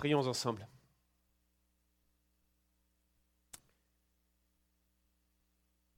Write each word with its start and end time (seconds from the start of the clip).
Prions 0.00 0.26
ensemble. 0.26 0.66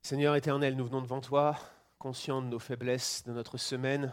Seigneur 0.03 0.35
éternel, 0.35 0.75
nous 0.75 0.87
venons 0.87 1.03
devant 1.03 1.21
toi, 1.21 1.57
conscients 2.01 2.43
de 2.43 2.49
nos 2.49 2.59
faiblesses, 2.59 3.23
de 3.23 3.33
notre 3.33 3.59
semaine, 3.59 4.13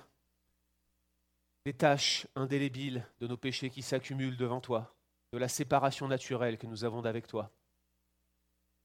des 1.66 1.74
tâches 1.74 2.28
indélébiles 2.36 3.04
de 3.20 3.26
nos 3.26 3.36
péchés 3.36 3.72
qui 3.72 3.82
s'accumulent 3.82 4.38
devant 4.38 4.62
toi, 4.62 4.96
de 5.32 5.40
la 5.40 5.48
séparation 5.48 6.08
naturelle 6.08 6.60
que 6.60 6.68
nous 6.68 6.84
avons 6.84 7.02
d'avec 7.02 7.26
toi, 7.26 7.50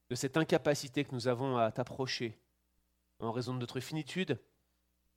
de 0.09 0.15
cette 0.15 0.37
incapacité 0.37 1.05
que 1.05 1.13
nous 1.13 1.27
avons 1.27 1.55
à 1.55 1.71
t'approcher 1.71 2.35
en 3.19 3.31
raison 3.31 3.53
de 3.53 3.59
notre 3.59 3.79
finitude, 3.79 4.41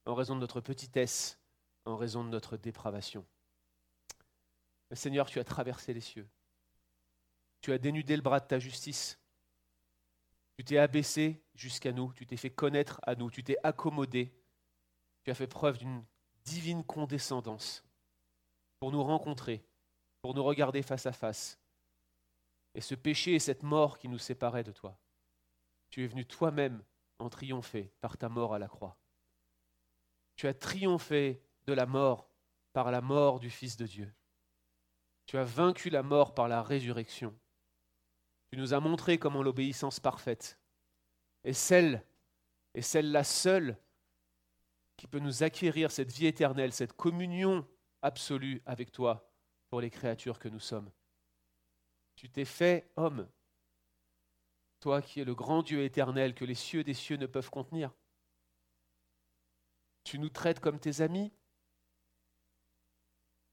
en 0.05 0.14
raison 0.14 0.34
de 0.34 0.41
notre 0.41 0.61
petitesse, 0.61 1.41
en 1.86 1.96
raison 1.96 2.25
de 2.25 2.29
notre 2.29 2.59
dépravation. 2.59 3.25
Seigneur, 4.95 5.29
tu 5.29 5.39
as 5.39 5.45
traversé 5.45 5.93
les 5.93 6.00
cieux. 6.00 6.29
Tu 7.61 7.73
as 7.73 7.79
dénudé 7.79 8.16
le 8.16 8.23
bras 8.23 8.41
de 8.41 8.46
ta 8.46 8.59
justice. 8.59 9.19
Tu 10.56 10.65
t'es 10.65 10.79
abaissé 10.79 11.42
jusqu'à 11.55 11.92
nous. 11.92 12.12
Tu 12.15 12.27
t'es 12.27 12.37
fait 12.37 12.51
connaître 12.51 13.01
à 13.02 13.15
nous. 13.15 13.30
Tu 13.30 13.45
t'es 13.45 13.56
accommodé. 13.62 14.32
Tu 15.24 15.30
as 15.30 15.34
fait 15.34 15.46
preuve 15.46 15.79
d'une 15.79 16.05
divine 16.45 16.84
condescendance 16.84 17.84
pour 18.80 18.93
nous 18.93 19.02
rencontrer, 19.02 19.66
pour 20.23 20.34
nous 20.34 20.45
regarder 20.45 20.82
face 20.82 21.07
à 21.07 21.12
face. 21.12 21.60
Et 22.74 22.80
ce 22.80 22.95
péché 22.95 23.34
et 23.34 23.38
cette 23.38 23.62
mort 23.62 23.98
qui 23.98 24.09
nous 24.09 24.18
séparaient 24.18 24.65
de 24.65 24.73
toi, 24.73 24.98
tu 25.91 26.05
es 26.05 26.07
venu 26.07 26.24
toi-même 26.24 26.82
en 27.18 27.29
triompher 27.29 27.93
par 28.01 28.16
ta 28.16 28.29
mort 28.29 28.55
à 28.55 28.59
la 28.59 28.68
croix. 28.68 28.96
Tu 30.37 30.46
as 30.46 30.55
triomphé 30.55 31.43
de 31.66 31.73
la 31.73 31.87
mort 31.87 32.30
par 32.73 32.91
la 32.91 33.01
mort 33.01 33.41
du 33.41 33.51
Fils 33.51 33.77
de 33.77 33.87
Dieu. 33.87 34.15
Tu 35.28 35.37
as 35.37 35.45
vaincu 35.45 35.91
la 35.91 36.02
mort 36.02 36.32
par 36.32 36.48
la 36.48 36.62
résurrection. 36.62 37.38
Tu 38.50 38.56
nous 38.56 38.73
as 38.73 38.80
montré 38.80 39.18
comment 39.18 39.42
l'obéissance 39.42 40.01
parfaite 40.01 40.59
est 41.45 41.52
celle, 41.52 42.02
et 42.73 42.80
celle-là 42.80 43.24
seule, 43.24 43.76
qui 44.96 45.06
peut 45.06 45.18
nous 45.18 45.43
acquérir 45.43 45.90
cette 45.90 46.10
vie 46.12 46.26
éternelle, 46.26 46.73
cette 46.73 46.95
communion 46.95 47.68
absolue 48.01 48.62
avec 48.65 48.90
toi 48.90 49.30
pour 49.68 49.82
les 49.82 49.90
créatures 49.90 50.38
que 50.38 50.49
nous 50.49 50.60
sommes. 50.60 50.90
Tu 52.16 52.30
t'es 52.30 52.46
fait 52.46 52.90
homme, 52.96 53.29
toi 54.80 55.02
qui 55.02 55.21
es 55.21 55.24
le 55.24 55.34
grand 55.34 55.62
Dieu 55.62 55.84
éternel 55.84 56.34
que 56.34 56.46
les 56.46 56.54
cieux 56.54 56.84
des 56.84 56.95
cieux 56.95 57.18
ne 57.18 57.26
peuvent 57.26 57.51
contenir. 57.51 57.95
Tu 60.04 60.18
nous 60.18 60.30
traites 60.30 60.60
comme 60.60 60.80
tes 60.80 61.02
amis. 61.02 61.30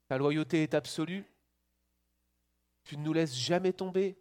Ta 0.08 0.18
loyauté 0.18 0.64
est 0.64 0.74
absolue. 0.74 1.26
Tu 2.86 2.98
ne 2.98 3.04
nous 3.04 3.14
laisses 3.14 3.36
jamais 3.36 3.74
tomber. 3.74 4.18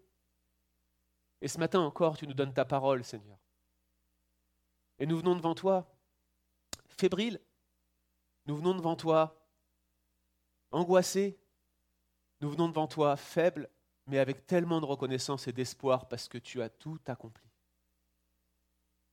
Et 1.40 1.48
ce 1.48 1.58
matin 1.58 1.80
encore, 1.80 2.16
tu 2.16 2.26
nous 2.26 2.34
donnes 2.34 2.52
ta 2.52 2.64
parole, 2.64 3.04
Seigneur. 3.04 3.38
Et 4.98 5.06
nous 5.06 5.18
venons 5.18 5.36
devant 5.36 5.54
toi, 5.54 5.86
fébriles. 6.88 7.40
Nous 8.46 8.56
venons 8.56 8.74
devant 8.74 8.96
toi, 8.96 9.46
angoissés. 10.70 11.38
Nous 12.40 12.50
venons 12.50 12.68
devant 12.68 12.88
toi, 12.88 13.16
faibles, 13.16 13.68
mais 14.06 14.18
avec 14.18 14.46
tellement 14.46 14.80
de 14.80 14.86
reconnaissance 14.86 15.46
et 15.48 15.52
d'espoir 15.52 16.08
parce 16.08 16.28
que 16.28 16.38
tu 16.38 16.62
as 16.62 16.68
tout 16.68 16.98
accompli. 17.06 17.48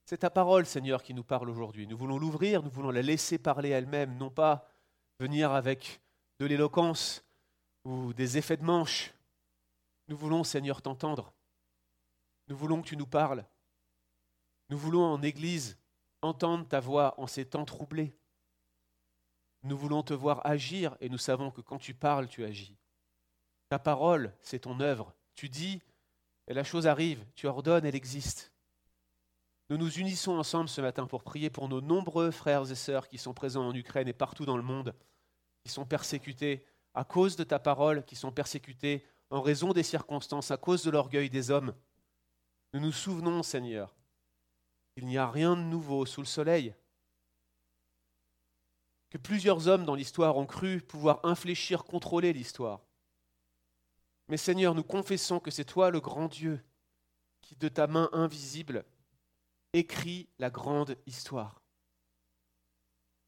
C'est 0.05 0.17
ta 0.17 0.29
parole, 0.29 0.65
Seigneur, 0.65 1.03
qui 1.03 1.13
nous 1.13 1.23
parle 1.23 1.49
aujourd'hui. 1.49 1.87
Nous 1.87 1.97
voulons 1.97 2.19
l'ouvrir, 2.19 2.63
nous 2.63 2.69
voulons 2.69 2.89
la 2.89 3.01
laisser 3.01 3.37
parler 3.37 3.69
elle-même, 3.69 4.17
non 4.17 4.29
pas 4.29 4.67
venir 5.19 5.51
avec 5.51 6.01
de 6.39 6.45
l'éloquence 6.45 7.23
ou 7.85 8.11
des 8.13 8.37
effets 8.37 8.57
de 8.57 8.65
manche, 8.65 9.13
nous 10.11 10.17
voulons, 10.17 10.43
Seigneur, 10.43 10.81
t'entendre. 10.81 11.33
Nous 12.49 12.57
voulons 12.57 12.81
que 12.81 12.87
tu 12.89 12.97
nous 12.97 13.07
parles. 13.07 13.45
Nous 14.67 14.77
voulons 14.77 15.05
en 15.05 15.23
Église 15.23 15.79
entendre 16.21 16.67
ta 16.67 16.81
voix 16.81 17.17
en 17.17 17.27
ces 17.27 17.45
temps 17.45 17.63
troublés. 17.63 18.13
Nous 19.63 19.77
voulons 19.77 20.03
te 20.03 20.13
voir 20.13 20.45
agir 20.45 20.97
et 20.99 21.07
nous 21.07 21.17
savons 21.17 21.49
que 21.49 21.61
quand 21.61 21.77
tu 21.77 21.93
parles, 21.93 22.27
tu 22.27 22.43
agis. 22.43 22.77
Ta 23.69 23.79
parole, 23.79 24.35
c'est 24.41 24.59
ton 24.59 24.81
œuvre. 24.81 25.15
Tu 25.33 25.47
dis 25.47 25.81
et 26.45 26.53
la 26.53 26.65
chose 26.65 26.87
arrive. 26.87 27.25
Tu 27.35 27.47
ordonnes, 27.47 27.85
elle 27.85 27.95
existe. 27.95 28.51
Nous 29.69 29.77
nous 29.77 29.97
unissons 29.97 30.33
ensemble 30.33 30.67
ce 30.67 30.81
matin 30.81 31.07
pour 31.07 31.23
prier 31.23 31.49
pour 31.49 31.69
nos 31.69 31.79
nombreux 31.79 32.31
frères 32.31 32.69
et 32.69 32.75
sœurs 32.75 33.07
qui 33.07 33.17
sont 33.17 33.33
présents 33.33 33.65
en 33.65 33.73
Ukraine 33.73 34.09
et 34.09 34.13
partout 34.13 34.43
dans 34.43 34.57
le 34.57 34.63
monde, 34.63 34.93
qui 35.63 35.71
sont 35.71 35.85
persécutés 35.85 36.65
à 36.93 37.05
cause 37.05 37.37
de 37.37 37.45
ta 37.45 37.59
parole, 37.59 38.03
qui 38.03 38.17
sont 38.17 38.33
persécutés 38.33 39.05
en 39.31 39.41
raison 39.41 39.71
des 39.71 39.83
circonstances, 39.83 40.51
à 40.51 40.57
cause 40.57 40.83
de 40.83 40.91
l'orgueil 40.91 41.29
des 41.29 41.49
hommes. 41.49 41.73
Nous 42.73 42.81
nous 42.81 42.91
souvenons, 42.91 43.43
Seigneur, 43.43 43.95
qu'il 44.93 45.05
n'y 45.05 45.17
a 45.17 45.29
rien 45.29 45.55
de 45.55 45.61
nouveau 45.61 46.05
sous 46.05 46.21
le 46.21 46.27
soleil, 46.27 46.75
que 49.09 49.17
plusieurs 49.17 49.67
hommes 49.67 49.85
dans 49.85 49.95
l'histoire 49.95 50.37
ont 50.37 50.45
cru 50.45 50.81
pouvoir 50.81 51.19
infléchir, 51.23 51.85
contrôler 51.85 52.33
l'histoire. 52.33 52.81
Mais 54.27 54.37
Seigneur, 54.37 54.75
nous 54.75 54.83
confessons 54.83 55.39
que 55.39 55.51
c'est 55.51 55.65
toi 55.65 55.91
le 55.91 55.99
grand 55.99 56.27
Dieu 56.27 56.63
qui, 57.41 57.55
de 57.55 57.67
ta 57.67 57.87
main 57.87 58.09
invisible, 58.13 58.85
écrit 59.73 60.29
la 60.39 60.49
grande 60.49 60.97
histoire. 61.05 61.61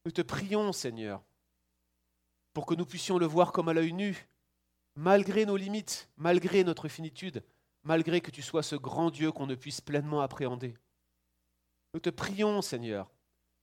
Nous 0.04 0.12
te 0.12 0.22
prions, 0.22 0.72
Seigneur, 0.72 1.22
pour 2.52 2.66
que 2.66 2.74
nous 2.74 2.86
puissions 2.86 3.18
le 3.18 3.26
voir 3.26 3.52
comme 3.52 3.68
à 3.68 3.72
l'œil 3.72 3.92
nu, 3.92 4.28
malgré 4.96 5.46
nos 5.46 5.56
limites, 5.56 6.08
malgré 6.16 6.64
notre 6.64 6.88
finitude, 6.88 7.42
malgré 7.82 8.20
que 8.20 8.30
tu 8.30 8.42
sois 8.42 8.62
ce 8.62 8.76
grand 8.76 9.10
Dieu 9.10 9.32
qu'on 9.32 9.46
ne 9.46 9.54
puisse 9.54 9.80
pleinement 9.80 10.20
appréhender. 10.20 10.76
Nous 11.92 12.00
te 12.00 12.10
prions, 12.10 12.62
Seigneur, 12.62 13.10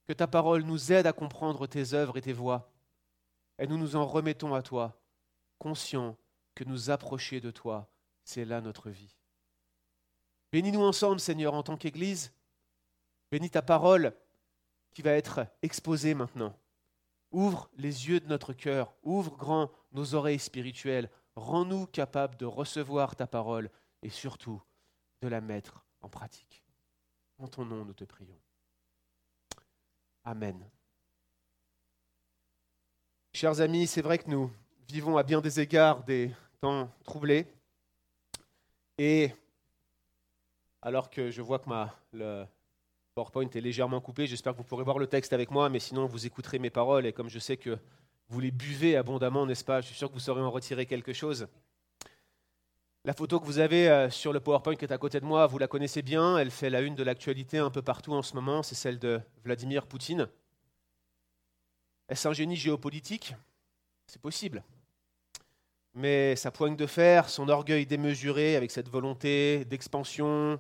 que 0.07 0.13
ta 0.13 0.27
parole 0.27 0.63
nous 0.63 0.91
aide 0.91 1.07
à 1.07 1.13
comprendre 1.13 1.67
tes 1.67 1.93
œuvres 1.93 2.17
et 2.17 2.21
tes 2.21 2.33
voies, 2.33 2.71
et 3.59 3.67
nous 3.67 3.77
nous 3.77 3.95
en 3.95 4.05
remettons 4.05 4.53
à 4.53 4.61
toi, 4.61 4.99
conscients 5.57 6.17
que 6.55 6.63
nous 6.63 6.89
approcher 6.89 7.39
de 7.39 7.51
toi, 7.51 7.89
c'est 8.23 8.45
là 8.45 8.61
notre 8.61 8.89
vie. 8.89 9.15
Bénis-nous 10.51 10.81
ensemble, 10.81 11.19
Seigneur, 11.19 11.53
en 11.53 11.63
tant 11.63 11.77
qu'Église. 11.77 12.33
Bénis 13.31 13.49
ta 13.49 13.61
parole 13.61 14.13
qui 14.93 15.01
va 15.01 15.11
être 15.11 15.45
exposée 15.61 16.13
maintenant. 16.13 16.57
Ouvre 17.31 17.69
les 17.77 18.09
yeux 18.09 18.19
de 18.19 18.27
notre 18.27 18.51
cœur, 18.51 18.93
ouvre 19.03 19.37
grand 19.37 19.71
nos 19.93 20.15
oreilles 20.15 20.39
spirituelles, 20.39 21.09
Rends-nous 21.35 21.87
capables 21.87 22.35
de 22.37 22.45
recevoir 22.45 23.15
ta 23.15 23.27
parole 23.27 23.69
et 24.01 24.09
surtout 24.09 24.61
de 25.21 25.27
la 25.27 25.41
mettre 25.41 25.85
en 26.01 26.09
pratique. 26.09 26.63
En 27.37 27.47
ton 27.47 27.65
nom, 27.65 27.85
nous 27.85 27.93
te 27.93 28.03
prions. 28.03 28.39
Amen. 30.23 30.63
Chers 33.33 33.61
amis, 33.61 33.87
c'est 33.87 34.01
vrai 34.01 34.17
que 34.17 34.29
nous 34.29 34.51
vivons 34.87 35.17
à 35.17 35.23
bien 35.23 35.41
des 35.41 35.59
égards 35.59 36.03
des 36.03 36.31
temps 36.59 36.91
troublés. 37.03 37.47
Et 38.97 39.31
alors 40.81 41.09
que 41.09 41.31
je 41.31 41.41
vois 41.41 41.59
que 41.59 41.69
ma, 41.69 41.95
le 42.11 42.45
PowerPoint 43.15 43.49
est 43.49 43.61
légèrement 43.61 44.01
coupé, 44.01 44.27
j'espère 44.27 44.53
que 44.53 44.57
vous 44.57 44.63
pourrez 44.63 44.83
voir 44.83 44.99
le 44.99 45.07
texte 45.07 45.33
avec 45.33 45.49
moi, 45.49 45.69
mais 45.69 45.79
sinon 45.79 46.05
vous 46.05 46.25
écouterez 46.25 46.59
mes 46.59 46.69
paroles. 46.69 47.05
Et 47.05 47.13
comme 47.13 47.29
je 47.29 47.39
sais 47.39 47.57
que 47.57 47.79
vous 48.31 48.39
les 48.39 48.51
buvez 48.51 48.95
abondamment, 48.95 49.45
n'est-ce 49.45 49.65
pas? 49.65 49.81
Je 49.81 49.87
suis 49.87 49.95
sûr 49.95 50.07
que 50.07 50.13
vous 50.13 50.21
saurez 50.21 50.41
en 50.41 50.49
retirer 50.49 50.85
quelque 50.85 51.11
chose. 51.11 51.47
La 53.03 53.13
photo 53.13 53.41
que 53.41 53.45
vous 53.45 53.59
avez 53.59 53.89
euh, 53.89 54.09
sur 54.09 54.31
le 54.31 54.39
PowerPoint 54.39 54.75
qui 54.75 54.85
est 54.85 54.93
à 54.93 54.97
côté 54.97 55.19
de 55.19 55.25
moi, 55.25 55.47
vous 55.47 55.57
la 55.57 55.67
connaissez 55.67 56.01
bien, 56.01 56.37
elle 56.37 56.49
fait 56.49 56.69
la 56.69 56.79
une 56.79 56.95
de 56.95 57.03
l'actualité 57.03 57.57
un 57.57 57.69
peu 57.69 57.81
partout 57.81 58.13
en 58.13 58.21
ce 58.21 58.33
moment, 58.35 58.63
c'est 58.63 58.75
celle 58.75 58.99
de 58.99 59.19
Vladimir 59.43 59.85
Poutine. 59.85 60.29
Est-ce 62.07 62.27
un 62.27 62.33
génie 62.33 62.55
géopolitique? 62.55 63.35
C'est 64.07 64.21
possible. 64.21 64.63
Mais 65.93 66.37
sa 66.37 66.51
poigne 66.51 66.77
de 66.77 66.85
fer, 66.85 67.27
son 67.27 67.49
orgueil 67.49 67.85
démesuré 67.85 68.55
avec 68.55 68.71
cette 68.71 68.87
volonté 68.87 69.65
d'expansion, 69.65 70.57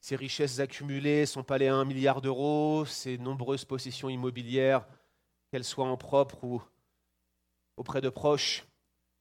ses 0.00 0.16
richesses 0.16 0.58
accumulées, 0.58 1.24
son 1.26 1.44
palais 1.44 1.68
à 1.68 1.76
un 1.76 1.84
milliard 1.84 2.20
d'euros, 2.20 2.84
ses 2.84 3.16
nombreuses 3.16 3.64
possessions 3.64 4.08
immobilières, 4.08 4.88
qu'elles 5.52 5.62
soient 5.62 5.86
en 5.86 5.96
propre 5.96 6.42
ou 6.42 6.60
auprès 7.82 8.00
de 8.00 8.08
proches, 8.08 8.64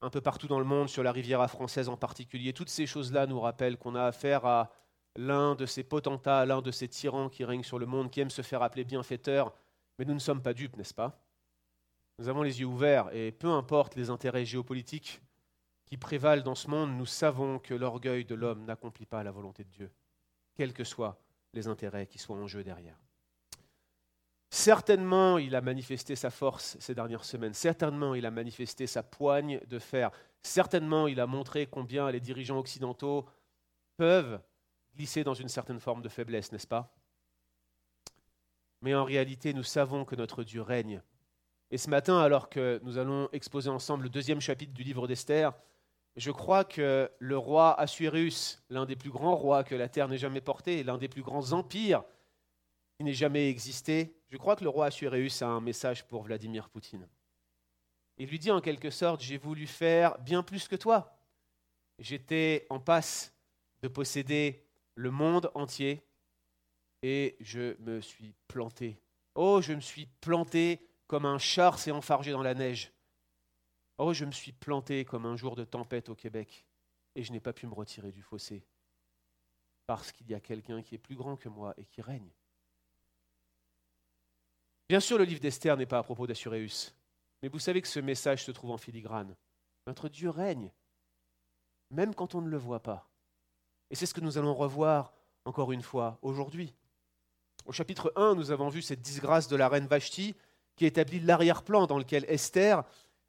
un 0.02 0.12
peu 0.12 0.22
partout 0.22 0.48
dans 0.48 0.60
le 0.60 0.66
monde, 0.66 0.88
sur 0.88 1.02
la 1.02 1.12
Riviera 1.12 1.48
française 1.48 1.90
en 1.90 1.98
particulier. 1.98 2.54
Toutes 2.54 2.70
ces 2.70 2.86
choses-là 2.86 3.26
nous 3.26 3.40
rappellent 3.40 3.78
qu'on 3.78 3.96
a 3.96 4.04
affaire 4.04 4.46
à 4.46 4.72
l'un 5.16 5.56
de 5.56 5.66
ces 5.66 5.84
potentats, 5.84 6.46
l'un 6.46 6.62
de 6.62 6.70
ces 6.70 6.88
tyrans 6.88 7.28
qui 7.28 7.44
règnent 7.44 7.64
sur 7.64 7.80
le 7.80 7.88
monde, 7.88 8.12
qui 8.12 8.20
aiment 8.22 8.30
se 8.30 8.44
faire 8.44 8.62
appeler 8.62 8.84
bienfaiteur, 8.84 9.52
mais 9.98 10.06
nous 10.06 10.14
ne 10.14 10.20
sommes 10.20 10.44
pas 10.44 10.54
dupes, 10.54 10.78
n'est-ce 10.78 10.94
pas? 10.94 11.26
Nous 12.20 12.30
avons 12.30 12.44
les 12.44 12.60
yeux 12.60 12.68
ouverts, 12.68 13.10
et 13.14 13.32
peu 13.32 13.50
importe 13.50 13.96
les 13.96 14.12
intérêts 14.12 14.46
géopolitiques 14.46 15.22
qui 15.86 15.98
prévalent 15.98 16.44
dans 16.44 16.56
ce 16.56 16.70
monde, 16.70 16.96
nous 16.96 17.08
savons 17.08 17.58
que 17.58 17.74
l'orgueil 17.74 18.26
de 18.26 18.36
l'homme 18.36 18.64
n'accomplit 18.64 19.08
pas 19.08 19.24
la 19.24 19.32
volonté 19.32 19.64
de 19.64 19.70
Dieu, 19.70 19.92
quels 20.54 20.74
que 20.74 20.84
soient 20.84 21.20
les 21.54 21.68
intérêts 21.68 22.06
qui 22.06 22.20
soient 22.20 22.38
en 22.38 22.46
jeu 22.46 22.64
derrière. 22.64 23.00
Certainement, 24.54 25.38
il 25.38 25.56
a 25.56 25.62
manifesté 25.62 26.18
sa 26.18 26.30
force 26.30 26.76
ces 26.82 26.94
dernières 26.94 27.24
semaines. 27.24 27.54
Certainement, 27.54 28.16
il 28.16 28.26
a 28.26 28.32
manifesté 28.32 28.86
sa 28.86 29.02
poigne 29.02 29.62
de 29.66 29.80
fer. 29.80 30.12
Certainement, 30.44 31.08
il 31.08 31.22
a 31.22 31.26
montré 31.26 31.68
combien 31.68 32.12
les 32.12 32.20
dirigeants 32.20 32.60
occidentaux 32.60 33.26
peuvent 33.96 34.42
glisser 34.94 35.24
dans 35.24 35.34
une 35.34 35.48
certaine 35.48 35.80
forme 35.80 36.02
de 36.02 36.10
faiblesse, 36.10 36.52
n'est-ce 36.52 36.68
pas? 36.68 36.94
Mais 38.82 38.94
en 38.94 39.06
réalité, 39.06 39.54
nous 39.54 39.64
savons 39.64 40.04
que 40.04 40.18
notre 40.18 40.44
Dieu 40.44 40.62
règne. 40.62 41.02
Et 41.70 41.78
ce 41.78 41.90
matin, 41.90 42.20
alors 42.20 42.50
que 42.50 42.82
nous 42.84 42.98
allons 42.98 43.30
exposer 43.32 43.70
ensemble 43.70 44.04
le 44.04 44.10
deuxième 44.10 44.42
chapitre 44.42 44.74
du 44.74 44.84
livre 44.84 45.08
d'Esther, 45.08 45.54
je 46.18 46.30
crois 46.30 46.66
que 46.66 47.10
le 47.20 47.38
roi 47.38 47.80
Assuérus, 47.80 48.62
l'un 48.70 48.86
des 48.86 48.98
plus 48.98 49.12
grands 49.12 49.36
rois 49.36 49.64
que 49.64 49.76
la 49.76 49.88
terre 49.88 50.10
n'ait 50.10 50.18
jamais 50.18 50.42
porté, 50.42 50.84
l'un 50.84 50.98
des 50.98 51.08
plus 51.08 51.22
grands 51.22 51.54
empires 51.54 52.04
qui 52.98 53.06
n'ait 53.06 53.14
jamais 53.14 53.48
existé, 53.50 54.14
je 54.32 54.38
crois 54.38 54.56
que 54.56 54.64
le 54.64 54.70
roi 54.70 54.86
Assuérus 54.86 55.42
a 55.42 55.48
un 55.48 55.60
message 55.60 56.08
pour 56.08 56.24
Vladimir 56.24 56.70
Poutine. 56.70 57.08
Il 58.18 58.30
lui 58.30 58.40
dit 58.40 58.50
en 58.50 58.62
quelque 58.62 58.90
sorte, 58.90 59.22
j'ai 59.22 59.38
voulu 59.38 59.68
faire 59.68 60.18
bien 60.20 60.42
plus 60.42 60.70
que 60.70 60.78
toi. 60.78 61.20
J'étais 62.00 62.66
en 62.70 62.80
passe 62.80 63.36
de 63.82 63.90
posséder 63.90 64.66
le 64.96 65.12
monde 65.12 65.52
entier 65.54 66.02
et 67.04 67.36
je 67.42 67.76
me 67.82 68.00
suis 68.00 68.34
planté. 68.48 69.02
Oh, 69.36 69.60
je 69.62 69.74
me 69.74 69.82
suis 69.82 70.06
planté 70.06 70.88
comme 71.08 71.26
un 71.26 71.38
char 71.38 71.78
s'est 71.78 71.92
enfargé 71.92 72.32
dans 72.32 72.44
la 72.44 72.54
neige. 72.54 72.94
Oh, 73.98 74.14
je 74.14 74.24
me 74.24 74.32
suis 74.32 74.54
planté 74.54 75.04
comme 75.04 75.26
un 75.26 75.36
jour 75.36 75.58
de 75.58 75.66
tempête 75.66 76.08
au 76.08 76.16
Québec 76.16 76.66
et 77.16 77.24
je 77.24 77.34
n'ai 77.34 77.42
pas 77.42 77.54
pu 77.54 77.68
me 77.68 77.74
retirer 77.74 78.12
du 78.12 78.22
fossé 78.22 78.66
parce 79.88 80.14
qu'il 80.14 80.30
y 80.30 80.34
a 80.34 80.40
quelqu'un 80.40 80.82
qui 80.82 80.96
est 80.96 81.00
plus 81.00 81.18
grand 81.18 81.36
que 81.36 81.50
moi 81.50 81.74
et 81.78 81.84
qui 81.84 82.02
règne. 82.02 82.32
Bien 84.92 85.00
sûr, 85.00 85.18
le 85.18 85.24
livre 85.24 85.40
d'Esther 85.40 85.78
n'est 85.78 85.86
pas 85.86 86.00
à 86.00 86.04
propos 86.04 86.28
d'Assuréus, 86.28 86.94
mais 87.42 87.48
vous 87.48 87.60
savez 87.60 87.82
que 87.82 87.88
ce 87.88 88.02
message 88.02 88.44
se 88.44 88.52
trouve 88.52 88.72
en 88.72 88.78
filigrane. 88.78 89.38
Notre 89.88 90.10
Dieu 90.10 90.30
règne, 90.30 90.70
même 91.92 92.14
quand 92.14 92.36
on 92.36 92.42
ne 92.42 92.50
le 92.50 92.58
voit 92.58 92.84
pas. 92.84 93.10
Et 93.90 93.96
c'est 93.96 94.06
ce 94.06 94.14
que 94.14 94.20
nous 94.20 94.38
allons 94.38 94.54
revoir 94.54 95.14
encore 95.46 95.72
une 95.72 95.82
fois 95.82 96.20
aujourd'hui. 96.22 96.76
Au 97.66 97.72
chapitre 97.72 98.12
1, 98.18 98.36
nous 98.36 98.52
avons 98.52 98.68
vu 98.68 98.82
cette 98.82 99.02
disgrâce 99.02 99.48
de 99.48 99.56
la 99.56 99.70
reine 99.70 99.88
Vashti 99.88 100.36
qui 100.76 100.86
établit 100.86 101.22
l'arrière-plan 101.22 101.88
dans 101.88 101.98
lequel 101.98 102.26
Esther 102.28 102.84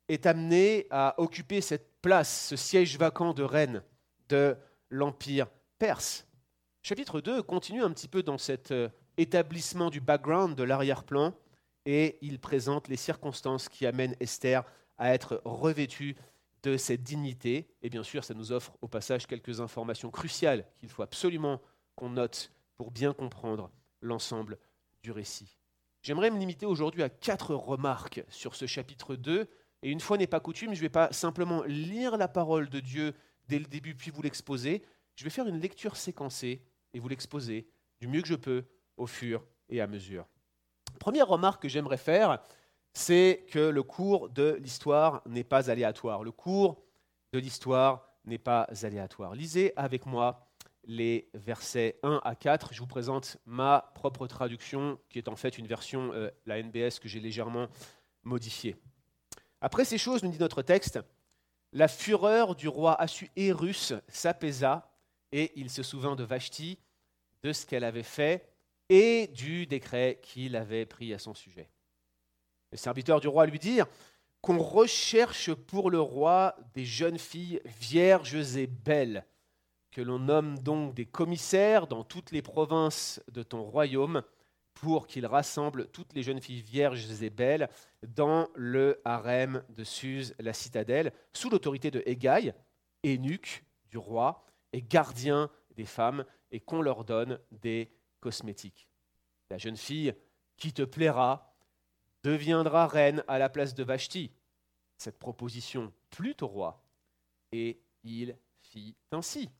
est 0.08 0.26
amenée 0.26 0.88
à 0.90 1.14
occuper 1.18 1.60
cette 1.60 2.00
place, 2.02 2.48
ce 2.48 2.56
siège 2.56 2.98
vacant 2.98 3.34
de 3.34 3.44
reine 3.44 3.84
de 4.28 4.56
l'Empire 4.90 5.46
perse. 5.78 6.26
Chapitre 6.82 7.20
2 7.20 7.40
continue 7.44 7.84
un 7.84 7.92
petit 7.92 8.08
peu 8.08 8.24
dans 8.24 8.36
cet 8.36 8.72
euh, 8.72 8.88
établissement 9.16 9.90
du 9.90 10.00
background 10.00 10.56
de 10.56 10.64
l'arrière-plan 10.64 11.32
et 11.84 12.18
il 12.22 12.38
présente 12.38 12.88
les 12.88 12.96
circonstances 12.96 13.68
qui 13.68 13.86
amènent 13.86 14.16
Esther 14.20 14.64
à 14.98 15.14
être 15.14 15.40
revêtue 15.44 16.16
de 16.62 16.76
cette 16.76 17.02
dignité. 17.02 17.68
Et 17.82 17.90
bien 17.90 18.02
sûr, 18.02 18.24
ça 18.24 18.34
nous 18.34 18.52
offre 18.52 18.76
au 18.82 18.88
passage 18.88 19.26
quelques 19.26 19.60
informations 19.60 20.10
cruciales 20.10 20.66
qu'il 20.78 20.88
faut 20.88 21.02
absolument 21.02 21.60
qu'on 21.96 22.10
note 22.10 22.52
pour 22.76 22.90
bien 22.90 23.12
comprendre 23.12 23.70
l'ensemble 24.00 24.58
du 25.02 25.10
récit. 25.10 25.58
J'aimerais 26.02 26.30
me 26.30 26.38
limiter 26.38 26.66
aujourd'hui 26.66 27.02
à 27.02 27.08
quatre 27.08 27.54
remarques 27.54 28.24
sur 28.28 28.54
ce 28.54 28.66
chapitre 28.66 29.14
2. 29.14 29.48
Et 29.84 29.90
une 29.90 30.00
fois 30.00 30.18
n'est 30.18 30.26
pas 30.26 30.40
coutume, 30.40 30.74
je 30.74 30.78
ne 30.78 30.82
vais 30.82 30.88
pas 30.88 31.12
simplement 31.12 31.62
lire 31.64 32.16
la 32.16 32.28
parole 32.28 32.68
de 32.68 32.80
Dieu 32.80 33.14
dès 33.48 33.58
le 33.58 33.66
début 33.66 33.94
puis 33.94 34.10
vous 34.10 34.22
l'exposer. 34.22 34.82
Je 35.16 35.24
vais 35.24 35.30
faire 35.30 35.46
une 35.46 35.60
lecture 35.60 35.96
séquencée 35.96 36.62
et 36.94 37.00
vous 37.00 37.08
l'exposer 37.08 37.68
du 38.00 38.08
mieux 38.08 38.22
que 38.22 38.28
je 38.28 38.34
peux 38.34 38.64
au 38.96 39.06
fur 39.06 39.44
et 39.68 39.80
à 39.80 39.86
mesure. 39.86 40.26
Première 41.02 41.26
remarque 41.26 41.62
que 41.62 41.68
j'aimerais 41.68 41.96
faire, 41.96 42.38
c'est 42.92 43.44
que 43.50 43.58
le 43.58 43.82
cours 43.82 44.28
de 44.28 44.56
l'histoire 44.62 45.20
n'est 45.26 45.42
pas 45.42 45.68
aléatoire. 45.68 46.22
Le 46.22 46.30
cours 46.30 46.80
de 47.32 47.40
l'histoire 47.40 48.06
n'est 48.24 48.38
pas 48.38 48.68
aléatoire. 48.84 49.34
Lisez 49.34 49.72
avec 49.74 50.06
moi 50.06 50.46
les 50.84 51.28
versets 51.34 51.98
1 52.04 52.20
à 52.22 52.36
4. 52.36 52.72
Je 52.72 52.78
vous 52.78 52.86
présente 52.86 53.38
ma 53.46 53.90
propre 53.96 54.28
traduction, 54.28 54.96
qui 55.08 55.18
est 55.18 55.26
en 55.26 55.34
fait 55.34 55.58
une 55.58 55.66
version, 55.66 56.12
euh, 56.12 56.30
la 56.46 56.62
NBS, 56.62 57.00
que 57.00 57.08
j'ai 57.08 57.18
légèrement 57.18 57.66
modifiée. 58.22 58.76
Après 59.60 59.84
ces 59.84 59.98
choses, 59.98 60.22
nous 60.22 60.30
dit 60.30 60.38
notre 60.38 60.62
texte, 60.62 61.00
la 61.72 61.88
fureur 61.88 62.54
du 62.54 62.68
roi 62.68 62.94
Assuérus 62.94 63.92
s'apaisa 64.06 64.88
et 65.32 65.50
il 65.56 65.68
se 65.68 65.82
souvint 65.82 66.14
de 66.14 66.22
Vashti, 66.22 66.78
de 67.42 67.52
ce 67.52 67.66
qu'elle 67.66 67.82
avait 67.82 68.04
fait 68.04 68.51
et 68.88 69.28
du 69.28 69.66
décret 69.66 70.20
qu'il 70.22 70.56
avait 70.56 70.86
pris 70.86 71.14
à 71.14 71.18
son 71.18 71.34
sujet. 71.34 71.70
Les 72.70 72.78
serviteurs 72.78 73.20
du 73.20 73.28
roi 73.28 73.46
lui 73.46 73.58
dirent 73.58 73.86
qu'on 74.40 74.58
recherche 74.58 75.54
pour 75.54 75.90
le 75.90 76.00
roi 76.00 76.56
des 76.74 76.84
jeunes 76.84 77.18
filles 77.18 77.60
vierges 77.64 78.56
et 78.56 78.66
belles, 78.66 79.24
que 79.92 80.00
l'on 80.00 80.18
nomme 80.18 80.58
donc 80.58 80.94
des 80.94 81.06
commissaires 81.06 81.86
dans 81.86 82.02
toutes 82.02 82.32
les 82.32 82.42
provinces 82.42 83.22
de 83.30 83.42
ton 83.42 83.62
royaume, 83.62 84.22
pour 84.74 85.06
qu'ils 85.06 85.26
rassemblent 85.26 85.86
toutes 85.88 86.12
les 86.14 86.22
jeunes 86.22 86.40
filles 86.40 86.62
vierges 86.62 87.22
et 87.22 87.30
belles 87.30 87.68
dans 88.02 88.48
le 88.54 89.00
harem 89.04 89.62
de 89.68 89.84
Suse, 89.84 90.34
la 90.40 90.52
citadelle, 90.52 91.12
sous 91.32 91.50
l'autorité 91.50 91.90
de 91.90 92.02
Hégaï, 92.06 92.52
eunuque 93.04 93.64
du 93.90 93.98
roi 93.98 94.44
et 94.72 94.82
gardien 94.82 95.50
des 95.76 95.84
femmes, 95.84 96.24
et 96.50 96.60
qu'on 96.60 96.82
leur 96.82 97.04
donne 97.04 97.38
des 97.50 97.92
cosmétiques. 98.22 98.88
La 99.50 99.58
jeune 99.58 99.76
fille 99.76 100.14
qui 100.56 100.72
te 100.72 100.82
plaira 100.82 101.54
deviendra 102.22 102.86
reine 102.86 103.22
à 103.28 103.38
la 103.38 103.50
place 103.50 103.74
de 103.74 103.84
Vashti. 103.84 104.30
Cette 104.96 105.18
proposition 105.18 105.92
plut 106.10 106.40
au 106.42 106.46
roi, 106.46 106.82
et 107.50 107.82
il 108.04 108.36
fit 108.60 108.94
ainsi. 109.10 109.50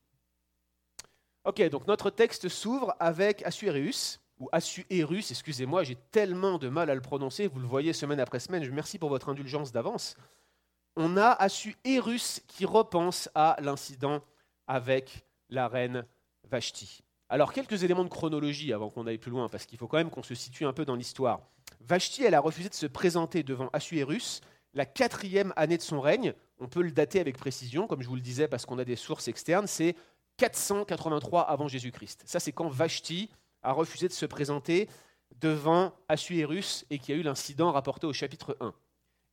Ok, 1.44 1.60
donc 1.68 1.86
notre 1.88 2.08
texte 2.08 2.48
s'ouvre 2.48 2.94
avec 3.00 3.42
Assuérus, 3.42 4.20
ou 4.38 4.48
Assuérus, 4.52 5.30
excusez-moi, 5.30 5.82
j'ai 5.82 5.96
tellement 5.96 6.58
de 6.58 6.68
mal 6.68 6.88
à 6.88 6.94
le 6.94 7.00
prononcer, 7.00 7.48
vous 7.48 7.58
le 7.58 7.66
voyez 7.66 7.92
semaine 7.92 8.20
après 8.20 8.40
semaine, 8.40 8.62
je 8.62 8.98
pour 8.98 9.08
votre 9.08 9.28
indulgence 9.28 9.72
d'avance. 9.72 10.16
On 10.96 11.16
a 11.16 11.30
Assuérus 11.30 12.42
qui 12.46 12.64
repense 12.64 13.28
à 13.34 13.56
l'incident 13.60 14.22
avec 14.66 15.24
la 15.48 15.66
reine 15.66 16.06
Vashti. 16.44 17.02
Alors, 17.32 17.54
quelques 17.54 17.82
éléments 17.82 18.04
de 18.04 18.10
chronologie 18.10 18.74
avant 18.74 18.90
qu'on 18.90 19.06
aille 19.06 19.16
plus 19.16 19.30
loin, 19.30 19.48
parce 19.48 19.64
qu'il 19.64 19.78
faut 19.78 19.86
quand 19.86 19.96
même 19.96 20.10
qu'on 20.10 20.22
se 20.22 20.34
situe 20.34 20.66
un 20.66 20.74
peu 20.74 20.84
dans 20.84 20.96
l'histoire. 20.96 21.40
Vashti, 21.80 22.24
elle 22.24 22.34
a 22.34 22.40
refusé 22.40 22.68
de 22.68 22.74
se 22.74 22.84
présenter 22.84 23.42
devant 23.42 23.70
Assuérus 23.72 24.42
la 24.74 24.84
quatrième 24.84 25.50
année 25.56 25.78
de 25.78 25.82
son 25.82 26.02
règne. 26.02 26.34
On 26.58 26.68
peut 26.68 26.82
le 26.82 26.92
dater 26.92 27.20
avec 27.20 27.38
précision, 27.38 27.86
comme 27.86 28.02
je 28.02 28.08
vous 28.08 28.16
le 28.16 28.20
disais, 28.20 28.48
parce 28.48 28.66
qu'on 28.66 28.78
a 28.78 28.84
des 28.84 28.96
sources 28.96 29.28
externes. 29.28 29.66
C'est 29.66 29.96
483 30.36 31.40
avant 31.48 31.68
Jésus-Christ. 31.68 32.22
Ça, 32.26 32.38
c'est 32.38 32.52
quand 32.52 32.68
Vashti 32.68 33.30
a 33.62 33.72
refusé 33.72 34.08
de 34.08 34.12
se 34.12 34.26
présenter 34.26 34.86
devant 35.40 35.94
Assuérus 36.10 36.84
et 36.90 36.98
qui 36.98 37.12
a 37.12 37.14
eu 37.14 37.22
l'incident 37.22 37.72
rapporté 37.72 38.06
au 38.06 38.12
chapitre 38.12 38.58
1. 38.60 38.74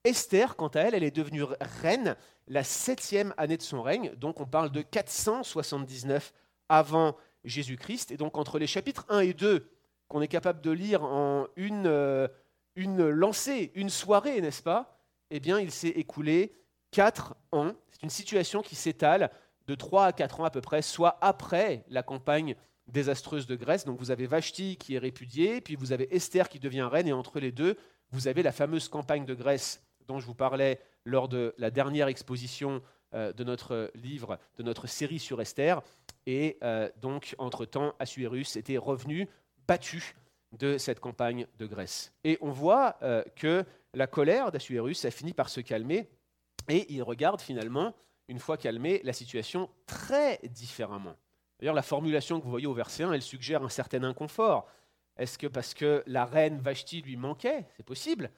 Esther, 0.06 0.56
quant 0.56 0.70
à 0.70 0.80
elle, 0.80 0.96
elle 0.96 1.04
est 1.04 1.12
devenue 1.12 1.44
reine 1.44 2.16
la 2.48 2.64
septième 2.64 3.34
année 3.36 3.58
de 3.58 3.62
son 3.62 3.82
règne, 3.82 4.16
donc 4.16 4.40
on 4.40 4.46
parle 4.46 4.72
de 4.72 4.82
479 4.84 6.32
avant 6.70 7.18
Jésus-Christ. 7.44 8.12
Et 8.12 8.18
donc 8.18 8.38
entre 8.38 8.60
les 8.60 8.68
chapitres 8.68 9.06
1 9.10 9.20
et 9.22 9.34
2, 9.34 9.70
qu'on 10.08 10.22
est 10.22 10.28
capable 10.28 10.62
de 10.62 10.72
lire 10.72 11.04
en 11.04 11.48
une, 11.56 11.88
euh, 11.88 12.28
une 12.76 13.08
lancée, 13.10 13.72
une 13.76 13.90
soirée, 13.90 14.42
n'est-ce 14.42 14.64
pas 14.64 15.00
Eh 15.30 15.40
bien, 15.40 15.60
il 15.60 15.72
s'est 15.72 15.90
écoulé 15.90 16.56
4 16.92 17.36
ans. 17.52 17.74
C'est 17.92 18.04
une 18.04 18.10
situation 18.10 18.62
qui 18.62 18.76
s'étale 18.76 19.32
de 19.68 19.76
3 19.76 20.06
à 20.06 20.14
4 20.14 20.42
ans 20.42 20.46
à 20.46 20.50
peu 20.50 20.62
près, 20.62 20.82
soit 20.82 21.18
après 21.22 21.86
la 21.90 22.04
campagne 22.04 22.56
désastreuse 22.88 23.46
de 23.46 23.56
Grèce. 23.56 23.86
Donc 23.86 24.00
vous 24.00 24.12
avez 24.12 24.26
Vashti 24.26 24.78
qui 24.78 24.96
est 24.96 25.00
répudiée, 25.00 25.62
puis 25.62 25.76
vous 25.76 25.92
avez 25.92 26.14
Esther 26.16 26.50
qui 26.50 26.60
devient 26.60 26.88
reine, 26.92 27.08
et 27.08 27.14
entre 27.14 27.40
les 27.40 27.52
deux, 27.52 27.78
vous 28.12 28.28
avez 28.28 28.42
la 28.42 28.52
fameuse 28.52 28.90
campagne 28.90 29.26
de 29.26 29.36
Grèce 29.36 29.84
dont 30.08 30.20
je 30.20 30.26
vous 30.26 30.34
parlais 30.34 30.80
lors 31.06 31.28
de 31.28 31.54
la 31.60 31.70
dernière 31.70 32.08
exposition 32.08 32.82
de 33.14 33.44
notre 33.44 33.92
livre, 33.96 34.38
de 34.58 34.64
notre 34.64 34.88
série 34.88 35.20
sur 35.20 35.42
Esther. 35.42 35.82
Et 36.26 36.58
euh, 36.64 36.90
donc, 37.02 37.36
entre-temps, 37.40 37.96
Assuérus 37.98 38.56
était 38.56 38.78
revenu 38.78 39.28
battu 39.68 40.16
de 40.52 40.78
cette 40.78 41.00
campagne 41.00 41.48
de 41.58 41.66
Grèce. 41.66 42.12
Et 42.24 42.38
on 42.42 42.52
voit 42.52 42.98
euh, 43.02 43.24
que 43.36 43.66
la 43.94 44.08
colère 44.08 44.52
d'Assuérus 44.52 45.06
a 45.06 45.12
fini 45.12 45.34
par 45.34 45.50
se 45.50 45.62
calmer 45.62 46.08
et 46.68 46.92
il 46.94 47.02
regarde 47.02 47.42
finalement, 47.42 47.96
une 48.28 48.40
fois 48.40 48.58
calmée, 48.58 49.02
la 49.04 49.14
situation 49.14 49.70
très 49.88 50.40
différemment. 50.44 51.16
D'ailleurs, 51.60 51.74
la 51.74 51.82
formulation 51.82 52.40
que 52.40 52.46
vous 52.46 52.52
voyez 52.52 52.68
au 52.68 52.74
verset 52.74 53.04
1, 53.04 53.14
elle 53.14 53.22
suggère 53.22 53.64
un 53.64 53.70
certain 53.70 54.04
inconfort. 54.04 54.68
Est-ce 55.18 55.38
que 55.38 55.48
parce 55.48 55.74
que 55.74 56.04
la 56.06 56.26
reine 56.26 56.60
Vashti 56.60 57.02
lui 57.02 57.18
manquait 57.18 57.66
C'est 57.76 57.86
possible? 57.86 58.30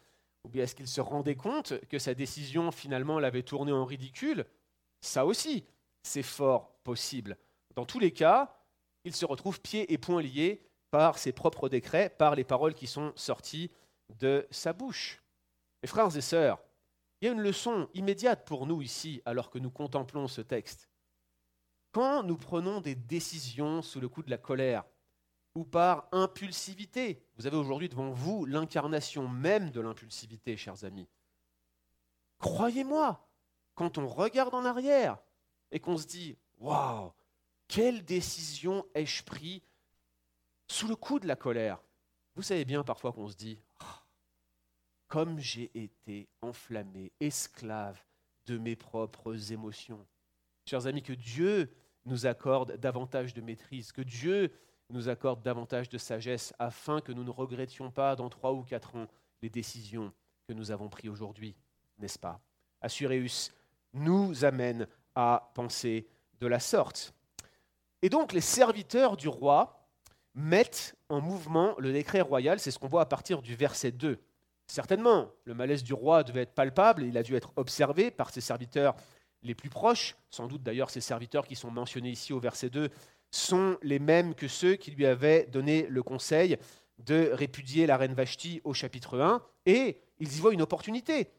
Ou 0.45 0.49
bien 0.49 0.63
est-ce 0.63 0.75
qu'il 0.75 0.87
se 0.87 1.01
rendait 1.01 1.35
compte 1.35 1.73
que 1.87 1.99
sa 1.99 2.13
décision 2.13 2.71
finalement 2.71 3.19
l'avait 3.19 3.43
tourné 3.43 3.71
en 3.71 3.85
ridicule? 3.85 4.45
Ça 5.01 5.25
aussi, 5.25 5.65
c'est 6.03 6.23
fort 6.23 6.75
possible. 6.83 7.37
Dans 7.75 7.85
tous 7.85 7.99
les 7.99 8.11
cas, 8.11 8.55
il 9.03 9.15
se 9.15 9.25
retrouve 9.25 9.59
pieds 9.61 9.91
et 9.91 9.97
poings 9.97 10.21
liés 10.21 10.63
par 10.91 11.17
ses 11.17 11.31
propres 11.31 11.69
décrets, 11.69 12.09
par 12.09 12.35
les 12.35 12.43
paroles 12.43 12.73
qui 12.73 12.87
sont 12.87 13.13
sorties 13.15 13.71
de 14.19 14.47
sa 14.51 14.73
bouche. 14.73 15.23
Mes 15.81 15.87
frères 15.87 16.15
et 16.15 16.21
sœurs, 16.21 16.59
il 17.19 17.25
y 17.25 17.29
a 17.29 17.33
une 17.33 17.41
leçon 17.41 17.87
immédiate 17.93 18.45
pour 18.45 18.67
nous 18.67 18.81
ici 18.81 19.21
alors 19.25 19.49
que 19.49 19.59
nous 19.59 19.71
contemplons 19.71 20.27
ce 20.27 20.41
texte. 20.41 20.89
Quand 21.91 22.23
nous 22.23 22.37
prenons 22.37 22.81
des 22.81 22.95
décisions 22.95 23.81
sous 23.81 23.99
le 23.99 24.09
coup 24.09 24.23
de 24.23 24.29
la 24.29 24.37
colère 24.37 24.83
ou 25.55 25.65
par 25.65 26.07
impulsivité, 26.11 27.25
vous 27.35 27.47
avez 27.47 27.57
aujourd'hui 27.57 27.89
devant 27.89 28.11
vous 28.11 28.45
l'incarnation 28.45 29.27
même 29.27 29.71
de 29.71 29.81
l'impulsivité, 29.81 30.55
chers 30.55 30.83
amis. 30.83 31.07
Croyez-moi, 32.39 33.27
quand 33.75 33.97
on 33.97 34.07
regarde 34.07 34.53
en 34.53 34.65
arrière 34.65 35.17
et 35.71 35.79
qu'on 35.79 35.97
se 35.97 36.07
dit 36.07 36.37
Waouh, 36.59 37.11
quelle 37.67 38.03
décision 38.03 38.85
ai-je 38.93 39.23
prise 39.23 39.61
sous 40.67 40.87
le 40.87 40.95
coup 40.95 41.19
de 41.19 41.27
la 41.27 41.35
colère? 41.35 41.81
Vous 42.35 42.43
savez 42.43 42.65
bien 42.65 42.83
parfois 42.83 43.11
qu'on 43.11 43.27
se 43.27 43.35
dit 43.35 43.59
ah, 43.79 44.03
Comme 45.07 45.39
j'ai 45.39 45.71
été 45.73 46.29
enflammé, 46.41 47.11
esclave 47.19 48.01
de 48.45 48.57
mes 48.57 48.75
propres 48.75 49.51
émotions. 49.51 50.05
Chers 50.65 50.87
amis, 50.87 51.03
que 51.03 51.13
Dieu 51.13 51.73
nous 52.05 52.25
accorde 52.25 52.77
davantage 52.77 53.33
de 53.33 53.41
maîtrise, 53.41 53.91
que 53.91 54.01
Dieu 54.01 54.51
nous 54.89 55.09
accorde 55.09 55.41
davantage 55.41 55.89
de 55.89 55.97
sagesse 55.97 56.53
afin 56.59 57.01
que 57.01 57.11
nous 57.11 57.23
ne 57.23 57.29
regrettions 57.29 57.91
pas 57.91 58.15
dans 58.15 58.29
trois 58.29 58.53
ou 58.53 58.63
quatre 58.63 58.95
ans 58.95 59.07
les 59.41 59.49
décisions 59.49 60.13
que 60.47 60.53
nous 60.53 60.71
avons 60.71 60.89
prises 60.89 61.09
aujourd'hui, 61.09 61.55
n'est-ce 61.97 62.19
pas? 62.19 62.41
Assuréus 62.81 63.51
nous 63.93 64.45
amène 64.45 64.87
à 65.15 65.51
penser 65.53 66.07
de 66.39 66.47
la 66.47 66.59
sorte. 66.59 67.13
Et 68.01 68.09
donc 68.09 68.33
les 68.33 68.41
serviteurs 68.41 69.17
du 69.17 69.27
roi 69.27 69.87
mettent 70.33 70.95
en 71.09 71.21
mouvement 71.21 71.75
le 71.77 71.91
décret 71.91 72.21
royal, 72.21 72.59
c'est 72.59 72.71
ce 72.71 72.79
qu'on 72.79 72.87
voit 72.87 73.01
à 73.01 73.05
partir 73.05 73.41
du 73.41 73.55
verset 73.55 73.91
2. 73.91 74.19
Certainement, 74.67 75.29
le 75.43 75.53
malaise 75.53 75.83
du 75.83 75.93
roi 75.93 76.23
devait 76.23 76.43
être 76.43 76.53
palpable, 76.53 77.03
il 77.03 77.17
a 77.17 77.23
dû 77.23 77.35
être 77.35 77.51
observé 77.57 78.09
par 78.09 78.29
ses 78.29 78.41
serviteurs 78.41 78.95
les 79.43 79.55
plus 79.55 79.69
proches, 79.69 80.15
sans 80.29 80.47
doute 80.47 80.63
d'ailleurs 80.63 80.89
ces 80.89 81.01
serviteurs 81.01 81.45
qui 81.45 81.55
sont 81.55 81.71
mentionnés 81.71 82.11
ici 82.11 82.31
au 82.31 82.39
verset 82.39 82.69
2 82.69 82.89
sont 83.31 83.77
les 83.81 83.99
mêmes 83.99 84.35
que 84.35 84.47
ceux 84.47 84.75
qui 84.75 84.91
lui 84.91 85.05
avaient 85.05 85.45
donné 85.47 85.87
le 85.87 86.03
conseil 86.03 86.57
de 86.99 87.31
répudier 87.33 87.87
la 87.87 87.97
reine 87.97 88.13
Vashti 88.13 88.61
au 88.63 88.73
chapitre 88.73 89.19
1, 89.19 89.41
et 89.65 90.01
ils 90.19 90.35
y 90.35 90.39
voient 90.39 90.53
une 90.53 90.61
opportunité. 90.61 91.29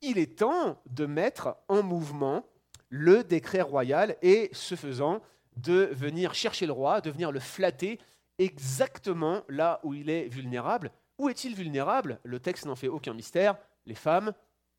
Il 0.00 0.18
est 0.18 0.38
temps 0.38 0.80
de 0.86 1.06
mettre 1.06 1.56
en 1.68 1.82
mouvement 1.82 2.44
le 2.88 3.24
décret 3.24 3.62
royal 3.62 4.16
et, 4.22 4.48
ce 4.52 4.74
faisant, 4.74 5.20
de 5.56 5.88
venir 5.92 6.34
chercher 6.34 6.66
le 6.66 6.72
roi, 6.72 7.00
de 7.00 7.10
venir 7.10 7.32
le 7.32 7.40
flatter 7.40 7.98
exactement 8.38 9.42
là 9.48 9.80
où 9.82 9.94
il 9.94 10.08
est 10.08 10.28
vulnérable. 10.28 10.92
Où 11.18 11.28
est-il 11.28 11.54
vulnérable? 11.54 12.20
Le 12.22 12.38
texte 12.38 12.66
n'en 12.66 12.76
fait 12.76 12.88
aucun 12.88 13.12
mystère. 13.12 13.58
Les 13.86 13.96
femmes, 13.96 14.32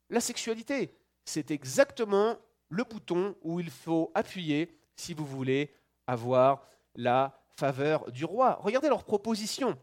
la 0.10 0.22
sexualité. 0.22 0.96
C'est 1.26 1.52
exactement 1.52 2.38
le 2.70 2.84
bouton 2.84 3.36
où 3.42 3.60
il 3.60 3.70
faut 3.70 4.12
appuyer 4.16 4.74
si 4.96 5.14
vous 5.14 5.26
voulez 5.26 5.74
avoir 6.08 6.66
la 6.96 7.38
faveur 7.58 8.10
du 8.12 8.24
roi. 8.24 8.60
Regardez 8.62 8.88
leur 8.88 9.04
proposition. 9.04 9.78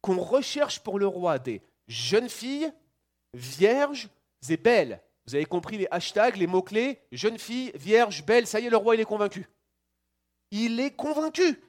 Qu'on 0.00 0.18
recherche 0.18 0.80
pour 0.80 0.98
le 0.98 1.06
roi 1.06 1.38
des 1.38 1.62
jeunes 1.86 2.28
filles, 2.28 2.72
vierges 3.34 4.08
et 4.48 4.56
belles. 4.56 5.00
Vous 5.26 5.34
avez 5.34 5.44
compris 5.44 5.78
les 5.78 5.88
hashtags, 5.90 6.36
les 6.36 6.46
mots-clés 6.46 7.00
Jeune 7.12 7.38
fille, 7.38 7.72
vierge, 7.74 8.24
belle. 8.24 8.46
Ça 8.46 8.60
y 8.60 8.66
est, 8.66 8.70
le 8.70 8.76
roi, 8.76 8.96
il 8.96 9.00
est 9.00 9.04
convaincu. 9.04 9.48
Il 10.50 10.80
est 10.80 10.90
convaincu. 10.90 11.62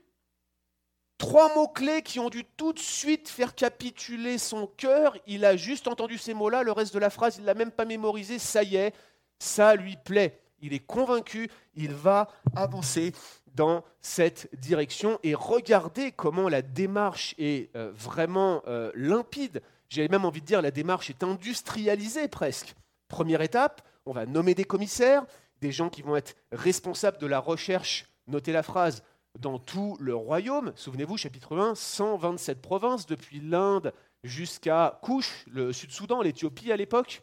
Trois 1.18 1.54
mots-clés 1.56 2.02
qui 2.02 2.20
ont 2.20 2.30
dû 2.30 2.44
tout 2.58 2.74
de 2.74 2.80
suite 2.80 3.30
faire 3.30 3.56
capituler 3.56 4.38
son 4.38 4.68
cœur. 4.68 5.16
Il 5.28 5.46
a 5.46 5.56
juste 5.56 5.88
entendu 5.88 6.18
ces 6.18 6.34
mots-là. 6.34 6.64
Le 6.64 6.72
reste 6.72 6.94
de 6.94 7.00
la 7.00 7.10
phrase, 7.10 7.38
il 7.38 7.42
ne 7.42 7.46
l'a 7.46 7.54
même 7.54 7.72
pas 7.72 7.86
mémorisé. 7.86 8.40
Ça 8.40 8.64
y 8.64 8.76
est, 8.76 8.94
ça 9.40 9.76
lui 9.76 9.96
plaît. 9.96 10.42
Il 10.60 10.74
est 10.74 10.86
convaincu. 10.86 11.50
Il 11.76 11.94
va 11.94 12.30
avancer 12.56 13.14
dans 13.54 13.84
cette 14.02 14.50
direction. 14.60 15.20
Et 15.24 15.36
regardez 15.36 16.12
comment 16.12 16.50
la 16.50 16.62
démarche 16.62 17.36
est 17.38 17.74
euh, 17.76 17.92
vraiment 17.96 18.64
euh, 18.68 18.92
limpide. 18.96 19.62
J'avais 19.94 20.08
même 20.08 20.26
envie 20.26 20.42
de 20.42 20.46
dire 20.48 20.64
la 20.64 20.72
démarche 20.72 21.12
est 21.12 21.22
industrialisée 21.24 22.28
presque. 22.28 22.74
Première 23.10 23.42
étape, 23.42 23.88
on 24.08 24.12
va 24.12 24.26
nommer 24.26 24.56
des 24.56 24.64
commissaires, 24.64 25.24
des 25.62 25.72
gens 25.72 25.90
qui 25.92 26.02
vont 26.02 26.16
être 26.16 26.36
responsables 26.52 27.20
de 27.20 27.28
la 27.28 27.38
recherche, 27.38 28.08
notez 28.26 28.52
la 28.52 28.64
phrase, 28.64 29.04
dans 29.40 29.60
tout 29.60 29.96
le 30.00 30.16
royaume. 30.16 30.74
Souvenez-vous, 30.76 31.18
chapitre 31.18 31.56
1, 31.56 31.76
127 31.76 32.60
provinces, 32.60 33.06
depuis 33.06 33.40
l'Inde 33.40 33.94
jusqu'à 34.24 35.00
Couche, 35.04 35.46
le 35.52 35.72
Sud-Soudan, 35.72 36.24
l'Éthiopie 36.24 36.72
à 36.72 36.76
l'époque. 36.76 37.22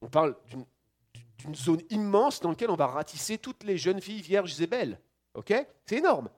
On 0.00 0.08
parle 0.08 0.36
d'une 0.48 1.54
zone 1.54 1.82
immense 1.90 2.40
dans 2.40 2.48
laquelle 2.48 2.70
on 2.70 2.74
va 2.74 2.86
ratisser 2.86 3.36
toutes 3.36 3.64
les 3.64 3.76
jeunes 3.76 4.00
filles 4.00 4.22
vierges 4.22 4.58
et 4.62 4.66
belles. 4.66 4.98
Ok? 5.34 5.52
C'est 5.84 5.98
énorme. 5.98 6.30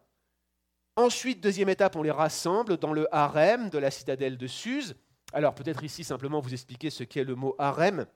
Ensuite, 0.99 1.43
deuxième 1.43 1.69
étape, 1.69 1.95
on 1.97 2.03
les 2.03 2.11
rassemble 2.11 2.79
dans 2.79 2.95
le 2.95 3.07
harem 3.15 3.69
de 3.69 3.76
la 3.76 3.91
citadelle 3.91 4.38
de 4.38 4.47
Suse. 4.47 4.97
Alors 5.35 5.55
peut-être 5.55 5.85
ici 5.85 6.05
simplement 6.05 6.41
vous 6.41 6.55
expliquer 6.55 6.88
ce 6.88 7.05
qu'est 7.05 7.23
le 7.23 7.35
mot 7.35 7.55
harem. 7.59 8.07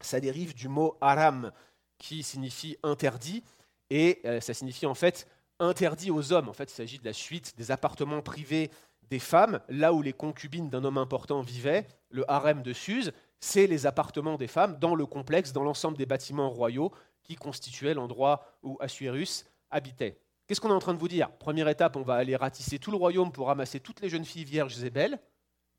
Ça 0.00 0.20
dérive 0.20 0.54
du 0.54 0.68
mot 0.68 0.96
haram, 1.02 1.52
qui 1.98 2.22
signifie 2.22 2.78
interdit, 2.82 3.44
et 3.90 4.22
euh, 4.24 4.40
ça 4.40 4.54
signifie 4.54 4.86
en 4.86 4.94
fait 4.94 5.28
interdit 5.58 6.10
aux 6.10 6.32
hommes. 6.32 6.48
En 6.48 6.54
fait, 6.54 6.72
il 6.72 6.74
s'agit 6.74 6.98
de 6.98 7.04
la 7.04 7.12
suite 7.12 7.58
des 7.58 7.70
appartements 7.70 8.22
privés 8.22 8.70
des 9.10 9.18
femmes, 9.18 9.60
là 9.68 9.92
où 9.92 10.00
les 10.00 10.14
concubines 10.14 10.70
d'un 10.70 10.84
homme 10.84 10.96
important 10.96 11.42
vivaient. 11.42 11.86
Le 12.08 12.28
harem 12.30 12.62
de 12.62 12.72
Suse, 12.72 13.12
c'est 13.38 13.66
les 13.66 13.84
appartements 13.84 14.38
des 14.38 14.48
femmes 14.48 14.78
dans 14.78 14.94
le 14.94 15.04
complexe, 15.04 15.52
dans 15.52 15.62
l'ensemble 15.62 15.98
des 15.98 16.06
bâtiments 16.06 16.48
royaux 16.48 16.90
qui 17.22 17.36
constituaient 17.36 17.92
l'endroit 17.92 18.46
où 18.62 18.78
Assuérus 18.80 19.44
habitait. 19.70 20.23
Qu'est-ce 20.46 20.60
qu'on 20.60 20.68
est 20.68 20.74
en 20.74 20.78
train 20.78 20.94
de 20.94 20.98
vous 20.98 21.08
dire? 21.08 21.30
Première 21.32 21.68
étape, 21.68 21.96
on 21.96 22.02
va 22.02 22.14
aller 22.14 22.36
ratisser 22.36 22.78
tout 22.78 22.90
le 22.90 22.96
royaume 22.96 23.32
pour 23.32 23.46
ramasser 23.46 23.80
toutes 23.80 24.00
les 24.00 24.10
jeunes 24.10 24.24
filles 24.24 24.44
vierges 24.44 24.82
et 24.84 24.90
belles. 24.90 25.18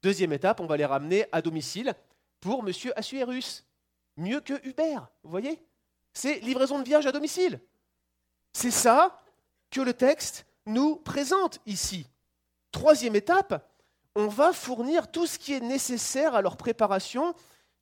Deuxième 0.01 0.33
étape, 0.33 0.59
on 0.59 0.65
va 0.65 0.77
les 0.77 0.85
ramener 0.85 1.25
à 1.31 1.41
domicile 1.41 1.93
pour 2.39 2.63
Monsieur 2.63 2.97
Assuérus. 2.97 3.63
Mieux 4.17 4.41
que 4.41 4.65
Hubert, 4.67 5.07
vous 5.23 5.29
voyez? 5.29 5.61
C'est 6.13 6.39
livraison 6.39 6.79
de 6.79 6.83
vierges 6.83 7.05
à 7.05 7.11
domicile. 7.11 7.59
C'est 8.53 8.71
ça 8.71 9.21
que 9.69 9.81
le 9.81 9.93
texte 9.93 10.45
nous 10.65 10.95
présente 10.95 11.59
ici. 11.65 12.07
Troisième 12.71 13.15
étape, 13.15 13.69
on 14.15 14.27
va 14.27 14.53
fournir 14.53 15.11
tout 15.11 15.27
ce 15.27 15.37
qui 15.37 15.53
est 15.53 15.59
nécessaire 15.59 16.33
à 16.33 16.41
leur 16.41 16.57
préparation 16.57 17.35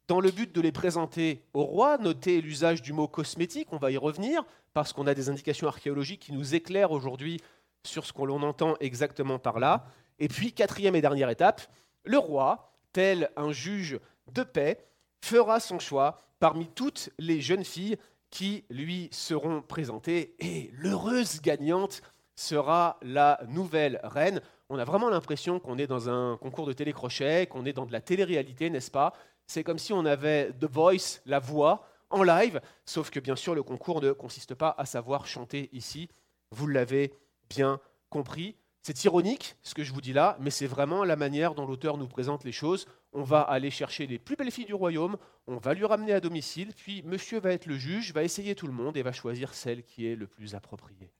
dans 0.08 0.20
le 0.20 0.32
but 0.32 0.54
de 0.54 0.62
les 0.62 0.72
présenter 0.72 1.44
au 1.54 1.64
roi. 1.64 1.98
Notez 1.98 2.42
l'usage 2.42 2.82
du 2.82 2.94
mot 2.94 3.08
cosmétique, 3.08 3.70
on 3.72 3.78
va 3.78 3.92
y 3.92 3.98
revenir, 3.98 4.44
parce 4.74 4.94
qu'on 4.94 5.08
a 5.08 5.14
des 5.14 5.30
indications 5.30 5.68
archéologiques 5.68 6.22
qui 6.22 6.34
nous 6.34 6.56
éclairent 6.56 6.92
aujourd'hui 6.92 7.42
sur 7.84 8.06
ce 8.06 8.14
qu'on 8.14 8.30
entend 8.44 8.76
exactement 8.80 9.40
par 9.40 9.60
là. 9.60 9.86
Et 10.20 10.28
puis, 10.28 10.54
quatrième 10.54 10.96
et 10.96 11.02
dernière 11.02 11.30
étape, 11.30 11.62
le 12.04 12.18
roi, 12.18 12.74
tel 12.92 13.30
un 13.36 13.52
juge 13.52 14.00
de 14.32 14.44
paix, 14.44 14.86
fera 15.22 15.60
son 15.60 15.80
choix 15.80 16.18
parmi 16.40 16.68
toutes 16.68 17.10
les 17.18 17.42
jeunes 17.42 17.64
filles 17.64 17.98
qui 18.30 18.66
lui 18.70 19.10
seront 19.12 19.62
présentées 19.62 20.36
et 20.40 20.72
l'heureuse 20.74 21.40
gagnante 21.42 22.02
sera 22.36 22.98
la 23.02 23.40
nouvelle 23.48 24.00
reine. 24.04 24.42
On 24.70 24.80
a 24.80 24.86
vraiment 24.86 25.10
l'impression 25.10 25.60
qu'on 25.60 25.78
est 25.78 25.88
dans 25.88 26.10
un 26.10 26.38
concours 26.38 26.66
de 26.66 26.74
télécrochet, 26.74 27.48
qu'on 27.48 27.66
est 27.66 27.74
dans 27.74 27.86
de 27.86 27.92
la 27.92 28.02
télé-réalité, 28.02 28.70
n'est-ce 28.70 28.92
pas? 28.92 29.14
C'est 29.46 29.64
comme 29.64 29.78
si 29.78 29.94
on 29.94 30.06
avait 30.06 30.52
The 30.54 30.66
Voice, 30.66 31.22
la 31.26 31.40
voix, 31.40 31.88
en 32.10 32.24
live, 32.24 32.62
sauf 32.86 33.10
que 33.10 33.20
bien 33.20 33.36
sûr 33.36 33.56
le 33.56 33.64
concours 33.64 34.02
ne 34.02 34.12
consiste 34.12 34.54
pas 34.54 34.74
à 34.78 34.86
savoir 34.86 35.26
chanter 35.26 35.70
ici, 35.74 36.10
vous 36.52 36.68
l'avez 36.68 37.12
bien 37.50 37.80
compris. 38.10 38.56
C'est 38.84 39.04
ironique 39.06 39.56
ce 39.64 39.74
que 39.74 39.84
je 39.84 39.94
vous 39.94 40.02
dis 40.02 40.14
là, 40.14 40.38
mais 40.40 40.50
c'est 40.50 40.68
vraiment 40.68 41.04
la 41.04 41.16
manière 41.16 41.56
dont 41.56 41.66
l'auteur 41.66 41.98
nous 41.98 42.08
présente 42.08 42.44
les 42.44 42.52
choses. 42.52 42.86
On 43.14 43.24
va 43.24 43.42
aller 43.42 43.72
chercher 43.72 44.06
les 44.08 44.20
plus 44.20 44.36
belles 44.36 44.52
filles 44.52 44.66
du 44.66 44.74
royaume, 44.74 45.18
on 45.48 45.58
va 45.58 45.74
lui 45.74 45.86
ramener 45.86 46.14
à 46.14 46.20
domicile, 46.20 46.74
puis 46.76 47.02
monsieur 47.04 47.40
va 47.40 47.52
être 47.52 47.66
le 47.66 47.78
juge, 47.78 48.14
va 48.14 48.24
essayer 48.24 48.56
tout 48.56 48.68
le 48.68 48.74
monde 48.74 48.98
et 48.98 49.02
va 49.02 49.12
choisir 49.12 49.54
celle 49.54 49.84
qui 49.84 50.06
est 50.06 50.16
le 50.16 50.28
plus 50.28 50.54
appropriée. 50.54 51.12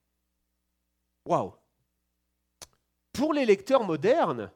Waouh 1.26 1.54
Pour 3.12 3.32
les 3.32 3.46
lecteurs 3.46 3.84
modernes, 3.84 4.50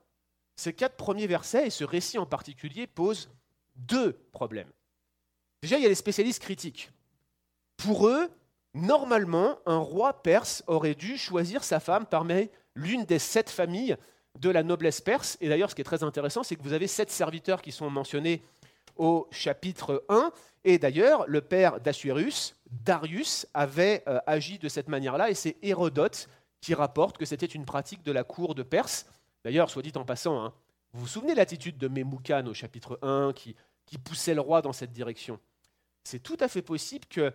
ces 0.56 0.72
quatre 0.72 0.96
premiers 0.96 1.26
versets 1.26 1.68
et 1.68 1.70
ce 1.70 1.84
récit 1.84 2.18
en 2.18 2.26
particulier 2.26 2.86
posent 2.86 3.30
deux 3.76 4.12
problèmes. 4.32 4.70
Déjà, 5.62 5.76
il 5.76 5.82
y 5.82 5.86
a 5.86 5.88
les 5.88 5.94
spécialistes 5.94 6.42
critiques. 6.42 6.90
Pour 7.76 8.08
eux, 8.08 8.28
normalement, 8.74 9.58
un 9.66 9.78
roi 9.78 10.22
perse 10.22 10.62
aurait 10.66 10.94
dû 10.94 11.16
choisir 11.16 11.64
sa 11.64 11.80
femme 11.80 12.06
parmi 12.06 12.50
l'une 12.74 13.04
des 13.04 13.18
sept 13.18 13.50
familles 13.50 13.96
de 14.38 14.50
la 14.50 14.62
noblesse 14.62 15.00
perse. 15.00 15.36
Et 15.40 15.48
d'ailleurs, 15.48 15.70
ce 15.70 15.74
qui 15.74 15.80
est 15.80 15.84
très 15.84 16.02
intéressant, 16.02 16.42
c'est 16.42 16.56
que 16.56 16.62
vous 16.62 16.72
avez 16.72 16.86
sept 16.86 17.10
serviteurs 17.10 17.62
qui 17.62 17.72
sont 17.72 17.90
mentionnés 17.90 18.42
au 18.96 19.28
chapitre 19.30 20.04
1. 20.08 20.32
Et 20.64 20.78
d'ailleurs, 20.78 21.24
le 21.28 21.40
père 21.40 21.80
d'Assuérus, 21.80 22.56
Darius, 22.70 23.46
avait 23.54 24.02
euh, 24.06 24.18
agi 24.26 24.58
de 24.58 24.68
cette 24.68 24.88
manière-là, 24.88 25.30
et 25.30 25.34
c'est 25.34 25.56
Hérodote 25.62 26.28
qui 26.60 26.74
rapporte 26.74 27.18
que 27.18 27.24
c'était 27.24 27.46
une 27.46 27.64
pratique 27.64 28.02
de 28.02 28.12
la 28.12 28.24
cour 28.24 28.54
de 28.54 28.62
Perse. 28.62 29.06
D'ailleurs, 29.44 29.70
soit 29.70 29.82
dit 29.82 29.92
en 29.96 30.04
passant, 30.04 30.44
hein, 30.44 30.52
Vous 30.92 31.00
vous 31.00 31.06
souvenez 31.06 31.32
de 31.32 31.38
l'attitude 31.38 31.78
de 31.78 31.88
Memoukan 31.88 32.46
au 32.46 32.54
chapitre 32.54 32.98
1 33.02 33.32
qui, 33.34 33.54
qui 33.86 33.98
poussait 33.98 34.34
le 34.34 34.40
roi 34.40 34.62
dans 34.62 34.72
cette 34.72 34.92
direction? 34.92 35.38
C'est 36.04 36.22
tout 36.22 36.36
à 36.40 36.48
fait 36.48 36.62
possible 36.62 37.06
que, 37.06 37.32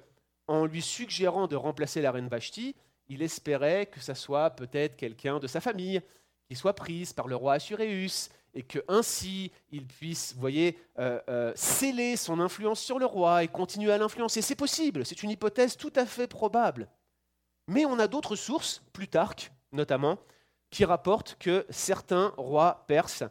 en 0.47 0.65
lui 0.65 0.81
suggérant 0.81 1.47
de 1.47 1.55
remplacer 1.55 2.01
la 2.01 2.11
reine 2.11 2.27
Vashti, 2.27 2.75
il 3.07 3.21
espérait 3.21 3.85
que 3.85 3.99
ça 3.99 4.15
soit 4.15 4.49
peut-être 4.51 4.95
quelqu'un 4.95 5.39
de 5.39 5.47
sa 5.47 5.61
famille 5.61 6.01
qui 6.47 6.55
soit 6.55 6.73
prise 6.73 7.13
par 7.13 7.27
le 7.27 7.35
roi 7.35 7.53
Assuréus 7.53 8.29
et 8.53 8.63
que 8.63 8.79
ainsi 8.87 9.51
il 9.71 9.85
puisse, 9.85 10.33
vous 10.33 10.41
voyez, 10.41 10.77
euh, 10.99 11.19
euh, 11.29 11.51
sceller 11.55 12.15
son 12.15 12.39
influence 12.39 12.79
sur 12.79 12.99
le 12.99 13.05
roi 13.05 13.43
et 13.43 13.47
continuer 13.47 13.91
à 13.91 13.97
l'influencer. 13.97 14.41
C'est 14.41 14.55
possible, 14.55 15.05
c'est 15.05 15.23
une 15.23 15.31
hypothèse 15.31 15.75
tout 15.77 15.93
à 15.95 16.05
fait 16.05 16.27
probable. 16.27 16.87
Mais 17.67 17.85
on 17.85 17.99
a 17.99 18.07
d'autres 18.07 18.35
sources, 18.35 18.83
Plutarque 18.93 19.51
notamment, 19.71 20.17
qui 20.69 20.85
rapportent 20.85 21.35
que 21.39 21.65
certains 21.69 22.33
rois 22.37 22.85
perses 22.87 23.23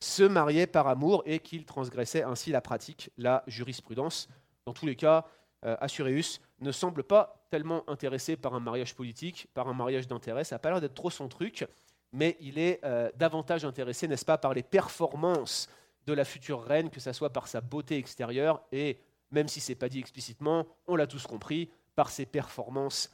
se 0.00 0.22
mariaient 0.22 0.66
par 0.66 0.86
amour 0.86 1.22
et 1.26 1.40
qu'ils 1.40 1.64
transgressaient 1.64 2.22
ainsi 2.22 2.50
la 2.50 2.60
pratique, 2.60 3.10
la 3.16 3.42
jurisprudence. 3.46 4.28
Dans 4.64 4.72
tous 4.72 4.86
les 4.86 4.96
cas, 4.96 5.26
euh, 5.64 5.76
Assuréus 5.80 6.40
ne 6.60 6.70
semble 6.70 7.02
pas 7.02 7.46
tellement 7.50 7.88
intéressé 7.88 8.36
par 8.36 8.54
un 8.54 8.60
mariage 8.60 8.94
politique, 8.94 9.48
par 9.54 9.68
un 9.68 9.74
mariage 9.74 10.06
d'intérêt. 10.06 10.44
Ça 10.44 10.54
n'a 10.54 10.58
pas 10.60 10.70
l'air 10.70 10.80
d'être 10.80 10.94
trop 10.94 11.10
son 11.10 11.28
truc, 11.28 11.66
mais 12.12 12.36
il 12.40 12.58
est 12.58 12.80
euh, 12.84 13.10
davantage 13.16 13.64
intéressé, 13.64 14.06
n'est-ce 14.06 14.24
pas, 14.24 14.38
par 14.38 14.54
les 14.54 14.62
performances 14.62 15.68
de 16.06 16.12
la 16.12 16.24
future 16.24 16.62
reine, 16.62 16.90
que 16.90 17.00
ce 17.00 17.12
soit 17.12 17.32
par 17.32 17.48
sa 17.48 17.60
beauté 17.60 17.96
extérieure 17.96 18.62
et, 18.72 19.00
même 19.30 19.48
si 19.48 19.60
ce 19.60 19.72
n'est 19.72 19.76
pas 19.76 19.88
dit 19.88 19.98
explicitement, 19.98 20.66
on 20.86 20.96
l'a 20.96 21.06
tous 21.06 21.26
compris, 21.26 21.70
par 21.94 22.10
ses 22.10 22.24
performances 22.24 23.10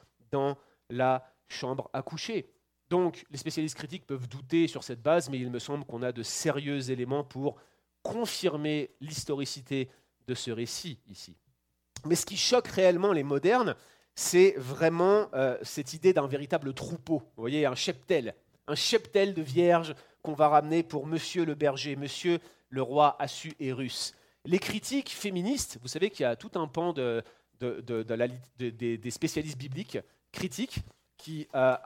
la 0.91 1.27
chambre 1.49 1.91
à 1.93 2.03
coucher. 2.03 2.51
Donc, 2.91 3.25
les 3.31 3.39
spécialistes 3.39 3.77
critiques 3.77 4.07
peuvent 4.07 4.29
douter 4.29 4.69
sur 4.69 4.85
cette 4.85 5.03
base, 5.03 5.31
mais 5.31 5.39
il 5.39 5.51
me 5.51 5.59
semble 5.59 5.85
qu'on 5.85 6.03
a 6.03 6.13
de 6.13 6.23
sérieux 6.23 6.91
éléments 6.91 7.25
pour 7.25 7.57
confirmer 8.03 8.91
l'historicité 9.01 9.89
de 10.27 10.35
ce 10.35 10.51
récit 10.51 10.99
ici. 11.09 11.37
Mais 12.05 12.15
ce 12.15 12.27
qui 12.27 12.37
choque 12.37 12.69
réellement 12.69 13.13
les 13.13 13.23
modernes, 13.23 13.75
c'est 14.15 14.55
vraiment 14.59 15.29
euh, 15.35 15.57
cette 15.63 15.95
idée 15.95 16.13
d'un 16.13 16.27
véritable 16.27 16.75
troupeau. 16.75 17.19
Vous 17.19 17.43
voyez, 17.43 17.67
un 17.67 17.75
cheptel, 17.75 18.35
un 18.67 18.75
cheptel 18.75 19.35
de 19.35 19.43
vierges 19.43 19.95
qu'on 20.23 20.35
va 20.35 20.49
ramener 20.49 20.83
pour 20.83 21.07
Monsieur 21.07 21.45
le 21.45 21.55
berger, 21.55 21.97
Monsieur 21.97 22.39
le 22.69 22.83
roi 22.83 23.17
Assuérus. 23.19 24.15
Les 24.45 24.59
critiques 24.59 25.11
féministes, 25.11 25.79
vous 25.81 25.89
savez 25.89 26.11
qu'il 26.11 26.25
y 26.25 26.27
a 26.27 26.37
tout 26.37 26.51
un 26.55 26.67
pan 26.67 26.93
de, 26.93 27.25
des 27.59 29.11
spécialistes 29.11 29.59
bibliques 29.59 29.99
critiques 30.35 30.81
qui, 31.17 31.49
euh, 31.55 31.77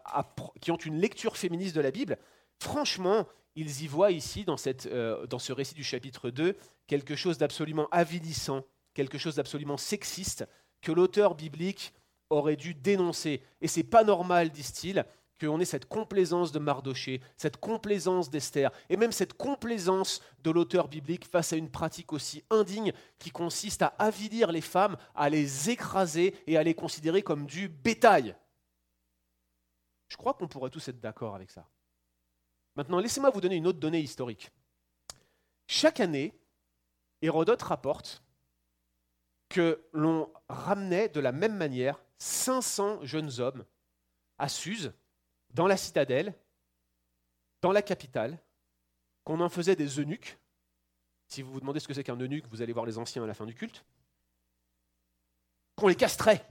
qui, 0.60 0.72
ont 0.72 0.76
une 0.76 0.98
lecture 0.98 1.36
féministe 1.36 1.76
de 1.76 1.80
la 1.80 1.92
Bible. 1.92 2.18
Franchement, 2.58 3.26
ils 3.54 3.82
y 3.82 3.86
voient 3.86 4.10
ici, 4.10 4.44
dans, 4.44 4.56
euh, 4.66 5.26
ce 5.38 5.52
récit 5.52 5.74
du 5.74 5.84
chapitre 5.84 6.30
2, 6.30 6.56
quelque 6.88 7.14
chose 7.14 7.38
d'absolument 7.38 7.88
avilissant, 7.90 8.64
quelque 8.94 9.18
chose 9.18 9.36
d'absolument 9.36 9.76
sexiste, 9.76 10.46
que 10.80 10.90
l'auteur 10.90 11.34
biblique 11.34 11.92
aurait 12.30 12.56
dû 12.56 12.74
dénoncer. 12.74 13.42
Et 13.60 13.68
c'est 13.68 13.84
pas 13.84 14.02
normal, 14.02 14.50
disent-ils, 14.50 15.04
qu'on 15.38 15.60
ait 15.60 15.64
cette 15.64 15.88
complaisance 15.88 16.52
de 16.52 16.58
Mardoché, 16.58 17.20
cette 17.36 17.58
complaisance 17.58 18.30
d'Esther, 18.30 18.70
et 18.88 18.96
même 18.96 19.12
cette 19.12 19.34
complaisance 19.34 20.20
de 20.42 20.50
l'auteur 20.50 20.88
biblique 20.88 21.26
face 21.26 21.52
à 21.52 21.56
une 21.56 21.70
pratique 21.70 22.12
aussi 22.12 22.44
indigne 22.50 22.92
qui 23.18 23.30
consiste 23.30 23.82
à 23.82 23.94
avilir 23.98 24.52
les 24.52 24.60
femmes, 24.60 24.96
à 25.14 25.28
les 25.28 25.70
écraser 25.70 26.34
et 26.46 26.56
à 26.56 26.62
les 26.62 26.74
considérer 26.74 27.22
comme 27.22 27.46
du 27.46 27.68
bétail. 27.68 28.34
Je 30.08 30.16
crois 30.16 30.34
qu'on 30.34 30.48
pourrait 30.48 30.70
tous 30.70 30.88
être 30.88 31.00
d'accord 31.00 31.34
avec 31.34 31.50
ça. 31.50 31.68
Maintenant, 32.76 32.98
laissez-moi 32.98 33.30
vous 33.30 33.40
donner 33.40 33.56
une 33.56 33.66
autre 33.66 33.80
donnée 33.80 34.00
historique. 34.00 34.50
Chaque 35.66 36.00
année, 36.00 36.34
Hérodote 37.20 37.62
rapporte 37.62 38.22
que 39.48 39.82
l'on 39.92 40.32
ramenait 40.48 41.08
de 41.08 41.20
la 41.20 41.32
même 41.32 41.56
manière 41.56 42.00
500 42.18 43.00
jeunes 43.02 43.40
hommes 43.40 43.64
à 44.38 44.48
Suse, 44.48 44.92
dans 45.50 45.66
la 45.66 45.76
citadelle, 45.76 46.34
dans 47.60 47.72
la 47.72 47.82
capitale, 47.82 48.38
qu'on 49.24 49.40
en 49.40 49.48
faisait 49.48 49.76
des 49.76 50.00
eunuques. 50.00 50.38
Si 51.26 51.42
vous 51.42 51.52
vous 51.52 51.60
demandez 51.60 51.80
ce 51.80 51.88
que 51.88 51.94
c'est 51.94 52.04
qu'un 52.04 52.16
eunuque, 52.16 52.46
vous 52.48 52.62
allez 52.62 52.72
voir 52.72 52.86
les 52.86 52.98
anciens 52.98 53.22
à 53.24 53.26
la 53.26 53.34
fin 53.34 53.46
du 53.46 53.54
culte. 53.54 53.84
Qu'on 55.76 55.88
les 55.88 55.94
castrait 55.94 56.46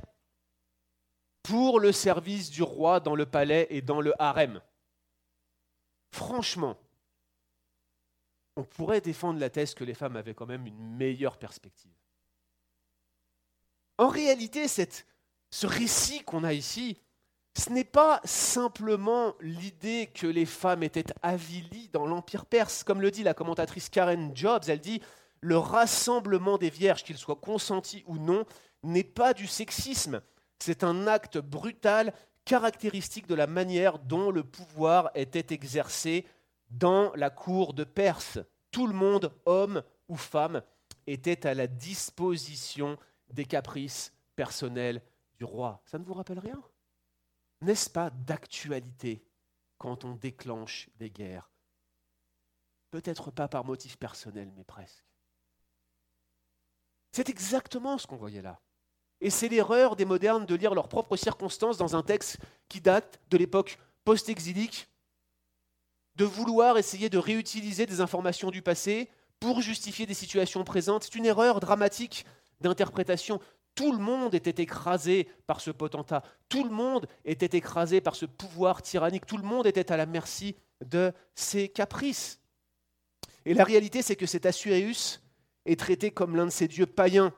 pour 1.44 1.80
le 1.80 1.92
service 1.92 2.50
du 2.50 2.62
roi 2.62 3.00
dans 3.00 3.16
le 3.16 3.26
palais 3.26 3.68
et 3.70 3.82
dans 3.82 4.02
le 4.02 4.14
harem. 4.22 4.62
Franchement, 6.12 6.78
on 8.58 8.64
pourrait 8.64 9.02
défendre 9.02 9.40
la 9.40 9.50
thèse 9.50 9.74
que 9.74 9.84
les 9.84 9.94
femmes 9.94 10.18
avaient 10.18 10.34
quand 10.34 10.46
même 10.46 10.66
une 10.66 10.96
meilleure 10.96 11.38
perspective. 11.38 11.94
En 13.98 14.10
réalité, 14.10 14.68
cette 14.68 15.08
ce 15.50 15.66
récit 15.66 16.24
qu'on 16.24 16.44
a 16.44 16.54
ici, 16.54 17.00
ce 17.58 17.72
n'est 17.72 17.84
pas 17.84 18.22
simplement 18.24 19.34
l'idée 19.42 20.12
que 20.14 20.28
les 20.28 20.46
femmes 20.46 20.84
étaient 20.84 21.12
avilies 21.24 21.90
dans 21.92 22.06
l'Empire 22.06 22.46
perse. 22.46 22.84
Comme 22.84 23.02
le 23.02 23.10
dit 23.10 23.24
la 23.24 23.34
commentatrice 23.34 23.90
Karen 23.90 24.32
Jobs, 24.36 24.66
elle 24.68 24.80
dit 24.80 25.02
le 25.42 25.58
rassemblement 25.58 26.60
des 26.60 26.70
vierges, 26.70 27.04
qu'ils 27.04 27.18
soient 27.18 27.36
consentis 27.36 28.04
ou 28.06 28.18
non, 28.18 28.46
n'est 28.84 29.04
pas 29.04 29.34
du 29.34 29.48
sexisme. 29.48 30.22
C'est 30.60 30.84
un 30.84 31.08
acte 31.08 31.40
brutal 31.40 32.14
caractéristique 32.46 33.28
de 33.28 33.36
la 33.36 33.48
manière 33.48 34.00
dont 34.00 34.30
le 34.30 34.44
pouvoir 34.44 35.10
était 35.16 35.54
exercé 35.54 36.26
dans 36.70 37.12
la 37.16 37.30
cour 37.30 37.74
de 37.74 37.84
Perse. 37.84 38.40
Tout 38.72 38.86
le 38.86 38.94
monde, 38.94 39.34
homme 39.46 39.82
ou 40.08 40.16
femme, 40.16 40.62
était 41.08 41.48
à 41.48 41.56
la 41.56 41.66
disposition 41.66 42.98
des 43.32 43.46
caprices 43.46 44.14
personnels 44.36 45.02
du 45.38 45.44
roi. 45.44 45.82
Ça 45.86 45.98
ne 45.98 46.04
vous 46.04 46.14
rappelle 46.14 46.40
rien? 46.40 46.62
N'est-ce 47.62 47.90
pas 47.90 48.10
d'actualité 48.10 49.26
quand 49.78 50.06
on 50.06 50.14
déclenche 50.14 50.90
des 50.98 51.10
guerres? 51.10 51.50
Peut-être 52.92 53.32
pas 53.32 53.48
par 53.48 53.66
motif 53.66 53.98
personnel, 53.98 54.52
mais 54.56 54.64
presque. 54.64 55.04
C'est 57.12 57.30
exactement 57.30 57.98
ce 57.98 58.08
qu'on 58.08 58.16
voyait 58.16 58.42
là. 58.42 58.62
Et 59.22 59.30
c'est 59.30 59.50
l'erreur 59.50 59.96
des 59.96 60.06
modernes 60.06 60.46
de 60.46 60.56
lire 60.56 60.76
leurs 60.76 60.90
propres 60.90 61.18
circonstances 61.18 61.78
dans 61.78 61.96
un 61.96 62.04
texte 62.04 62.38
qui 62.70 62.82
date 62.82 63.20
de 63.30 63.38
l'époque 63.38 63.80
post-exilique, 64.04 64.88
de 66.16 66.26
vouloir 66.26 66.78
essayer 66.78 67.10
de 67.10 67.18
réutiliser 67.18 67.86
des 67.86 68.02
informations 68.02 68.52
du 68.52 68.62
passé 68.62 69.10
pour 69.40 69.62
justifier 69.62 70.06
des 70.06 70.14
situations 70.14 70.64
présentes. 70.64 71.04
C'est 71.04 71.16
une 71.16 71.26
erreur 71.26 71.60
dramatique 71.60 72.26
d'interprétation. 72.62 73.40
Tout 73.78 73.92
le 73.92 74.00
monde 74.00 74.34
était 74.34 74.64
écrasé 74.64 75.30
par 75.46 75.62
ce 75.62 75.70
potentat. 75.70 76.24
Tout 76.50 76.64
le 76.64 76.72
monde 76.72 77.08
était 77.24 77.56
écrasé 77.56 78.02
par 78.02 78.16
ce 78.16 78.26
pouvoir 78.26 78.82
tyrannique. 78.82 79.28
Tout 79.28 79.38
le 79.38 79.44
monde 79.44 79.68
était 79.68 79.92
à 79.92 79.98
la 79.98 80.08
merci 80.08 80.56
de 80.84 81.14
ses 81.36 81.70
caprices. 81.70 82.42
Et 83.46 83.54
la 83.54 83.64
réalité, 83.64 84.02
c'est 84.02 84.16
que 84.16 84.26
cet 84.26 84.48
Assuérus 84.48 85.22
est 85.66 85.80
traité 85.80 86.10
comme 86.10 86.36
l'un 86.36 86.48
de 86.48 86.52
ces 86.52 86.68
dieux 86.68 86.88
païens 86.88 87.32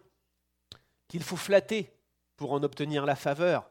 qu'il 1.09 1.23
faut 1.23 1.35
flatter 1.35 1.91
pour 2.37 2.53
en 2.53 2.63
obtenir 2.63 3.05
la 3.05 3.17
faveur. 3.17 3.69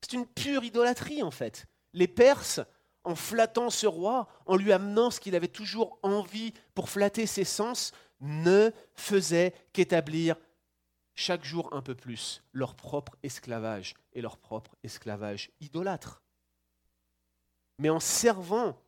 C'est 0.00 0.14
une 0.14 0.26
pure 0.26 0.64
idolâtrie, 0.64 1.22
en 1.22 1.30
fait. 1.30 1.66
Les 1.92 2.08
Perses, 2.08 2.60
en 3.04 3.14
flattant 3.14 3.68
ce 3.68 3.86
roi, 3.86 4.26
en 4.46 4.56
lui 4.56 4.72
amenant 4.72 5.10
ce 5.10 5.20
qu'il 5.20 5.36
avait 5.36 5.48
toujours 5.48 5.98
envie 6.02 6.54
pour 6.74 6.88
flatter 6.88 7.26
ses 7.26 7.44
sens, 7.44 7.92
ne 8.22 8.70
faisaient 8.94 9.52
qu'établir 9.74 10.36
chaque 11.16 11.44
jour 11.44 11.68
un 11.72 11.82
peu 11.82 11.94
plus 11.94 12.42
leur 12.52 12.76
propre 12.76 13.16
esclavage 13.22 13.94
et 14.12 14.20
leur 14.20 14.36
propre 14.36 14.76
esclavage 14.84 15.50
idolâtre. 15.60 16.22
Mais 17.78 17.90
en 17.90 18.00
servant 18.00 18.80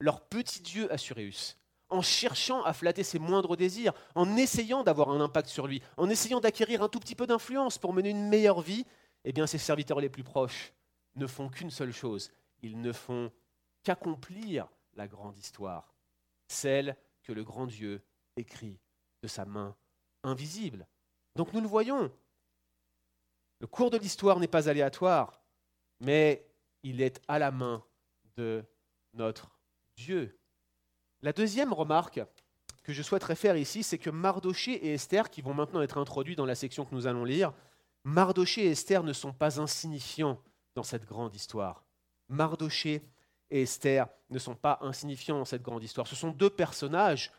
leur 0.00 0.26
petit 0.26 0.60
Dieu 0.60 0.90
Assuréus, 0.92 1.56
en 1.90 2.02
cherchant 2.02 2.62
à 2.64 2.72
flatter 2.72 3.02
ses 3.02 3.18
moindres 3.18 3.56
désirs, 3.56 3.92
en 4.14 4.36
essayant 4.36 4.82
d'avoir 4.82 5.10
un 5.10 5.20
impact 5.20 5.48
sur 5.48 5.66
lui, 5.66 5.82
en 5.96 6.08
essayant 6.08 6.40
d'acquérir 6.40 6.82
un 6.82 6.88
tout 6.88 7.00
petit 7.00 7.14
peu 7.14 7.26
d'influence 7.26 7.78
pour 7.78 7.92
mener 7.92 8.10
une 8.10 8.28
meilleure 8.28 8.60
vie, 8.60 8.84
eh 9.24 9.32
bien 9.32 9.46
ses 9.46 9.58
serviteurs 9.58 10.00
les 10.00 10.10
plus 10.10 10.24
proches 10.24 10.72
ne 11.16 11.26
font 11.26 11.48
qu'une 11.48 11.70
seule 11.70 11.92
chose, 11.92 12.30
ils 12.62 12.80
ne 12.80 12.92
font 12.92 13.30
qu'accomplir 13.82 14.68
la 14.94 15.06
grande 15.06 15.38
histoire, 15.38 15.94
celle 16.48 16.96
que 17.22 17.32
le 17.32 17.44
grand 17.44 17.66
Dieu 17.66 18.02
écrit 18.36 18.78
de 19.22 19.28
sa 19.28 19.44
main 19.44 19.76
invisible. 20.22 20.86
Donc 21.38 21.52
nous 21.52 21.60
le 21.60 21.68
voyons. 21.68 22.10
Le 23.60 23.68
cours 23.68 23.90
de 23.90 23.96
l'histoire 23.96 24.40
n'est 24.40 24.48
pas 24.48 24.68
aléatoire, 24.68 25.40
mais 26.00 26.44
il 26.82 27.00
est 27.00 27.22
à 27.28 27.38
la 27.38 27.52
main 27.52 27.84
de 28.36 28.64
notre 29.14 29.48
Dieu. 29.96 30.36
La 31.22 31.32
deuxième 31.32 31.72
remarque 31.72 32.20
que 32.82 32.92
je 32.92 33.04
souhaiterais 33.04 33.36
faire 33.36 33.56
ici, 33.56 33.84
c'est 33.84 33.98
que 33.98 34.10
Mardoché 34.10 34.84
et 34.84 34.94
Esther, 34.94 35.30
qui 35.30 35.40
vont 35.40 35.54
maintenant 35.54 35.80
être 35.80 35.98
introduits 35.98 36.34
dans 36.34 36.44
la 36.44 36.56
section 36.56 36.84
que 36.84 36.92
nous 36.92 37.06
allons 37.06 37.24
lire, 37.24 37.52
Mardoché 38.02 38.64
et 38.64 38.70
Esther 38.72 39.04
ne 39.04 39.12
sont 39.12 39.32
pas 39.32 39.60
insignifiants 39.60 40.42
dans 40.74 40.82
cette 40.82 41.04
grande 41.04 41.36
histoire. 41.36 41.84
Mardoché 42.26 43.00
et 43.50 43.62
Esther 43.62 44.08
ne 44.30 44.40
sont 44.40 44.56
pas 44.56 44.80
insignifiants 44.80 45.38
dans 45.38 45.44
cette 45.44 45.62
grande 45.62 45.84
histoire. 45.84 46.08
Ce 46.08 46.16
sont 46.16 46.32
deux 46.32 46.50
personnages 46.50 47.32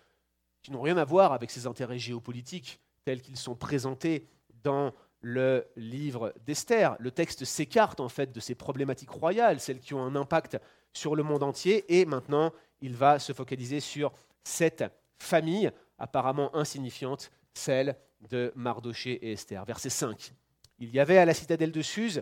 qui 0.62 0.72
n'ont 0.72 0.82
rien 0.82 0.96
à 0.96 1.04
voir 1.04 1.34
avec 1.34 1.52
ces 1.52 1.68
intérêts 1.68 2.00
géopolitiques 2.00 2.80
tels 3.10 3.24
qu'ils 3.24 3.38
sont 3.38 3.56
présentés 3.56 4.28
dans 4.62 4.94
le 5.22 5.66
livre 5.76 6.32
d'Esther. 6.46 6.96
Le 7.00 7.10
texte 7.10 7.44
s'écarte 7.44 8.00
en 8.00 8.08
fait 8.08 8.32
de 8.32 8.40
ces 8.40 8.54
problématiques 8.54 9.10
royales, 9.10 9.60
celles 9.60 9.80
qui 9.80 9.96
ont 9.96 10.04
un 10.04 10.16
impact 10.16 10.60
sur 10.94 11.16
le 11.16 11.24
monde 11.24 11.42
entier, 11.42 11.86
et 12.00 12.06
maintenant 12.06 12.54
il 12.82 12.96
va 12.96 13.18
se 13.18 13.34
focaliser 13.34 13.80
sur 13.80 14.12
cette 14.44 14.84
famille 15.18 15.72
apparemment 15.98 16.56
insignifiante, 16.56 17.32
celle 17.56 17.96
de 18.30 18.52
Mardoché 18.56 19.14
et 19.14 19.32
Esther. 19.32 19.66
Verset 19.66 19.90
5. 19.90 20.32
Il 20.78 20.92
y 20.92 21.00
avait 21.00 21.18
à 21.18 21.26
la 21.26 21.34
citadelle 21.34 21.72
de 21.72 21.82
Suse 21.82 22.22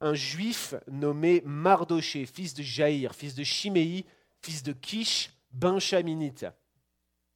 un 0.00 0.14
juif 0.14 0.74
nommé 0.86 1.42
Mardoché, 1.44 2.26
fils 2.26 2.54
de 2.54 2.62
Jaïr, 2.62 3.12
fils 3.12 3.34
de 3.34 3.42
Chiméi, 3.42 4.06
fils 4.40 4.62
de 4.62 4.72
Kish, 4.72 5.32
benchaminite. 5.50 6.46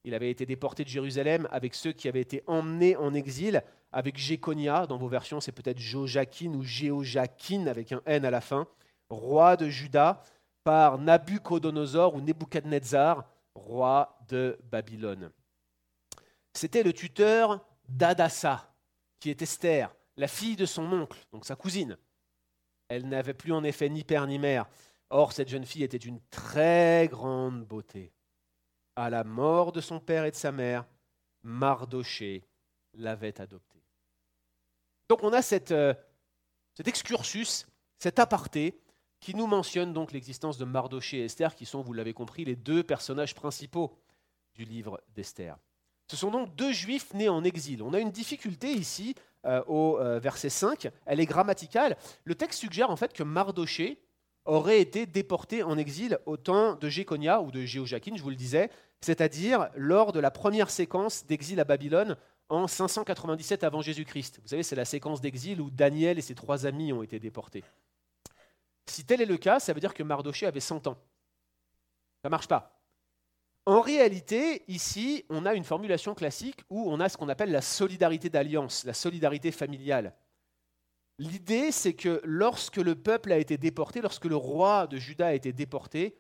Il 0.07 0.15
avait 0.15 0.31
été 0.31 0.47
déporté 0.47 0.85
de 0.85 0.89
Jérusalem 0.89 1.49
avec 1.51 1.75
ceux 1.75 1.91
qui 1.91 2.07
avaient 2.07 2.21
été 2.21 2.45
emmenés 2.47 2.95
en 2.95 3.13
exil 3.13 3.61
avec 3.91 4.17
Jéconia, 4.17 4.87
dans 4.87 4.99
vos 4.99 5.09
versions 5.09 5.41
c'est 5.41 5.51
peut-être 5.51 5.81
Jojakin 5.81 6.55
ou 6.55 6.63
Géojakin 6.63 7.67
avec 7.67 7.91
un 7.91 8.01
N 8.07 8.25
à 8.25 8.31
la 8.31 8.41
fin, 8.41 8.69
roi 9.11 9.57
de 9.57 9.69
Juda, 9.69 10.23
par 10.63 10.99
Nabucodonosor 10.99 12.15
ou 12.15 12.21
Nebuchadnezzar, 12.21 13.29
roi 13.57 14.17
de 14.29 14.57
Babylone. 14.71 15.33
C'était 16.53 16.85
le 16.85 16.93
tuteur 16.93 17.67
d'Adassa, 17.89 18.73
qui 19.19 19.31
est 19.31 19.43
Esther, 19.43 19.93
la 20.17 20.29
fille 20.29 20.57
de 20.57 20.67
son 20.67 20.93
oncle, 20.93 21.19
donc 21.33 21.45
sa 21.45 21.57
cousine. 21.57 21.97
Elle 22.87 23.09
n'avait 23.09 23.35
plus 23.35 23.53
en 23.53 23.65
effet 23.65 23.89
ni 23.89 24.05
père 24.05 24.29
ni 24.29 24.39
mère. 24.39 24.67
Or, 25.11 25.33
cette 25.33 25.49
jeune 25.49 25.67
fille 25.67 25.83
était 25.83 25.99
d'une 25.99 26.21
très 26.31 27.09
grande 27.11 27.65
beauté. 27.65 28.13
À 28.97 29.11
la 29.11 29.25
mort 29.25 29.73
de 29.73 29.81
son 29.81 30.01
père 30.01 30.25
et 30.25 30.31
de 30.31 30.37
sa 30.37 30.53
mère, 30.53 30.87
Mardoché 31.43 32.43
l'avait 32.95 33.41
adoptée. 33.41 33.83
Donc 35.09 35.23
on 35.23 35.33
a 35.33 35.41
euh, 35.71 35.95
cet 36.75 36.89
excursus, 36.89 37.67
cet 37.99 38.19
aparté, 38.19 38.81
qui 39.21 39.35
nous 39.35 39.47
mentionne 39.47 39.93
donc 39.93 40.13
l'existence 40.13 40.59
de 40.59 40.65
Mardoché 40.65 41.19
et 41.19 41.25
Esther, 41.25 41.55
qui 41.55 41.67
sont, 41.67 41.83
vous 41.83 41.93
l'avez 41.93 42.13
compris, 42.13 42.45
les 42.45 42.57
deux 42.57 42.83
personnages 42.83 43.35
principaux 43.35 43.97
du 44.55 44.65
livre 44.65 45.01
d'Esther. 45.15 45.57
Ce 46.09 46.17
sont 46.17 46.31
donc 46.31 46.55
deux 46.55 46.73
juifs 46.73 47.13
nés 47.15 47.29
en 47.29 47.45
exil. 47.45 47.83
On 47.83 47.93
a 47.93 48.01
une 48.01 48.11
difficulté 48.11 48.73
ici 48.73 49.15
euh, 49.45 49.63
au 49.67 49.99
euh, 49.99 50.19
verset 50.19 50.51
5, 50.51 50.89
elle 51.07 51.21
est 51.21 51.27
grammaticale. 51.27 51.97
Le 52.25 52.35
texte 52.35 52.61
suggère 52.61 52.91
en 52.91 52.97
fait 52.97 53.13
que 53.13 53.23
Mardoché 53.23 54.01
aurait 54.45 54.81
été 54.81 55.07
déporté 55.07 55.63
en 55.63 55.77
exil 55.77 56.19
au 56.27 56.37
temps 56.37 56.77
de 56.77 56.89
Jéconia 56.89 57.41
ou 57.41 57.51
de 57.51 57.65
Jéhojakin, 57.65 58.15
je 58.17 58.23
vous 58.23 58.31
le 58.31 58.37
disais, 58.37 58.71
c'est-à-dire 59.01 59.69
lors 59.77 60.13
de 60.13 60.21
la 60.21 60.31
première 60.31 60.71
séquence 60.71 61.27
d'exil 61.27 61.61
à 61.61 61.65
Babylone 61.65 62.17
en 62.49 62.67
597 62.67 63.65
avant 63.65 63.83
Jésus-Christ. 63.83 64.41
Vous 64.43 64.49
savez, 64.49 64.63
c'est 64.63 64.77
la 64.77 64.85
séquence 64.85 65.21
d'exil 65.21 65.61
où 65.61 65.71
Daniel 65.71 66.19
et 66.19 66.23
ses 66.23 66.35
trois 66.35 66.67
amis 66.67 66.93
ont 66.93 67.03
été 67.03 67.19
déportés. 67.19 67.65
Si 68.87 69.05
tel 69.05 69.21
est 69.21 69.27
le 69.27 69.37
cas, 69.37 69.59
ça 69.59 69.73
veut 69.73 69.81
dire 69.81 69.95
que 69.95 70.03
Mardoché 70.03 70.47
avait 70.47 70.61
100 70.61 70.87
ans. 70.87 70.99
Ça 72.23 72.29
ne 72.29 72.31
marche 72.31 72.49
pas. 72.49 72.81
En 73.67 73.81
réalité, 73.81 74.63
ici, 74.69 75.25
on 75.29 75.45
a 75.45 75.55
une 75.55 75.65
formulation 75.65 76.15
classique 76.15 76.63
où 76.71 76.89
on 76.89 77.01
a 77.01 77.09
ce 77.09 77.17
qu'on 77.17 77.29
appelle 77.29 77.51
la 77.51 77.63
solidarité 77.63 78.31
d'alliance, 78.31 78.85
la 78.85 78.95
solidarité 78.95 79.51
familiale. 79.51 80.15
L'idée, 81.19 81.73
c'est 81.73 81.95
que 81.95 82.21
lorsque 82.23 82.77
le 82.77 82.95
peuple 82.95 83.33
a 83.33 83.39
été 83.39 83.57
déporté, 83.57 84.01
lorsque 84.01 84.27
le 84.27 84.37
roi 84.37 84.87
de 84.87 84.99
Juda 84.99 85.29
a 85.29 85.33
été 85.33 85.53
déporté, 85.53 86.17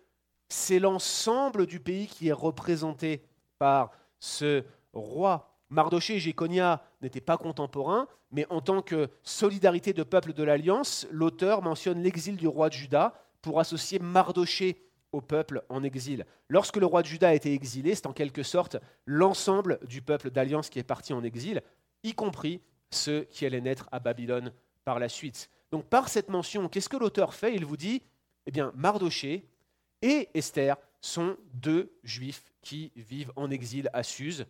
c'est 0.49 0.79
l'ensemble 0.79 1.67
du 1.67 1.81
pays 1.81 2.07
qui 2.07 2.29
est 2.29 2.33
représenté 2.33 3.23
par 3.59 3.91
ce 4.19 4.65
roi. 4.93 5.53
Mardoché 5.69 6.17
et 6.17 6.21
Jéconia 6.21 6.83
n'étaient 7.03 7.21
pas 7.21 7.37
contemporains, 7.37 8.07
mais 8.31 8.47
en 8.51 8.61
tant 8.61 8.83
que 8.83 9.09
solidarité 9.23 9.93
de 9.93 10.03
peuple 10.03 10.33
de 10.33 10.43
l'Alliance, 10.43 11.07
l'auteur 11.11 11.63
mentionne 11.63 12.03
l'exil 12.03 12.37
du 12.37 12.47
roi 12.47 12.69
de 12.69 12.75
Juda 12.75 13.15
pour 13.43 13.59
associer 13.59 13.99
Mardoché 13.99 14.83
au 15.13 15.21
peuple 15.21 15.65
en 15.69 15.83
exil. 15.83 16.27
Lorsque 16.49 16.77
le 16.77 16.87
roi 16.87 17.03
de 17.03 17.07
Juda 17.07 17.29
a 17.29 17.35
été 17.35 17.53
exilé, 17.53 17.95
c'est 17.95 18.07
en 18.07 18.13
quelque 18.13 18.43
sorte 18.43 18.77
l'ensemble 19.07 19.79
du 19.87 20.03
peuple 20.03 20.31
d'Alliance 20.31 20.69
qui 20.69 20.79
est 20.79 20.85
parti 20.85 21.13
en 21.13 21.25
exil, 21.25 21.63
y 22.03 22.15
compris 22.15 22.61
ceux 22.91 23.23
qui 23.25 23.47
allaient 23.47 23.61
naître 23.61 23.89
à 23.93 23.99
Babylone 23.99 24.53
par 24.85 24.99
la 24.99 25.09
suite. 25.09 25.51
Donc 25.71 25.87
par 25.87 26.09
cette 26.09 26.29
mention, 26.29 26.69
qu'est-ce 26.69 26.89
que 26.89 26.97
l'auteur 26.97 27.35
fait? 27.35 27.55
Il 27.55 27.65
vous 27.65 27.77
dit, 27.77 28.03
eh 28.47 28.51
bien, 28.51 28.73
Mardoché 28.77 29.49
et 30.03 30.29
Esther 30.35 30.77
sont 31.01 31.37
deux 31.55 31.93
juifs 32.03 32.45
qui 32.63 32.93
vivent 32.97 33.33
en 33.37 33.51
exil 33.51 33.89
à 33.93 34.03
Suse 34.03 34.47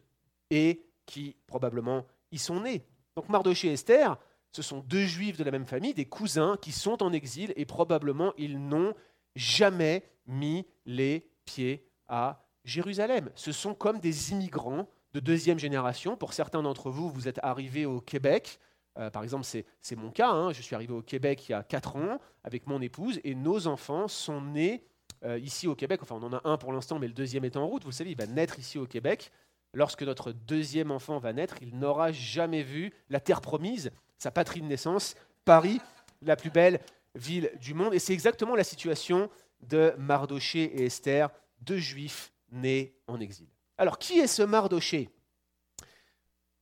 et 0.50 0.86
qui 1.04 1.36
probablement 1.46 2.06
y 2.32 2.38
sont 2.38 2.60
nés. 2.60 2.84
Donc 3.14 3.28
Mardoché 3.28 3.68
et 3.68 3.72
Esther, 3.72 4.18
ce 4.52 4.62
sont 4.62 4.80
deux 4.80 5.04
juifs 5.04 5.36
de 5.36 5.44
la 5.44 5.50
même 5.50 5.66
famille, 5.66 5.94
des 5.94 6.06
cousins 6.06 6.56
qui 6.60 6.72
sont 6.72 7.02
en 7.02 7.12
exil 7.12 7.52
et 7.56 7.64
probablement 7.64 8.32
ils 8.38 8.58
n'ont 8.58 8.94
jamais 9.34 10.02
mis 10.26 10.66
les 10.86 11.28
pieds 11.44 11.86
à 12.08 12.42
Jérusalem. 12.64 13.30
Ce 13.34 13.52
sont 13.52 13.74
comme 13.74 14.00
des 14.00 14.32
immigrants 14.32 14.88
de 15.12 15.20
deuxième 15.20 15.58
génération. 15.58 16.16
Pour 16.16 16.32
certains 16.32 16.62
d'entre 16.62 16.90
vous, 16.90 17.10
vous 17.10 17.28
êtes 17.28 17.38
arrivés 17.42 17.86
au 17.86 18.00
Québec. 18.00 18.58
Euh, 18.98 19.10
par 19.10 19.22
exemple, 19.22 19.44
c'est 19.44 19.96
mon 19.96 20.10
cas. 20.10 20.30
Hein. 20.30 20.52
Je 20.52 20.62
suis 20.62 20.74
arrivé 20.74 20.92
au 20.92 21.02
Québec 21.02 21.48
il 21.48 21.52
y 21.52 21.54
a 21.54 21.62
quatre 21.62 21.96
ans 21.96 22.18
avec 22.44 22.66
mon 22.66 22.80
épouse 22.80 23.20
et 23.24 23.34
nos 23.34 23.66
enfants 23.66 24.08
sont 24.08 24.40
nés 24.40 24.84
euh, 25.24 25.38
ici 25.38 25.66
au 25.66 25.74
Québec. 25.74 26.00
Enfin, 26.02 26.16
on 26.20 26.22
en 26.22 26.32
a 26.32 26.40
un 26.44 26.56
pour 26.56 26.72
l'instant, 26.72 26.98
mais 26.98 27.06
le 27.06 27.12
deuxième 27.12 27.44
est 27.44 27.56
en 27.56 27.66
route. 27.66 27.84
Vous 27.84 27.92
savez, 27.92 28.10
il 28.10 28.16
va 28.16 28.26
naître 28.26 28.58
ici 28.58 28.78
au 28.78 28.86
Québec 28.86 29.30
lorsque 29.76 30.02
notre 30.02 30.32
deuxième 30.32 30.90
enfant 30.90 31.18
va 31.18 31.32
naître, 31.32 31.56
il 31.60 31.78
n'aura 31.78 32.10
jamais 32.10 32.62
vu 32.62 32.92
la 33.10 33.20
terre 33.20 33.40
promise, 33.40 33.90
sa 34.18 34.30
patrie 34.30 34.62
de 34.62 34.66
naissance, 34.66 35.14
Paris, 35.44 35.80
la 36.22 36.34
plus 36.34 36.50
belle 36.50 36.80
ville 37.14 37.50
du 37.60 37.74
monde. 37.74 37.94
Et 37.94 37.98
c'est 37.98 38.14
exactement 38.14 38.56
la 38.56 38.64
situation 38.64 39.30
de 39.60 39.92
Mardoché 39.98 40.64
et 40.64 40.86
Esther, 40.86 41.30
deux 41.60 41.78
juifs 41.78 42.32
nés 42.50 42.94
en 43.06 43.20
exil. 43.20 43.46
Alors, 43.78 43.98
qui 43.98 44.18
est 44.18 44.26
ce 44.26 44.42
Mardoché? 44.42 45.10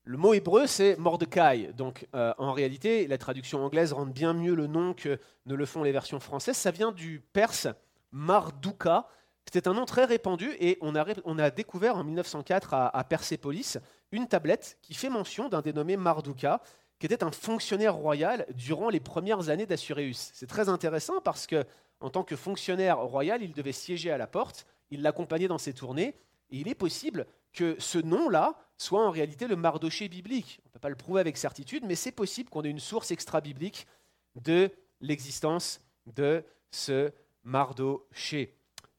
Le 0.07 0.19
mot 0.19 0.35
hébreu, 0.35 0.67
c'est 0.67 0.97
Mordecai. 0.99 1.73
Donc, 1.73 2.07
euh, 2.15 2.35
en 2.37 2.53
réalité, 2.53 3.07
la 3.07 3.17
traduction 3.17 3.65
anglaise 3.65 3.93
rend 3.93 4.07
bien 4.07 4.35
mieux 4.35 4.55
le 4.55 4.67
nom 4.67 4.93
que 4.93 5.19
ne 5.47 5.55
le 5.55 5.65
font 5.65 5.83
les 5.83 5.93
versions 5.93 6.21
françaises. 6.21 6.57
Ça 6.57 6.71
vient 6.71 6.93
du 6.93 7.23
perse 7.33 7.69
Mardouka, 8.15 9.09
c'était 9.45 9.67
un 9.67 9.75
nom 9.75 9.85
très 9.87 10.05
répandu 10.05 10.53
et 10.61 10.79
on 10.81 10.95
a, 10.95 11.51
découvert 11.51 11.97
en 11.97 12.05
1904 12.05 12.73
à, 12.73 13.05
Persépolis 13.05 13.79
une 14.13 14.29
tablette 14.29 14.79
qui 14.83 14.95
fait 14.95 15.11
mention 15.11 15.49
d'un 15.49 15.61
dénommé 15.61 15.97
Mardouka, 15.97 16.63
qui 17.01 17.07
était 17.07 17.25
un 17.25 17.33
fonctionnaire 17.33 17.97
royal 17.97 18.47
durant 18.55 18.89
les 18.89 19.01
premières 19.01 19.49
années 19.49 19.67
d'Assuréus. 19.67 20.31
C'est 20.33 20.47
très 20.47 20.69
intéressant 20.69 21.21
parce 21.21 21.49
que, 21.49 21.65
en 21.99 22.09
tant 22.09 22.23
que 22.23 22.37
fonctionnaire 22.37 22.99
royal, 22.99 23.43
il 23.43 23.53
devait 23.53 23.73
siéger 23.73 24.13
à 24.13 24.17
la 24.17 24.29
porte, 24.29 24.65
il 24.91 25.03
l'accompagnait 25.03 25.49
dans 25.49 25.59
ses 25.59 25.73
tournées, 25.75 26.15
et 26.51 26.59
il 26.59 26.69
est 26.69 26.77
possible 26.77 27.27
que 27.53 27.75
ce 27.81 27.99
nom-là 27.99 28.55
soit 28.79 29.05
en 29.05 29.11
réalité 29.11 29.49
le 29.49 29.57
Mardoché 29.57 30.09
biblique. 30.09 30.61
On 30.65 30.69
ne 30.69 30.73
peut 30.75 30.79
pas 30.79 30.89
le 30.89 30.95
prouver 30.95 31.21
avec 31.21 31.37
certitude, 31.37 31.85
mais 31.85 31.97
c'est 31.97 32.13
possible 32.13 32.49
qu'on 32.49 32.63
ait 32.63 32.71
une 32.71 32.79
source 32.79 33.11
extra-biblique 33.11 33.89
de 34.37 34.71
l'existence 35.01 35.81
de 36.07 36.45
ce 36.71 37.11
Mardoché. 37.45 38.57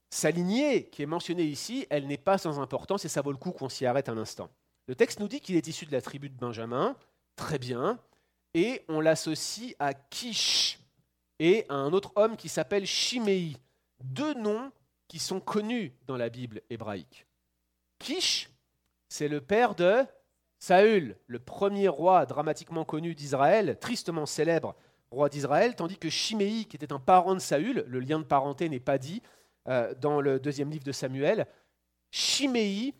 Sa 0.10 0.32
lignée 0.32 0.88
qui 0.90 1.02
est 1.02 1.08
mentionnée 1.08 1.44
ici, 1.44 1.86
elle 1.90 2.08
n'est 2.08 2.18
pas 2.18 2.38
sans 2.38 2.60
importance 2.60 3.04
et 3.06 3.10
ça 3.10 3.22
vaut 3.22 3.32
le 3.32 3.38
coup 3.38 3.52
qu'on 3.52 3.70
s'y 3.70 3.86
arrête 3.86 4.08
un 4.10 4.18
instant. 4.18 4.50
Le 4.88 4.96
texte 4.96 5.20
nous 5.20 5.28
dit 5.28 5.42
qu'il 5.42 5.56
est 5.56 5.68
issu 5.68 5.86
de 5.86 5.92
la 5.92 6.02
tribu 6.02 6.30
de 6.30 6.38
Benjamin, 6.38 6.96
très 7.36 7.58
bien, 7.58 8.00
et 8.54 8.84
on 8.88 9.02
l'associe 9.02 9.76
à 9.80 9.94
Kish 9.94 10.80
et 11.40 11.66
à 11.70 11.74
un 11.74 11.92
autre 11.92 12.14
homme 12.16 12.38
qui 12.38 12.48
s'appelle 12.48 12.86
Shimei, 12.86 13.58
deux 14.04 14.34
noms 14.36 14.72
qui 15.08 15.20
sont 15.20 15.40
connus 15.40 15.94
dans 16.06 16.18
la 16.18 16.30
Bible 16.30 16.62
hébraïque. 16.70 17.26
Kish, 18.00 18.50
c'est 19.10 19.28
le 19.28 19.42
père 19.42 19.76
de 19.76 20.06
Saül, 20.60 21.18
le 21.28 21.40
premier 21.40 21.88
roi 21.88 22.26
dramatiquement 22.26 22.86
connu 22.86 23.16
d'Israël, 23.16 23.78
tristement 23.80 24.26
célèbre 24.26 24.76
roi 25.12 25.30
d'Israël, 25.30 25.76
tandis 25.76 25.98
que 25.98 26.10
Shimei, 26.10 26.66
qui 26.66 26.76
était 26.76 26.94
un 26.94 27.00
parent 27.00 27.34
de 27.34 27.40
Saül, 27.40 27.86
le 27.88 28.00
lien 28.00 28.20
de 28.20 28.24
parenté 28.24 28.70
n'est 28.70 28.80
pas 28.80 28.98
dit, 28.98 29.22
euh, 29.68 29.94
dans 29.96 30.22
le 30.22 30.40
deuxième 30.40 30.70
livre 30.70 30.84
de 30.84 30.92
Samuel, 30.92 31.48
Shimei 32.12 32.94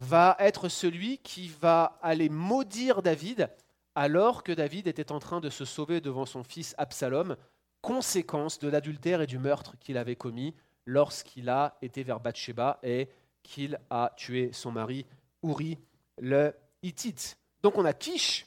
va 0.00 0.36
être 0.38 0.68
celui 0.68 1.18
qui 1.18 1.48
va 1.48 1.98
aller 2.02 2.28
maudire 2.28 3.02
David 3.02 3.48
alors 3.94 4.42
que 4.42 4.52
David 4.52 4.88
était 4.88 5.10
en 5.10 5.18
train 5.18 5.40
de 5.40 5.48
se 5.48 5.64
sauver 5.64 6.00
devant 6.00 6.26
son 6.26 6.44
fils 6.44 6.74
Absalom, 6.76 7.36
conséquence 7.80 8.58
de 8.58 8.68
l'adultère 8.68 9.22
et 9.22 9.26
du 9.26 9.38
meurtre 9.38 9.76
qu'il 9.78 9.96
avait 9.96 10.16
commis 10.16 10.54
lorsqu'il 10.84 11.48
a 11.48 11.78
été 11.80 12.02
vers 12.02 12.20
Bathsheba 12.20 12.78
et 12.82 13.08
qu'il 13.42 13.78
a 13.88 14.12
tué 14.16 14.50
son 14.52 14.70
mari 14.70 15.06
Uri 15.42 15.78
le 16.18 16.54
Hittite. 16.82 17.38
Donc 17.62 17.78
on 17.78 17.84
a 17.84 17.94
Kish, 17.94 18.46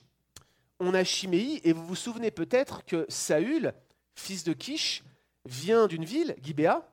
on 0.80 0.94
a 0.94 1.04
Shimei, 1.04 1.62
et 1.64 1.74
vous 1.74 1.86
vous 1.86 1.96
souvenez 1.96 2.32
peut-être 2.32 2.86
que 2.86 3.06
Saül, 3.10 3.74
fils 4.16 4.44
de 4.44 4.54
Kish, 4.54 5.04
vient 5.46 5.88
d'une 5.88 6.06
ville, 6.06 6.36
Gibéa, 6.42 6.88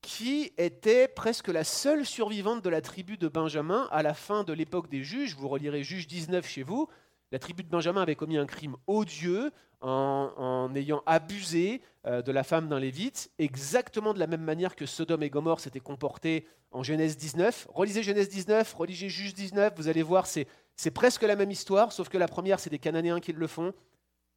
qui 0.00 0.52
était 0.58 1.08
presque 1.08 1.48
la 1.48 1.64
seule 1.64 2.04
survivante 2.04 2.62
de 2.62 2.68
la 2.68 2.82
tribu 2.82 3.16
de 3.16 3.28
Benjamin 3.28 3.88
à 3.90 4.02
la 4.02 4.12
fin 4.12 4.44
de 4.44 4.52
l'époque 4.52 4.90
des 4.90 5.02
juges. 5.02 5.34
Vous 5.34 5.48
relirez 5.48 5.82
Juge 5.82 6.06
19 6.06 6.46
chez 6.46 6.62
vous. 6.62 6.88
La 7.32 7.38
tribu 7.38 7.64
de 7.64 7.68
Benjamin 7.68 8.02
avait 8.02 8.14
commis 8.14 8.36
un 8.36 8.44
crime 8.46 8.76
odieux 8.86 9.50
en, 9.80 10.70
ayant 10.74 11.02
abusé 11.04 11.82
euh, 12.06 12.22
de 12.22 12.32
la 12.32 12.42
femme 12.42 12.68
d'un 12.68 12.80
lévite, 12.80 13.30
exactement 13.38 14.14
de 14.14 14.18
la 14.18 14.26
même 14.26 14.42
manière 14.42 14.76
que 14.76 14.86
Sodome 14.86 15.22
et 15.22 15.30
Gomorre 15.30 15.60
s'étaient 15.60 15.80
comportés 15.80 16.46
en 16.70 16.82
Genèse 16.82 17.16
19. 17.16 17.68
Relisez 17.70 18.02
Genèse 18.02 18.28
19, 18.28 18.72
relisez 18.74 19.08
Juge 19.08 19.34
19, 19.34 19.74
vous 19.76 19.88
allez 19.88 20.02
voir, 20.02 20.26
c'est 20.26 20.46
presque 20.92 21.22
la 21.22 21.36
même 21.36 21.50
histoire, 21.50 21.92
sauf 21.92 22.08
que 22.08 22.18
la 22.18 22.28
première, 22.28 22.60
c'est 22.60 22.70
des 22.70 22.78
Cananéens 22.78 23.20
qui 23.20 23.32
le 23.32 23.46
font. 23.46 23.74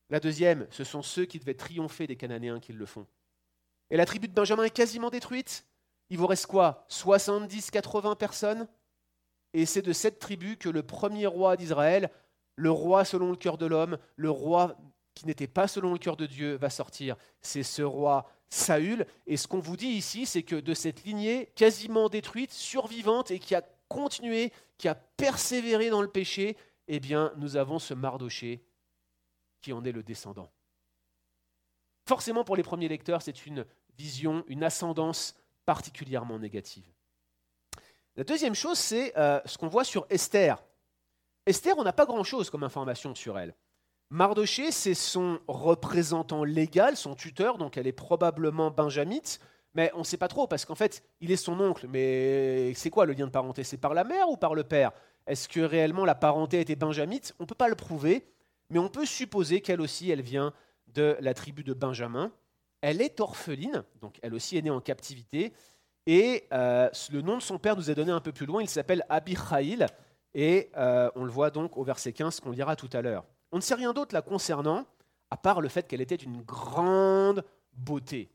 La 0.09 0.19
deuxième, 0.19 0.67
ce 0.69 0.83
sont 0.83 1.01
ceux 1.01 1.25
qui 1.25 1.39
devaient 1.39 1.53
triompher 1.53 2.07
des 2.07 2.15
Cananéens 2.15 2.59
qui 2.59 2.73
le 2.73 2.85
font. 2.85 3.05
Et 3.89 3.97
la 3.97 4.05
tribu 4.05 4.27
de 4.27 4.33
Benjamin 4.33 4.63
est 4.63 4.69
quasiment 4.69 5.09
détruite. 5.09 5.65
Il 6.09 6.17
vous 6.17 6.27
reste 6.27 6.45
quoi? 6.45 6.85
70, 6.87 7.71
80 7.71 8.15
personnes? 8.15 8.67
Et 9.53 9.65
c'est 9.65 9.81
de 9.81 9.93
cette 9.93 10.19
tribu 10.19 10.57
que 10.57 10.69
le 10.69 10.83
premier 10.83 11.25
roi 11.25 11.57
d'Israël, 11.57 12.09
le 12.55 12.71
roi 12.71 13.05
selon 13.05 13.31
le 13.31 13.35
cœur 13.35 13.57
de 13.57 13.65
l'homme, 13.65 13.97
le 14.15 14.29
roi 14.29 14.77
qui 15.13 15.25
n'était 15.25 15.47
pas 15.47 15.67
selon 15.67 15.93
le 15.93 15.99
cœur 15.99 16.15
de 16.15 16.25
Dieu, 16.25 16.55
va 16.55 16.69
sortir. 16.69 17.15
C'est 17.41 17.63
ce 17.63 17.81
roi 17.81 18.29
Saül. 18.49 19.05
Et 19.25 19.35
ce 19.35 19.47
qu'on 19.47 19.59
vous 19.59 19.77
dit 19.77 19.87
ici, 19.87 20.25
c'est 20.25 20.43
que 20.43 20.55
de 20.55 20.73
cette 20.73 21.03
lignée 21.03 21.51
quasiment 21.55 22.07
détruite, 22.07 22.51
survivante 22.51 23.31
et 23.31 23.39
qui 23.39 23.55
a 23.55 23.63
continué, 23.87 24.51
qui 24.77 24.87
a 24.87 24.95
persévéré 24.95 25.89
dans 25.89 26.01
le 26.01 26.07
péché, 26.07 26.57
eh 26.87 26.99
bien, 26.99 27.33
nous 27.37 27.55
avons 27.57 27.79
ce 27.79 27.93
Mardoché 27.93 28.63
qui 29.61 29.73
en 29.73 29.83
est 29.83 29.91
le 29.91 30.03
descendant. 30.03 30.51
Forcément, 32.07 32.43
pour 32.43 32.55
les 32.55 32.63
premiers 32.63 32.87
lecteurs, 32.87 33.21
c'est 33.21 33.45
une 33.45 33.65
vision, 33.97 34.43
une 34.47 34.63
ascendance 34.63 35.35
particulièrement 35.65 36.39
négative. 36.39 36.85
La 38.15 38.23
deuxième 38.23 38.55
chose, 38.55 38.77
c'est 38.79 39.15
euh, 39.17 39.41
ce 39.45 39.57
qu'on 39.57 39.67
voit 39.67 39.83
sur 39.83 40.05
Esther. 40.09 40.63
Esther, 41.45 41.77
on 41.77 41.83
n'a 41.83 41.93
pas 41.93 42.05
grand-chose 42.05 42.49
comme 42.49 42.63
information 42.63 43.13
sur 43.13 43.37
elle. 43.37 43.55
Mardoché, 44.09 44.71
c'est 44.71 44.93
son 44.93 45.39
représentant 45.47 46.45
légal, 46.45 46.95
son 46.95 47.13
tuteur, 47.13 47.57
donc 47.57 47.77
elle 47.77 47.87
est 47.87 47.91
probablement 47.91 48.71
benjamite, 48.71 49.39
mais 49.73 49.91
on 49.93 49.99
ne 49.99 50.03
sait 50.03 50.17
pas 50.17 50.27
trop, 50.27 50.47
parce 50.47 50.65
qu'en 50.65 50.75
fait, 50.75 51.03
il 51.21 51.31
est 51.31 51.37
son 51.37 51.59
oncle, 51.59 51.87
mais 51.87 52.73
c'est 52.73 52.89
quoi 52.89 53.05
le 53.05 53.13
lien 53.13 53.25
de 53.25 53.31
parenté? 53.31 53.63
C'est 53.63 53.77
par 53.77 53.93
la 53.93 54.03
mère 54.03 54.29
ou 54.29 54.37
par 54.37 54.55
le 54.55 54.63
père? 54.63 54.91
Est-ce 55.27 55.47
que 55.47 55.59
réellement 55.59 56.05
la 56.05 56.15
parenté 56.15 56.59
était 56.59 56.75
benjamite? 56.75 57.35
On 57.39 57.43
ne 57.43 57.47
peut 57.47 57.55
pas 57.55 57.67
le 57.67 57.75
prouver, 57.75 58.25
mais 58.69 58.79
on 58.79 58.89
peut 58.89 59.05
supposer 59.05 59.61
qu'elle 59.61 59.81
aussi, 59.81 60.09
elle 60.09 60.21
vient 60.21 60.53
de 60.93 61.17
la 61.19 61.33
tribu 61.33 61.63
de 61.63 61.73
Benjamin. 61.73 62.31
Elle 62.81 63.01
est 63.01 63.19
orpheline, 63.19 63.83
donc 64.01 64.17
elle 64.21 64.33
aussi 64.33 64.57
est 64.57 64.61
née 64.61 64.69
en 64.69 64.81
captivité. 64.81 65.53
Et 66.05 66.45
euh, 66.53 66.89
le 67.11 67.21
nom 67.21 67.37
de 67.37 67.41
son 67.41 67.59
père 67.59 67.75
nous 67.75 67.91
est 67.91 67.95
donné 67.95 68.11
un 68.11 68.21
peu 68.21 68.31
plus 68.31 68.45
loin, 68.45 68.61
il 68.61 68.69
s'appelle 68.69 69.03
Abichaïl, 69.09 69.87
et 70.33 70.69
euh, 70.77 71.09
on 71.15 71.25
le 71.25 71.31
voit 71.31 71.49
donc 71.49 71.75
au 71.75 71.83
verset 71.83 72.13
15 72.13 72.39
qu'on 72.39 72.51
lira 72.51 72.75
tout 72.75 72.89
à 72.93 73.01
l'heure. 73.01 73.25
On 73.51 73.57
ne 73.57 73.61
sait 73.61 73.75
rien 73.75 73.91
d'autre 73.91 74.13
la 74.13 74.21
concernant, 74.21 74.85
à 75.29 75.37
part 75.37 75.59
le 75.59 75.67
fait 75.67 75.87
qu'elle 75.87 75.99
était 75.99 76.17
d'une 76.17 76.41
grande 76.41 77.43
beauté. 77.73 78.29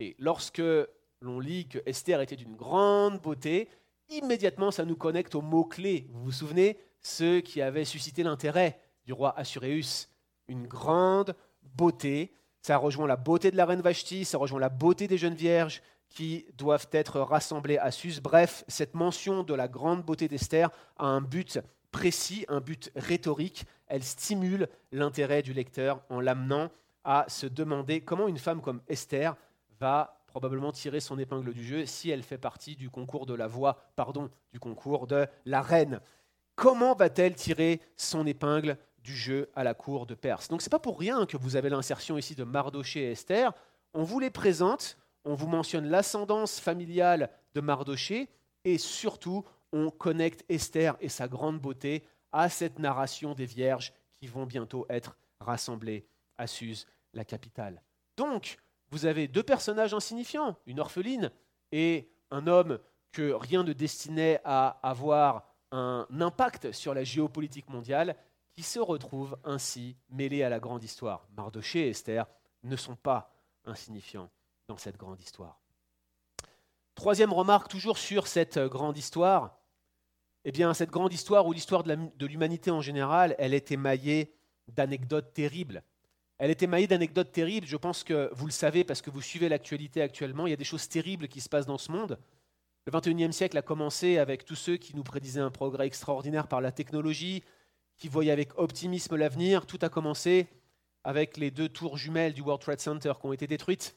Et 0.00 0.16
lorsque 0.18 0.62
l'on 1.20 1.40
lit 1.40 1.68
que 1.68 1.78
Esther 1.86 2.20
était 2.20 2.36
d'une 2.36 2.56
grande 2.56 3.20
beauté, 3.20 3.68
immédiatement 4.08 4.70
ça 4.70 4.84
nous 4.84 4.96
connecte 4.96 5.34
aux 5.34 5.42
mots-clés. 5.42 6.06
Vous 6.10 6.24
vous 6.24 6.32
souvenez 6.32 6.78
Ceux 7.00 7.40
qui 7.40 7.62
avaient 7.62 7.84
suscité 7.84 8.22
l'intérêt 8.22 8.80
du 9.04 9.12
roi 9.12 9.38
Assuréus. 9.38 10.10
Une 10.48 10.66
grande 10.66 11.34
beauté. 11.62 12.32
Ça 12.60 12.76
rejoint 12.76 13.06
la 13.06 13.16
beauté 13.16 13.50
de 13.50 13.56
la 13.56 13.66
reine 13.66 13.82
Vashti, 13.82 14.24
ça 14.24 14.38
rejoint 14.38 14.60
la 14.60 14.68
beauté 14.68 15.06
des 15.06 15.18
jeunes 15.18 15.34
vierges 15.34 15.82
qui 16.08 16.46
doivent 16.56 16.88
être 16.92 17.20
rassemblées 17.20 17.78
à 17.78 17.90
Sus. 17.90 18.20
Bref, 18.22 18.64
cette 18.68 18.94
mention 18.94 19.42
de 19.42 19.54
la 19.54 19.68
grande 19.68 20.02
beauté 20.02 20.28
d'Esther 20.28 20.70
a 20.96 21.06
un 21.06 21.20
but 21.20 21.58
précis, 21.90 22.44
un 22.48 22.60
but 22.60 22.90
rhétorique. 22.96 23.64
Elle 23.86 24.02
stimule 24.02 24.68
l'intérêt 24.92 25.42
du 25.42 25.52
lecteur 25.52 26.02
en 26.08 26.20
l'amenant 26.20 26.70
à 27.04 27.26
se 27.28 27.46
demander 27.46 28.00
comment 28.00 28.28
une 28.28 28.38
femme 28.38 28.62
comme 28.62 28.80
Esther 28.88 29.36
va 29.84 30.18
probablement 30.28 30.72
tirer 30.72 30.98
son 30.98 31.18
épingle 31.18 31.52
du 31.52 31.62
jeu 31.62 31.84
si 31.84 32.08
elle 32.08 32.22
fait 32.22 32.38
partie 32.38 32.74
du 32.74 32.88
concours 32.88 33.26
de 33.26 33.34
la 33.34 33.46
voix, 33.46 33.76
pardon, 33.96 34.30
du 34.50 34.58
concours 34.58 35.06
de 35.06 35.26
la 35.44 35.60
reine. 35.60 36.00
Comment 36.54 36.94
va-t-elle 36.94 37.34
tirer 37.34 37.82
son 37.94 38.26
épingle 38.26 38.78
du 39.00 39.14
jeu 39.14 39.50
à 39.54 39.62
la 39.62 39.74
cour 39.74 40.06
de 40.06 40.14
Perse? 40.14 40.48
Donc 40.48 40.62
ce 40.62 40.68
n'est 40.68 40.70
pas 40.70 40.78
pour 40.78 40.98
rien 40.98 41.26
que 41.26 41.36
vous 41.36 41.54
avez 41.54 41.68
l'insertion 41.68 42.16
ici 42.16 42.34
de 42.34 42.44
Mardoché 42.44 43.00
et 43.02 43.10
Esther. 43.10 43.52
On 43.92 44.04
vous 44.04 44.20
les 44.20 44.30
présente, 44.30 44.96
on 45.26 45.34
vous 45.34 45.48
mentionne 45.48 45.86
l'ascendance 45.90 46.60
familiale 46.60 47.28
de 47.54 47.60
Mardoché 47.60 48.30
et 48.64 48.78
surtout 48.78 49.44
on 49.70 49.90
connecte 49.90 50.46
Esther 50.48 50.96
et 51.00 51.10
sa 51.10 51.28
grande 51.28 51.60
beauté 51.60 52.04
à 52.32 52.48
cette 52.48 52.78
narration 52.78 53.34
des 53.34 53.44
vierges 53.44 53.92
qui 54.18 54.28
vont 54.28 54.46
bientôt 54.46 54.86
être 54.88 55.14
rassemblées 55.40 56.06
à 56.38 56.46
Suse, 56.46 56.86
la 57.12 57.26
capitale. 57.26 57.82
Donc, 58.16 58.56
vous 58.90 59.06
avez 59.06 59.28
deux 59.28 59.42
personnages 59.42 59.94
insignifiants, 59.94 60.56
une 60.66 60.80
orpheline 60.80 61.30
et 61.72 62.10
un 62.30 62.46
homme 62.46 62.78
que 63.12 63.32
rien 63.32 63.62
ne 63.62 63.72
destinait 63.72 64.40
à 64.44 64.78
avoir 64.82 65.44
un 65.72 66.06
impact 66.20 66.72
sur 66.72 66.94
la 66.94 67.04
géopolitique 67.04 67.68
mondiale, 67.68 68.16
qui 68.54 68.62
se 68.62 68.78
retrouvent 68.78 69.36
ainsi 69.44 69.96
mêlés 70.10 70.44
à 70.44 70.48
la 70.48 70.60
grande 70.60 70.84
histoire. 70.84 71.26
Mardoché 71.36 71.86
et 71.86 71.90
Esther 71.90 72.26
ne 72.62 72.76
sont 72.76 72.94
pas 72.94 73.32
insignifiants 73.64 74.30
dans 74.68 74.76
cette 74.76 74.96
grande 74.96 75.20
histoire. 75.20 75.60
Troisième 76.94 77.32
remarque, 77.32 77.68
toujours 77.68 77.98
sur 77.98 78.28
cette 78.28 78.58
grande 78.58 78.96
histoire. 78.96 79.58
Eh 80.44 80.52
bien, 80.52 80.72
cette 80.74 80.90
grande 80.90 81.12
histoire 81.12 81.46
ou 81.46 81.52
l'histoire 81.52 81.82
de 81.82 82.26
l'humanité 82.26 82.70
en 82.70 82.80
général, 82.80 83.34
elle 83.38 83.54
est 83.54 83.72
émaillée 83.72 84.36
d'anecdotes 84.68 85.32
terribles. 85.32 85.82
Elle 86.38 86.50
est 86.50 86.62
émaillée 86.62 86.86
d'anecdotes 86.86 87.32
terribles. 87.32 87.66
Je 87.66 87.76
pense 87.76 88.02
que 88.02 88.30
vous 88.34 88.46
le 88.46 88.52
savez 88.52 88.84
parce 88.84 89.02
que 89.02 89.10
vous 89.10 89.22
suivez 89.22 89.48
l'actualité 89.48 90.02
actuellement. 90.02 90.46
Il 90.46 90.50
y 90.50 90.54
a 90.54 90.56
des 90.56 90.64
choses 90.64 90.88
terribles 90.88 91.28
qui 91.28 91.40
se 91.40 91.48
passent 91.48 91.66
dans 91.66 91.78
ce 91.78 91.92
monde. 91.92 92.18
Le 92.86 92.92
XXIe 92.92 93.32
siècle 93.32 93.56
a 93.56 93.62
commencé 93.62 94.18
avec 94.18 94.44
tous 94.44 94.56
ceux 94.56 94.76
qui 94.76 94.94
nous 94.94 95.04
prédisaient 95.04 95.40
un 95.40 95.50
progrès 95.50 95.86
extraordinaire 95.86 96.48
par 96.48 96.60
la 96.60 96.72
technologie, 96.72 97.42
qui 97.96 98.08
voyait 98.08 98.32
avec 98.32 98.58
optimisme 98.58 99.16
l'avenir. 99.16 99.66
Tout 99.66 99.78
a 99.82 99.88
commencé 99.88 100.48
avec 101.04 101.36
les 101.36 101.50
deux 101.50 101.68
tours 101.68 101.96
jumelles 101.96 102.34
du 102.34 102.42
World 102.42 102.60
Trade 102.60 102.80
Center 102.80 103.12
qui 103.18 103.26
ont 103.26 103.32
été 103.32 103.46
détruites. 103.46 103.96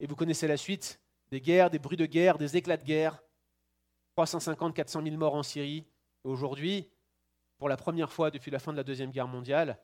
Et 0.00 0.06
vous 0.06 0.16
connaissez 0.16 0.48
la 0.48 0.56
suite 0.56 1.00
des 1.30 1.40
guerres, 1.40 1.70
des 1.70 1.78
bruits 1.78 1.96
de 1.96 2.06
guerre, 2.06 2.38
des 2.38 2.56
éclats 2.56 2.76
de 2.76 2.84
guerre. 2.84 3.22
350-400 4.16 5.04
000 5.04 5.16
morts 5.16 5.34
en 5.34 5.42
Syrie. 5.42 5.84
Aujourd'hui, 6.24 6.88
pour 7.58 7.68
la 7.68 7.76
première 7.76 8.12
fois 8.12 8.30
depuis 8.30 8.50
la 8.50 8.58
fin 8.58 8.72
de 8.72 8.78
la 8.78 8.84
Deuxième 8.84 9.10
Guerre 9.10 9.28
mondiale, 9.28 9.78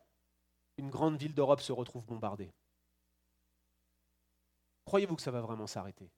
une 0.79 0.91
grande 0.91 1.17
ville 1.17 1.35
d'Europe 1.35 1.61
se 1.61 1.73
retrouve 1.73 2.05
bombardée. 2.05 2.51
Croyez-vous 4.85 5.17
que 5.17 5.23
ça 5.23 5.31
va 5.31 5.41
vraiment 5.41 5.67
s'arrêter? 5.67 6.11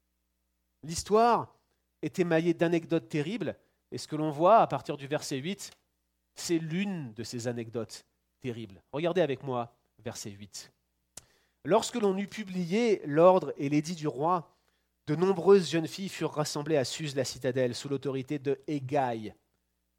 L'histoire 0.83 1.55
est 2.03 2.19
émaillée 2.19 2.55
d'anecdotes 2.55 3.09
terribles, 3.09 3.57
et 3.91 3.99
ce 3.99 4.09
que 4.09 4.17
l'on 4.17 4.31
voit 4.31 4.59
à 4.59 4.67
partir 4.67 4.97
du 4.97 5.07
verset 5.07 5.37
8, 5.37 5.71
c'est 6.35 6.59
l'une 6.59 7.13
de 7.15 7.23
ces 7.23 7.47
anecdotes 7.49 8.05
terribles. 8.41 8.83
Regardez 8.93 9.21
avec 9.21 9.43
moi 9.43 9.75
verset 10.01 10.31
8. 10.31 10.73
Lorsque 11.65 11.95
l'on 11.95 12.17
eut 12.19 12.29
publié 12.29 13.01
l'ordre 13.07 13.55
et 13.57 13.69
l'édit 13.69 13.95
du 13.95 14.07
roi, 14.07 14.51
de 15.07 15.15
nombreuses 15.15 15.71
jeunes 15.71 15.87
filles 15.87 16.09
furent 16.09 16.33
rassemblées 16.33 16.77
à 16.77 16.85
Suse 16.85 17.17
la 17.17 17.25
citadelle 17.25 17.75
sous 17.75 17.89
l'autorité 17.89 18.39
de 18.39 18.61
Égaï. 18.67 19.35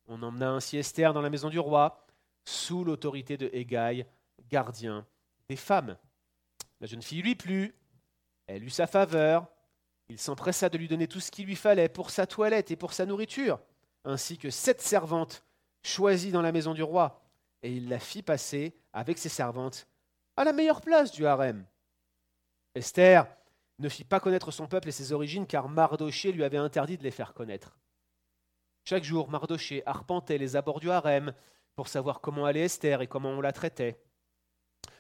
On 0.08 0.22
emmena 0.22 0.52
ainsi 0.52 0.78
Esther 0.78 1.14
dans 1.14 1.22
la 1.22 1.30
maison 1.30 1.50
du 1.50 1.60
roi 1.60 2.06
sous 2.44 2.84
l'autorité 2.84 3.38
de 3.38 3.50
Égaï, 3.54 4.06
gardien 4.50 5.06
des 5.50 5.56
femmes. 5.56 5.98
La 6.82 6.88
jeune 6.88 7.02
fille 7.02 7.22
lui 7.22 7.36
plut, 7.36 7.76
elle 8.48 8.64
eut 8.64 8.70
sa 8.70 8.88
faveur, 8.88 9.48
il 10.08 10.20
s'empressa 10.20 10.70
de 10.70 10.78
lui 10.78 10.88
donner 10.88 11.08
tout 11.08 11.20
ce 11.20 11.32
qu'il 11.32 11.46
lui 11.46 11.56
fallait 11.56 11.90
pour 11.90 12.10
sa 12.10 12.28
toilette 12.28 12.72
et 12.72 12.76
pour 12.76 12.94
sa 12.94 13.06
nourriture, 13.06 13.60
ainsi 14.04 14.38
que 14.38 14.50
sept 14.50 14.82
servantes 14.82 15.44
choisie 15.82 16.32
dans 16.32 16.42
la 16.42 16.52
maison 16.52 16.74
du 16.74 16.84
roi, 16.84 17.24
et 17.64 17.72
il 17.72 17.90
la 17.90 18.00
fit 18.00 18.22
passer 18.22 18.76
avec 18.94 19.18
ses 19.18 19.30
servantes 19.30 19.88
à 20.38 20.44
la 20.44 20.54
meilleure 20.54 20.82
place 20.82 21.12
du 21.12 21.26
harem. 21.26 21.66
Esther 22.76 23.28
ne 23.80 23.90
fit 23.90 24.04
pas 24.04 24.20
connaître 24.20 24.52
son 24.52 24.68
peuple 24.68 24.90
et 24.90 24.92
ses 24.92 25.12
origines, 25.12 25.48
car 25.48 25.70
Mardoché 25.70 26.32
lui 26.32 26.44
avait 26.44 26.58
interdit 26.58 26.98
de 26.98 27.04
les 27.04 27.12
faire 27.12 27.34
connaître. 27.34 27.78
Chaque 28.84 29.04
jour, 29.04 29.30
Mardoché 29.30 29.84
arpentait 29.86 30.38
les 30.38 30.56
abords 30.56 30.80
du 30.80 30.92
harem 30.92 31.34
pour 31.76 31.88
savoir 31.88 32.22
comment 32.22 32.46
allait 32.46 32.66
Esther 32.66 33.02
et 33.02 33.08
comment 33.08 33.32
on 33.32 33.42
la 33.42 33.52
traitait. 33.52 34.00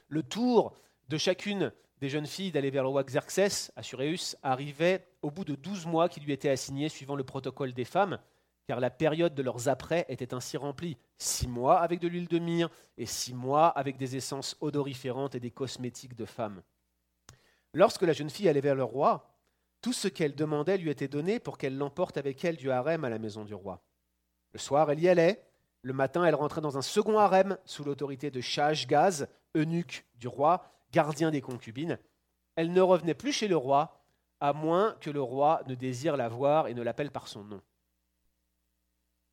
Le 0.07 0.23
tour 0.23 0.73
de 1.09 1.17
chacune 1.17 1.71
des 1.99 2.09
jeunes 2.09 2.27
filles 2.27 2.51
d'aller 2.51 2.69
vers 2.69 2.83
le 2.83 2.89
roi 2.89 3.03
Xerxès, 3.03 3.71
Assuréus, 3.75 4.35
arrivait 4.43 5.07
au 5.21 5.31
bout 5.31 5.45
de 5.45 5.55
douze 5.55 5.85
mois 5.85 6.09
qui 6.09 6.19
lui 6.19 6.33
étaient 6.33 6.49
assignés 6.49 6.89
suivant 6.89 7.15
le 7.15 7.23
protocole 7.23 7.73
des 7.73 7.85
femmes, 7.85 8.19
car 8.67 8.79
la 8.79 8.89
période 8.89 9.35
de 9.35 9.43
leurs 9.43 9.69
apprêts 9.69 10.05
était 10.09 10.33
ainsi 10.33 10.57
remplie. 10.57 10.97
Six 11.17 11.47
mois 11.47 11.79
avec 11.79 11.99
de 11.99 12.07
l'huile 12.07 12.27
de 12.27 12.39
myrrhe 12.39 12.69
et 12.97 13.05
six 13.05 13.33
mois 13.33 13.67
avec 13.69 13.97
des 13.97 14.15
essences 14.15 14.57
odoriférantes 14.59 15.35
et 15.35 15.39
des 15.39 15.51
cosmétiques 15.51 16.15
de 16.15 16.25
femmes. 16.25 16.61
Lorsque 17.73 18.01
la 18.01 18.13
jeune 18.13 18.29
fille 18.29 18.49
allait 18.49 18.61
vers 18.61 18.75
le 18.75 18.83
roi, 18.83 19.35
tout 19.81 19.93
ce 19.93 20.07
qu'elle 20.07 20.35
demandait 20.35 20.77
lui 20.77 20.89
était 20.89 21.07
donné 21.07 21.39
pour 21.39 21.57
qu'elle 21.57 21.77
l'emporte 21.77 22.17
avec 22.17 22.43
elle 22.43 22.57
du 22.57 22.71
harem 22.71 23.03
à 23.05 23.09
la 23.09 23.19
maison 23.19 23.45
du 23.45 23.53
roi. 23.53 23.83
Le 24.51 24.59
soir, 24.59 24.89
elle 24.89 24.99
y 24.99 25.09
allait. 25.09 25.45
Le 25.81 25.93
matin, 25.93 26.25
elle 26.25 26.35
rentrait 26.35 26.61
dans 26.61 26.77
un 26.77 26.81
second 26.81 27.19
harem 27.19 27.57
sous 27.65 27.83
l'autorité 27.83 28.31
de 28.31 28.41
Shashgaz, 28.41 29.27
eunuque 29.55 30.05
du 30.15 30.27
roi, 30.27 30.71
gardien 30.91 31.31
des 31.31 31.41
concubines. 31.41 31.99
Elle 32.55 32.71
ne 32.71 32.81
revenait 32.81 33.13
plus 33.13 33.31
chez 33.31 33.47
le 33.47 33.57
roi, 33.57 34.01
à 34.39 34.53
moins 34.53 34.95
que 35.01 35.09
le 35.09 35.21
roi 35.21 35.61
ne 35.67 35.75
désire 35.75 36.17
la 36.17 36.29
voir 36.29 36.67
et 36.67 36.73
ne 36.73 36.81
l'appelle 36.81 37.11
par 37.11 37.27
son 37.27 37.43
nom. 37.43 37.61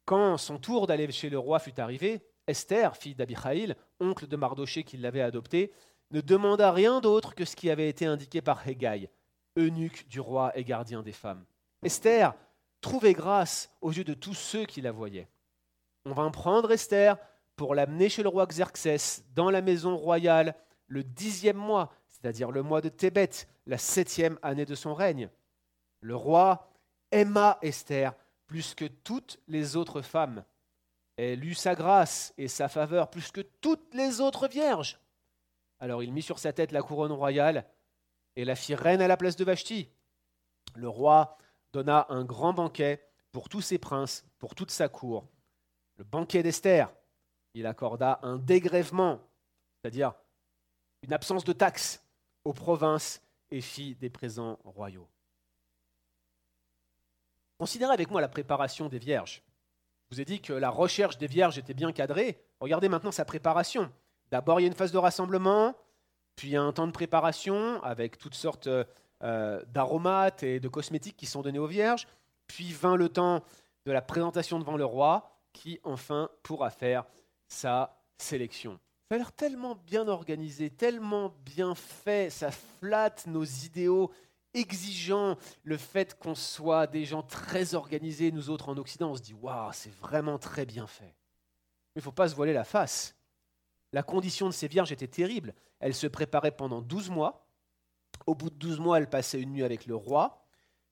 Quand 0.04 0.36
son 0.36 0.58
tour 0.58 0.86
d'aller 0.86 1.10
chez 1.12 1.30
le 1.30 1.38
roi 1.38 1.58
fut 1.58 1.78
arrivé, 1.80 2.22
Esther, 2.46 2.96
fille 2.96 3.14
d'Abichaïl, 3.14 3.76
oncle 4.00 4.26
de 4.26 4.36
Mardoché 4.36 4.82
qui 4.82 4.96
l'avait 4.96 5.22
adoptée, 5.22 5.72
ne 6.10 6.20
demanda 6.20 6.72
rien 6.72 7.00
d'autre 7.00 7.34
que 7.34 7.44
ce 7.44 7.56
qui 7.56 7.70
avait 7.70 7.88
été 7.88 8.06
indiqué 8.06 8.42
par 8.42 8.66
Hégaï, 8.66 9.08
eunuque 9.56 10.08
du 10.08 10.20
roi 10.20 10.56
et 10.56 10.64
gardien 10.64 11.02
des 11.02 11.12
femmes. 11.12 11.44
Esther 11.82 12.34
trouvait 12.80 13.14
grâce 13.14 13.74
aux 13.80 13.92
yeux 13.92 14.04
de 14.04 14.14
tous 14.14 14.34
ceux 14.34 14.66
qui 14.66 14.80
la 14.80 14.92
voyaient. 14.92 15.28
On 16.04 16.12
vint 16.12 16.30
prendre 16.30 16.72
Esther 16.72 17.16
pour 17.62 17.76
l'amener 17.76 18.08
chez 18.08 18.24
le 18.24 18.28
roi 18.28 18.44
Xerxès, 18.48 19.22
dans 19.36 19.48
la 19.48 19.62
maison 19.62 19.96
royale, 19.96 20.56
le 20.88 21.04
dixième 21.04 21.56
mois, 21.56 21.92
c'est-à-dire 22.08 22.50
le 22.50 22.64
mois 22.64 22.80
de 22.80 22.88
Tébet, 22.88 23.30
la 23.66 23.78
septième 23.78 24.36
année 24.42 24.64
de 24.64 24.74
son 24.74 24.94
règne. 24.94 25.30
Le 26.00 26.16
roi 26.16 26.72
aima 27.12 27.60
Esther 27.62 28.14
plus 28.46 28.74
que 28.74 28.86
toutes 28.86 29.38
les 29.46 29.76
autres 29.76 30.02
femmes. 30.02 30.44
Elle 31.16 31.44
eut 31.44 31.54
sa 31.54 31.76
grâce 31.76 32.34
et 32.36 32.48
sa 32.48 32.66
faveur 32.66 33.10
plus 33.10 33.30
que 33.30 33.42
toutes 33.42 33.94
les 33.94 34.20
autres 34.20 34.48
vierges. 34.48 34.98
Alors 35.78 36.02
il 36.02 36.12
mit 36.12 36.22
sur 36.22 36.40
sa 36.40 36.52
tête 36.52 36.72
la 36.72 36.82
couronne 36.82 37.12
royale 37.12 37.64
et 38.34 38.44
la 38.44 38.56
fit 38.56 38.74
reine 38.74 39.02
à 39.02 39.06
la 39.06 39.16
place 39.16 39.36
de 39.36 39.44
Vashti. 39.44 39.88
Le 40.74 40.88
roi 40.88 41.38
donna 41.72 42.06
un 42.08 42.24
grand 42.24 42.54
banquet 42.54 43.08
pour 43.30 43.48
tous 43.48 43.60
ses 43.60 43.78
princes, 43.78 44.24
pour 44.40 44.56
toute 44.56 44.72
sa 44.72 44.88
cour. 44.88 45.28
Le 45.98 46.02
banquet 46.02 46.42
d'Esther, 46.42 46.92
il 47.54 47.66
accorda 47.66 48.18
un 48.22 48.38
dégrèvement, 48.38 49.20
c'est-à-dire 49.80 50.14
une 51.02 51.12
absence 51.12 51.44
de 51.44 51.52
taxes 51.52 52.02
aux 52.44 52.52
provinces 52.52 53.22
et 53.50 53.60
fit 53.60 53.94
des 53.96 54.10
présents 54.10 54.58
royaux. 54.64 55.08
Considérez 57.58 57.92
avec 57.92 58.10
moi 58.10 58.20
la 58.20 58.28
préparation 58.28 58.88
des 58.88 58.98
vierges. 58.98 59.42
Je 60.10 60.16
vous 60.16 60.20
ai 60.20 60.24
dit 60.24 60.40
que 60.40 60.52
la 60.52 60.70
recherche 60.70 61.18
des 61.18 61.26
vierges 61.26 61.58
était 61.58 61.74
bien 61.74 61.92
cadrée. 61.92 62.38
Regardez 62.60 62.88
maintenant 62.88 63.12
sa 63.12 63.24
préparation. 63.24 63.90
D'abord, 64.30 64.60
il 64.60 64.64
y 64.64 64.66
a 64.66 64.68
une 64.68 64.74
phase 64.74 64.92
de 64.92 64.98
rassemblement, 64.98 65.74
puis 66.36 66.56
un 66.56 66.72
temps 66.72 66.86
de 66.86 66.92
préparation 66.92 67.82
avec 67.82 68.18
toutes 68.18 68.34
sortes 68.34 68.68
euh, 69.22 69.64
d'aromates 69.66 70.42
et 70.42 70.58
de 70.58 70.68
cosmétiques 70.68 71.16
qui 71.16 71.26
sont 71.26 71.42
donnés 71.42 71.58
aux 71.58 71.66
vierges. 71.66 72.08
Puis 72.46 72.72
vint 72.72 72.96
le 72.96 73.08
temps 73.08 73.44
de 73.86 73.92
la 73.92 74.02
présentation 74.02 74.58
devant 74.58 74.76
le 74.76 74.84
roi, 74.84 75.38
qui 75.52 75.80
enfin 75.84 76.30
pourra 76.42 76.70
faire 76.70 77.04
sa 77.52 77.94
sélection. 78.18 78.78
Ça 79.08 79.16
a 79.16 79.18
l'air 79.18 79.32
tellement 79.32 79.74
bien 79.74 80.08
organisé, 80.08 80.70
tellement 80.70 81.34
bien 81.44 81.74
fait, 81.74 82.30
ça 82.30 82.50
flatte 82.50 83.26
nos 83.26 83.44
idéaux 83.44 84.10
exigeants. 84.54 85.36
Le 85.64 85.76
fait 85.76 86.18
qu'on 86.18 86.34
soit 86.34 86.86
des 86.86 87.04
gens 87.04 87.22
très 87.22 87.74
organisés, 87.74 88.32
nous 88.32 88.48
autres 88.48 88.70
en 88.70 88.76
Occident, 88.78 89.10
on 89.10 89.16
se 89.16 89.22
dit 89.22 89.34
waouh, 89.34 89.70
c'est 89.72 89.94
vraiment 89.96 90.38
très 90.38 90.64
bien 90.64 90.86
fait. 90.86 91.14
Mais 91.94 91.96
il 91.96 91.98
ne 91.98 92.04
faut 92.04 92.12
pas 92.12 92.28
se 92.28 92.34
voiler 92.34 92.54
la 92.54 92.64
face. 92.64 93.14
La 93.92 94.02
condition 94.02 94.46
de 94.46 94.54
ces 94.54 94.68
vierges 94.68 94.92
était 94.92 95.06
terrible. 95.06 95.54
Elles 95.78 95.94
se 95.94 96.06
préparaient 96.06 96.56
pendant 96.56 96.80
12 96.80 97.10
mois. 97.10 97.46
Au 98.26 98.34
bout 98.34 98.48
de 98.48 98.54
12 98.54 98.80
mois, 98.80 98.96
elles 98.96 99.10
passaient 99.10 99.40
une 99.40 99.52
nuit 99.52 99.64
avec 99.64 99.84
le 99.84 99.94
roi. 99.94 100.46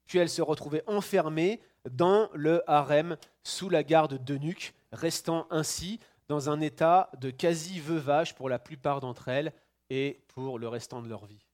Puis 0.06 0.18
elles 0.18 0.28
se 0.28 0.42
retrouvaient 0.42 0.84
enfermées 0.86 1.62
dans 1.88 2.28
le 2.34 2.62
harem 2.70 3.16
sous 3.44 3.70
la 3.70 3.82
garde 3.82 4.22
d'eunuques, 4.22 4.74
restant 4.92 5.46
ainsi 5.50 6.00
dans 6.30 6.48
un 6.48 6.60
état 6.60 7.10
de 7.18 7.30
quasi-veuvage 7.30 8.36
pour 8.36 8.48
la 8.48 8.60
plupart 8.60 9.00
d'entre 9.00 9.26
elles 9.26 9.52
et 9.90 10.22
pour 10.28 10.60
le 10.60 10.68
restant 10.68 11.02
de 11.02 11.08
leur 11.08 11.26
vie. 11.26 11.44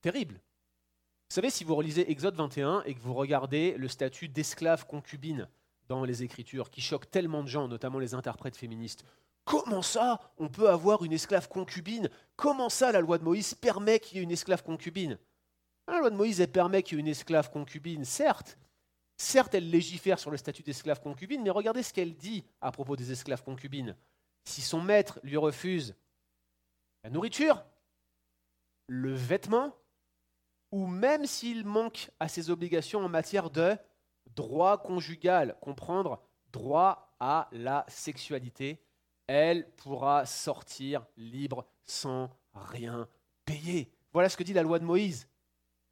Terrible. 0.00 0.36
Vous 0.36 1.34
savez, 1.34 1.50
si 1.50 1.62
vous 1.62 1.74
relisez 1.74 2.10
Exode 2.10 2.34
21 2.34 2.82
et 2.86 2.94
que 2.94 3.00
vous 3.00 3.12
regardez 3.12 3.74
le 3.76 3.88
statut 3.88 4.30
d'esclave 4.30 4.86
concubine 4.86 5.50
dans 5.86 6.02
les 6.02 6.22
Écritures, 6.22 6.70
qui 6.70 6.80
choque 6.80 7.10
tellement 7.10 7.42
de 7.42 7.48
gens, 7.48 7.68
notamment 7.68 7.98
les 7.98 8.14
interprètes 8.14 8.56
féministes, 8.56 9.04
Comment 9.44 9.82
ça, 9.82 10.20
on 10.38 10.48
peut 10.48 10.70
avoir 10.70 11.04
une 11.04 11.12
esclave 11.12 11.48
concubine? 11.48 12.08
Comment 12.36 12.68
ça, 12.68 12.92
la 12.92 13.00
loi 13.00 13.18
de 13.18 13.24
Moïse 13.24 13.54
permet 13.54 13.98
qu'il 13.98 14.16
y 14.16 14.20
ait 14.20 14.24
une 14.24 14.30
esclave 14.30 14.62
concubine? 14.62 15.18
La 15.88 15.98
loi 15.98 16.10
de 16.10 16.16
Moïse, 16.16 16.40
elle 16.40 16.52
permet 16.52 16.82
qu'il 16.84 16.96
y 16.96 17.00
ait 17.00 17.02
une 17.02 17.08
esclave 17.08 17.50
concubine, 17.50 18.04
certes. 18.04 18.56
Certes, 19.22 19.54
elle 19.54 19.70
légifère 19.70 20.18
sur 20.18 20.32
le 20.32 20.36
statut 20.36 20.64
d'esclave 20.64 21.00
concubine, 21.00 21.44
mais 21.44 21.50
regardez 21.50 21.84
ce 21.84 21.92
qu'elle 21.92 22.16
dit 22.16 22.44
à 22.60 22.72
propos 22.72 22.96
des 22.96 23.12
esclaves 23.12 23.44
concubines. 23.44 23.96
Si 24.42 24.62
son 24.62 24.80
maître 24.80 25.20
lui 25.22 25.36
refuse 25.36 25.94
la 27.04 27.10
nourriture, 27.10 27.64
le 28.88 29.14
vêtement, 29.14 29.76
ou 30.72 30.88
même 30.88 31.24
s'il 31.24 31.64
manque 31.64 32.10
à 32.18 32.26
ses 32.26 32.50
obligations 32.50 32.98
en 32.98 33.08
matière 33.08 33.48
de 33.48 33.76
droit 34.34 34.82
conjugal, 34.82 35.56
comprendre 35.60 36.20
droit 36.52 37.14
à 37.20 37.48
la 37.52 37.86
sexualité, 37.86 38.82
elle 39.28 39.70
pourra 39.76 40.26
sortir 40.26 41.06
libre 41.16 41.64
sans 41.84 42.28
rien 42.54 43.08
payer. 43.44 43.88
Voilà 44.12 44.28
ce 44.28 44.36
que 44.36 44.42
dit 44.42 44.52
la 44.52 44.64
loi 44.64 44.80
de 44.80 44.84
Moïse. 44.84 45.28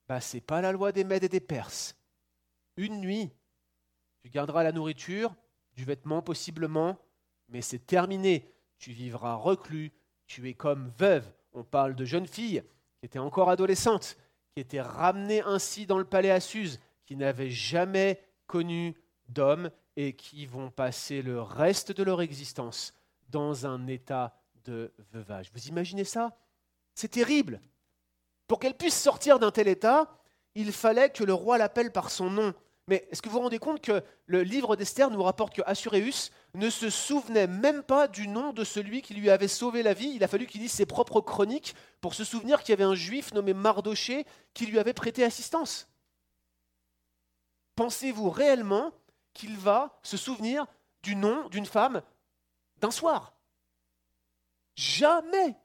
Bah, 0.08 0.20
Ce 0.20 0.36
n'est 0.36 0.40
pas 0.40 0.60
la 0.60 0.72
loi 0.72 0.90
des 0.90 1.04
Mèdes 1.04 1.22
et 1.22 1.28
des 1.28 1.38
Perses. 1.38 1.94
Une 2.80 2.98
nuit, 2.98 3.30
tu 4.22 4.30
garderas 4.30 4.62
la 4.62 4.72
nourriture, 4.72 5.34
du 5.74 5.84
vêtement 5.84 6.22
possiblement, 6.22 6.96
mais 7.50 7.60
c'est 7.60 7.86
terminé. 7.86 8.50
Tu 8.78 8.92
vivras 8.92 9.34
reclus, 9.34 9.92
tu 10.26 10.48
es 10.48 10.54
comme 10.54 10.90
veuve. 10.96 11.30
On 11.52 11.62
parle 11.62 11.94
de 11.94 12.06
jeune 12.06 12.26
fille 12.26 12.62
qui 12.98 13.04
était 13.04 13.18
encore 13.18 13.50
adolescente, 13.50 14.16
qui 14.54 14.60
était 14.60 14.80
ramenée 14.80 15.42
ainsi 15.42 15.84
dans 15.84 15.98
le 15.98 16.06
palais 16.06 16.30
à 16.30 16.40
Suse, 16.40 16.80
qui 17.04 17.16
n'avait 17.16 17.50
jamais 17.50 18.18
connu 18.46 18.96
d'homme 19.28 19.70
et 19.96 20.14
qui 20.14 20.46
vont 20.46 20.70
passer 20.70 21.20
le 21.20 21.42
reste 21.42 21.92
de 21.92 22.02
leur 22.02 22.22
existence 22.22 22.94
dans 23.28 23.66
un 23.66 23.88
état 23.88 24.34
de 24.64 24.90
veuvage. 25.12 25.50
Vous 25.52 25.68
imaginez 25.68 26.04
ça? 26.04 26.34
C'est 26.94 27.08
terrible. 27.08 27.60
Pour 28.46 28.58
qu'elle 28.58 28.76
puisse 28.76 28.98
sortir 28.98 29.38
d'un 29.38 29.50
tel 29.50 29.68
état, 29.68 30.18
il 30.54 30.72
fallait 30.72 31.10
que 31.10 31.24
le 31.24 31.34
roi 31.34 31.58
l'appelle 31.58 31.92
par 31.92 32.10
son 32.10 32.30
nom. 32.30 32.54
Mais 32.90 33.06
est-ce 33.12 33.22
que 33.22 33.28
vous 33.28 33.36
vous 33.36 33.42
rendez 33.42 33.60
compte 33.60 33.80
que 33.80 34.02
le 34.26 34.42
livre 34.42 34.74
d'Esther 34.74 35.12
nous 35.12 35.22
rapporte 35.22 35.54
que 35.54 35.62
Assuréus 35.64 36.32
ne 36.54 36.68
se 36.68 36.90
souvenait 36.90 37.46
même 37.46 37.84
pas 37.84 38.08
du 38.08 38.26
nom 38.26 38.52
de 38.52 38.64
celui 38.64 39.00
qui 39.00 39.14
lui 39.14 39.30
avait 39.30 39.46
sauvé 39.46 39.84
la 39.84 39.94
vie? 39.94 40.10
Il 40.12 40.24
a 40.24 40.28
fallu 40.28 40.48
qu'il 40.48 40.60
lise 40.60 40.72
ses 40.72 40.86
propres 40.86 41.20
chroniques 41.20 41.76
pour 42.00 42.14
se 42.14 42.24
souvenir 42.24 42.58
qu'il 42.58 42.70
y 42.70 42.72
avait 42.72 42.82
un 42.82 42.96
juif 42.96 43.32
nommé 43.32 43.54
Mardoché 43.54 44.26
qui 44.54 44.66
lui 44.66 44.80
avait 44.80 44.92
prêté 44.92 45.22
assistance. 45.22 45.88
Pensez-vous 47.76 48.28
réellement 48.28 48.90
qu'il 49.34 49.56
va 49.56 50.00
se 50.02 50.16
souvenir 50.16 50.66
du 51.04 51.14
nom 51.14 51.48
d'une 51.48 51.66
femme 51.66 52.02
d'un 52.80 52.90
soir? 52.90 53.34
Jamais. 54.74 55.56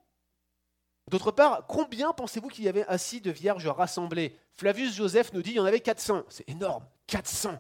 D'autre 1.08 1.32
part, 1.32 1.68
combien 1.68 2.14
pensez-vous 2.14 2.48
qu'il 2.48 2.64
y 2.64 2.70
avait 2.70 2.86
assis 2.88 3.22
de 3.22 3.30
vierges 3.30 3.68
rassemblées? 3.68 4.36
Flavius 4.54 4.96
Joseph 4.96 5.34
nous 5.34 5.42
dit 5.42 5.52
qu'il 5.52 5.58
y 5.58 5.62
en 5.62 5.66
avait 5.66 5.80
400. 5.80 6.24
C'est 6.30 6.50
énorme, 6.50 6.86
400. 7.08 7.60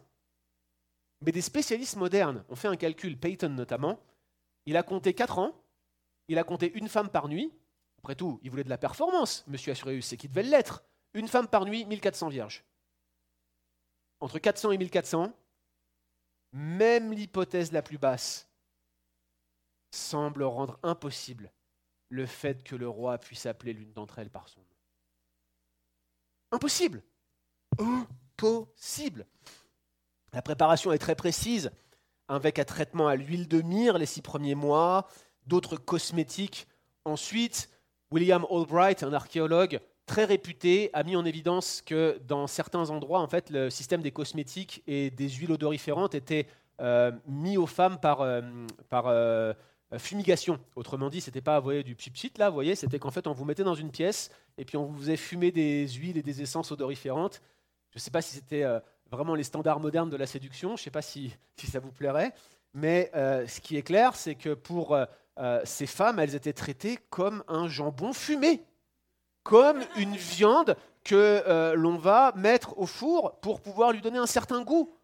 Mais 1.21 1.31
des 1.31 1.41
spécialistes 1.41 1.95
modernes 1.95 2.43
ont 2.49 2.55
fait 2.55 2.67
un 2.67 2.75
calcul, 2.75 3.19
Peyton 3.19 3.49
notamment. 3.49 3.99
Il 4.65 4.77
a 4.77 4.83
compté 4.83 5.13
4 5.13 5.37
ans, 5.37 5.53
il 6.27 6.39
a 6.39 6.43
compté 6.43 6.71
une 6.73 6.89
femme 6.89 7.09
par 7.09 7.27
nuit. 7.27 7.53
Après 7.99 8.15
tout, 8.15 8.39
il 8.43 8.49
voulait 8.49 8.63
de 8.63 8.69
la 8.69 8.77
performance, 8.77 9.43
monsieur 9.47 9.71
Assuréus, 9.71 10.05
c'est 10.05 10.17
qu'il 10.17 10.29
devait 10.29 10.43
l'être. 10.43 10.83
Une 11.13 11.27
femme 11.27 11.47
par 11.47 11.65
nuit, 11.65 11.85
1400 11.85 12.29
vierges. 12.29 12.63
Entre 14.19 14.39
400 14.39 14.71
et 14.71 14.77
1400, 14.77 15.31
même 16.51 17.13
l'hypothèse 17.13 17.71
la 17.71 17.81
plus 17.81 17.97
basse 17.97 18.49
semble 19.91 20.43
rendre 20.43 20.79
impossible 20.83 21.51
le 22.15 22.25
fait 22.25 22.63
que 22.63 22.75
le 22.75 22.87
roi 22.87 23.17
puisse 23.17 23.45
appeler 23.45 23.73
l'une 23.73 23.91
d'entre 23.93 24.19
elles 24.19 24.29
par 24.29 24.47
son 24.47 24.61
nom. 24.61 24.65
Impossible. 26.51 27.03
Impossible. 27.77 29.25
La 30.33 30.41
préparation 30.41 30.91
est 30.91 30.97
très 30.97 31.15
précise, 31.15 31.71
avec 32.27 32.57
un 32.57 32.63
traitement 32.63 33.07
à 33.07 33.15
l'huile 33.15 33.47
de 33.47 33.61
myrrhe 33.61 33.97
les 33.97 34.05
six 34.05 34.21
premiers 34.21 34.55
mois, 34.55 35.07
d'autres 35.45 35.77
cosmétiques. 35.77 36.67
Ensuite, 37.03 37.69
William 38.11 38.45
Albright, 38.49 39.03
un 39.03 39.13
archéologue 39.13 39.79
très 40.05 40.25
réputé, 40.25 40.89
a 40.93 41.03
mis 41.03 41.15
en 41.15 41.25
évidence 41.25 41.81
que 41.81 42.19
dans 42.25 42.47
certains 42.47 42.89
endroits, 42.89 43.19
en 43.19 43.27
fait, 43.27 43.49
le 43.49 43.69
système 43.69 44.01
des 44.01 44.11
cosmétiques 44.11 44.83
et 44.87 45.11
des 45.11 45.29
huiles 45.29 45.51
odoriférantes 45.51 46.15
était 46.15 46.47
euh, 46.81 47.11
mis 47.27 47.57
aux 47.57 47.67
femmes 47.67 47.99
par, 47.99 48.21
euh, 48.21 48.41
euh, 48.93 49.53
fumigation. 49.99 50.59
Autrement 50.75 51.09
dit, 51.09 51.21
c'était 51.21 51.41
pas 51.41 51.61
du 51.61 51.95
pchit 51.95 52.31
là, 52.37 52.49
vous 52.49 52.55
voyez, 52.55 52.75
c'était 52.75 52.99
qu'en 52.99 53.11
fait 53.11 53.27
on 53.27 53.33
vous 53.33 53.45
mettait 53.45 53.63
dans 53.63 53.75
une 53.75 53.91
pièce 53.91 54.29
et 54.57 54.65
puis 54.65 54.77
on 54.77 54.85
vous 54.85 54.97
faisait 54.97 55.17
fumer 55.17 55.51
des 55.51 55.87
huiles 55.87 56.17
et 56.17 56.23
des 56.23 56.41
essences 56.41 56.71
odoriférantes 56.71 57.41
Je 57.91 57.97
ne 57.97 58.01
sais 58.01 58.11
pas 58.11 58.21
si 58.21 58.35
c'était 58.35 58.63
euh, 58.63 58.79
vraiment 59.11 59.35
les 59.35 59.43
standards 59.43 59.79
modernes 59.79 60.09
de 60.09 60.17
la 60.17 60.25
séduction, 60.25 60.69
je 60.69 60.81
ne 60.81 60.85
sais 60.85 60.91
pas 60.91 61.01
si, 61.01 61.33
ça 61.57 61.79
vous 61.79 61.91
plairait, 61.91 62.33
mais 62.73 63.11
euh, 63.15 63.47
ce 63.47 63.61
qui 63.61 63.77
est 63.77 63.83
clair, 63.83 64.15
c'est 64.15 64.35
que 64.35 64.53
pour 64.53 64.97
ces 65.65 65.85
femmes, 65.85 66.19
elles 66.19 66.33
étaient 66.33 66.53
traitées 66.53 66.97
comme 67.09 67.43
un 67.49 67.67
jambon 67.67 68.13
fumé, 68.13 68.63
comme 69.43 69.81
une 69.97 70.15
viande 70.15 70.77
que 71.03 71.73
l'on 71.75 71.97
va 71.97 72.31
mettre 72.37 72.77
au 72.79 72.85
four 72.85 73.37
pour 73.41 73.59
pouvoir 73.59 73.91
lui 73.91 73.99
donner 73.99 74.17
un 74.17 74.27
certain 74.27 74.63
goût 74.63 74.94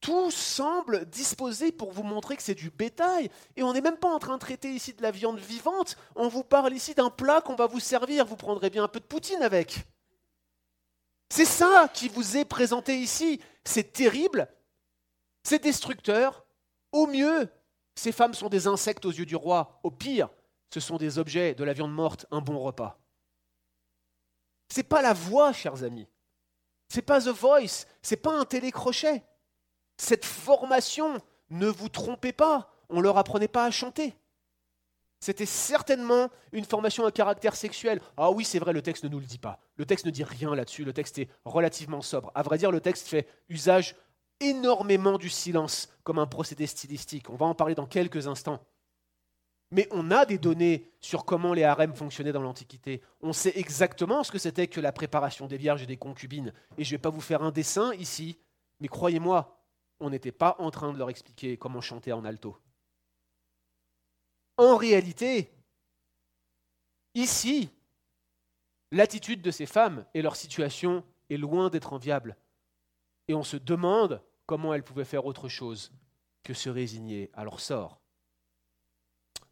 tout 0.00 0.30
semble 0.30 1.06
disposé 1.06 1.72
pour 1.72 1.92
vous 1.92 2.02
montrer 2.02 2.36
que 2.36 2.42
c'est 2.42 2.54
du 2.54 2.70
bétail. 2.70 3.30
Et 3.56 3.62
on 3.62 3.72
n'est 3.72 3.80
même 3.80 3.96
pas 3.96 4.12
en 4.12 4.18
train 4.18 4.34
de 4.34 4.40
traiter 4.40 4.72
ici 4.72 4.92
de 4.92 5.02
la 5.02 5.10
viande 5.10 5.38
vivante, 5.38 5.96
on 6.14 6.28
vous 6.28 6.44
parle 6.44 6.74
ici 6.74 6.94
d'un 6.94 7.10
plat 7.10 7.40
qu'on 7.40 7.56
va 7.56 7.66
vous 7.66 7.80
servir, 7.80 8.26
vous 8.26 8.36
prendrez 8.36 8.70
bien 8.70 8.84
un 8.84 8.88
peu 8.88 9.00
de 9.00 9.04
poutine 9.04 9.42
avec. 9.42 9.86
C'est 11.28 11.44
ça 11.44 11.90
qui 11.92 12.08
vous 12.08 12.36
est 12.36 12.44
présenté 12.44 12.98
ici. 12.98 13.40
C'est 13.64 13.92
terrible, 13.92 14.48
c'est 15.42 15.62
destructeur. 15.62 16.44
Au 16.92 17.06
mieux, 17.06 17.48
ces 17.94 18.12
femmes 18.12 18.34
sont 18.34 18.48
des 18.48 18.66
insectes 18.66 19.04
aux 19.06 19.10
yeux 19.10 19.26
du 19.26 19.36
roi. 19.36 19.80
Au 19.82 19.90
pire, 19.90 20.28
ce 20.72 20.80
sont 20.80 20.98
des 20.98 21.18
objets 21.18 21.54
de 21.54 21.64
la 21.64 21.72
viande 21.72 21.92
morte, 21.92 22.26
un 22.30 22.40
bon 22.40 22.58
repas. 22.58 23.00
C'est 24.68 24.82
pas 24.82 25.02
la 25.02 25.12
voix, 25.12 25.52
chers 25.52 25.82
amis. 25.82 26.08
C'est 26.88 27.02
pas 27.02 27.20
The 27.20 27.28
Voice, 27.28 27.86
c'est 28.02 28.16
pas 28.16 28.38
un 28.38 28.44
télécrochet. 28.44 29.24
Cette 29.96 30.24
formation, 30.24 31.20
ne 31.50 31.68
vous 31.68 31.88
trompez 31.88 32.32
pas, 32.32 32.70
on 32.88 32.96
ne 32.96 33.02
leur 33.02 33.18
apprenait 33.18 33.48
pas 33.48 33.64
à 33.64 33.70
chanter. 33.70 34.14
C'était 35.20 35.46
certainement 35.46 36.28
une 36.52 36.64
formation 36.64 37.06
à 37.06 37.10
caractère 37.10 37.56
sexuel. 37.56 38.00
Ah 38.16 38.30
oui, 38.30 38.44
c'est 38.44 38.58
vrai, 38.58 38.72
le 38.72 38.82
texte 38.82 39.04
ne 39.04 39.08
nous 39.08 39.18
le 39.18 39.26
dit 39.26 39.38
pas. 39.38 39.58
Le 39.76 39.86
texte 39.86 40.06
ne 40.06 40.10
dit 40.10 40.24
rien 40.24 40.54
là-dessus, 40.54 40.84
le 40.84 40.92
texte 40.92 41.18
est 41.18 41.28
relativement 41.44 42.02
sobre. 42.02 42.30
À 42.34 42.42
vrai 42.42 42.58
dire, 42.58 42.70
le 42.70 42.80
texte 42.80 43.08
fait 43.08 43.26
usage 43.48 43.96
énormément 44.40 45.16
du 45.16 45.30
silence 45.30 45.88
comme 46.04 46.18
un 46.18 46.26
procédé 46.26 46.66
stylistique. 46.66 47.30
On 47.30 47.36
va 47.36 47.46
en 47.46 47.54
parler 47.54 47.74
dans 47.74 47.86
quelques 47.86 48.26
instants. 48.26 48.60
Mais 49.70 49.88
on 49.90 50.10
a 50.10 50.26
des 50.26 50.38
données 50.38 50.90
sur 51.00 51.24
comment 51.24 51.52
les 51.52 51.64
harems 51.64 51.94
fonctionnaient 51.94 52.32
dans 52.32 52.42
l'Antiquité. 52.42 53.02
On 53.20 53.32
sait 53.32 53.52
exactement 53.56 54.22
ce 54.22 54.30
que 54.30 54.38
c'était 54.38 54.68
que 54.68 54.80
la 54.80 54.92
préparation 54.92 55.46
des 55.46 55.56
vierges 55.56 55.82
et 55.82 55.86
des 55.86 55.96
concubines. 55.96 56.52
Et 56.78 56.84
je 56.84 56.90
ne 56.90 56.98
vais 56.98 57.02
pas 57.02 57.10
vous 57.10 57.20
faire 57.20 57.42
un 57.42 57.50
dessin 57.50 57.92
ici, 57.94 58.38
mais 58.80 58.88
croyez-moi, 58.88 59.55
on 60.00 60.10
n'était 60.10 60.32
pas 60.32 60.56
en 60.58 60.70
train 60.70 60.92
de 60.92 60.98
leur 60.98 61.10
expliquer 61.10 61.56
comment 61.56 61.80
chanter 61.80 62.12
en 62.12 62.24
alto. 62.24 62.56
En 64.56 64.76
réalité, 64.76 65.52
ici, 67.14 67.70
l'attitude 68.90 69.42
de 69.42 69.50
ces 69.50 69.66
femmes 69.66 70.06
et 70.14 70.22
leur 70.22 70.36
situation 70.36 71.04
est 71.30 71.36
loin 71.36 71.68
d'être 71.68 71.92
enviable. 71.92 72.36
Et 73.28 73.34
on 73.34 73.42
se 73.42 73.56
demande 73.56 74.22
comment 74.46 74.72
elles 74.72 74.84
pouvaient 74.84 75.04
faire 75.04 75.26
autre 75.26 75.48
chose 75.48 75.92
que 76.42 76.54
se 76.54 76.70
résigner 76.70 77.30
à 77.34 77.44
leur 77.44 77.60
sort. 77.60 78.00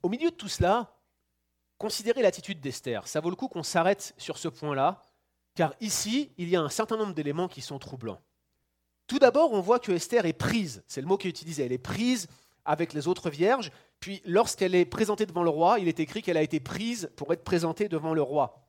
Au 0.03 0.09
milieu 0.09 0.31
de 0.31 0.37
tout 0.37 0.49
cela, 0.49 0.97
considérez 1.79 2.23
l'attitude 2.23 2.61
d'Esther. 2.61 3.09
Ça 3.09 3.21
vaut 3.21 3.31
le 3.31 3.37
coup 3.37 3.49
qu'on 3.49 3.63
s'arrête 3.63 4.15
sur 4.17 4.39
ce 4.39 4.49
point-là, 4.49 5.03
car 5.55 5.75
ici, 5.81 6.33
il 6.39 6.49
y 6.49 6.57
a 6.57 6.61
un 6.61 6.69
certain 6.69 6.97
nombre 6.97 7.15
d'éléments 7.15 7.49
qui 7.49 7.61
sont 7.61 7.79
troublants. 7.79 8.21
Tout 9.07 9.19
d'abord, 9.19 9.53
on 9.53 9.61
voit 9.61 9.79
que 9.79 9.93
Esther 9.93 10.25
est 10.27 10.33
prise, 10.33 10.83
c'est 10.87 11.01
le 11.01 11.07
mot 11.07 11.17
qui 11.17 11.27
est 11.27 11.31
utilisé, 11.31 11.65
elle 11.65 11.73
est 11.73 11.79
prise 11.79 12.27
avec 12.65 12.95
les 12.95 13.07
autres 13.07 13.29
vierges, 13.29 13.71
puis 14.01 14.23
lorsqu'elle 14.25 14.75
est 14.75 14.87
présentée 14.87 15.27
devant 15.27 15.43
le 15.43 15.51
roi, 15.51 15.79
il 15.79 15.89
est 15.89 16.01
écrit 16.01 16.23
qu'elle 16.23 16.37
a 16.37 16.43
été 16.43 16.61
prise 16.61 17.11
pour 17.17 17.33
être 17.33 17.45
présentée 17.45 17.89
devant 17.89 18.15
le 18.15 18.23
roi. 18.23 18.65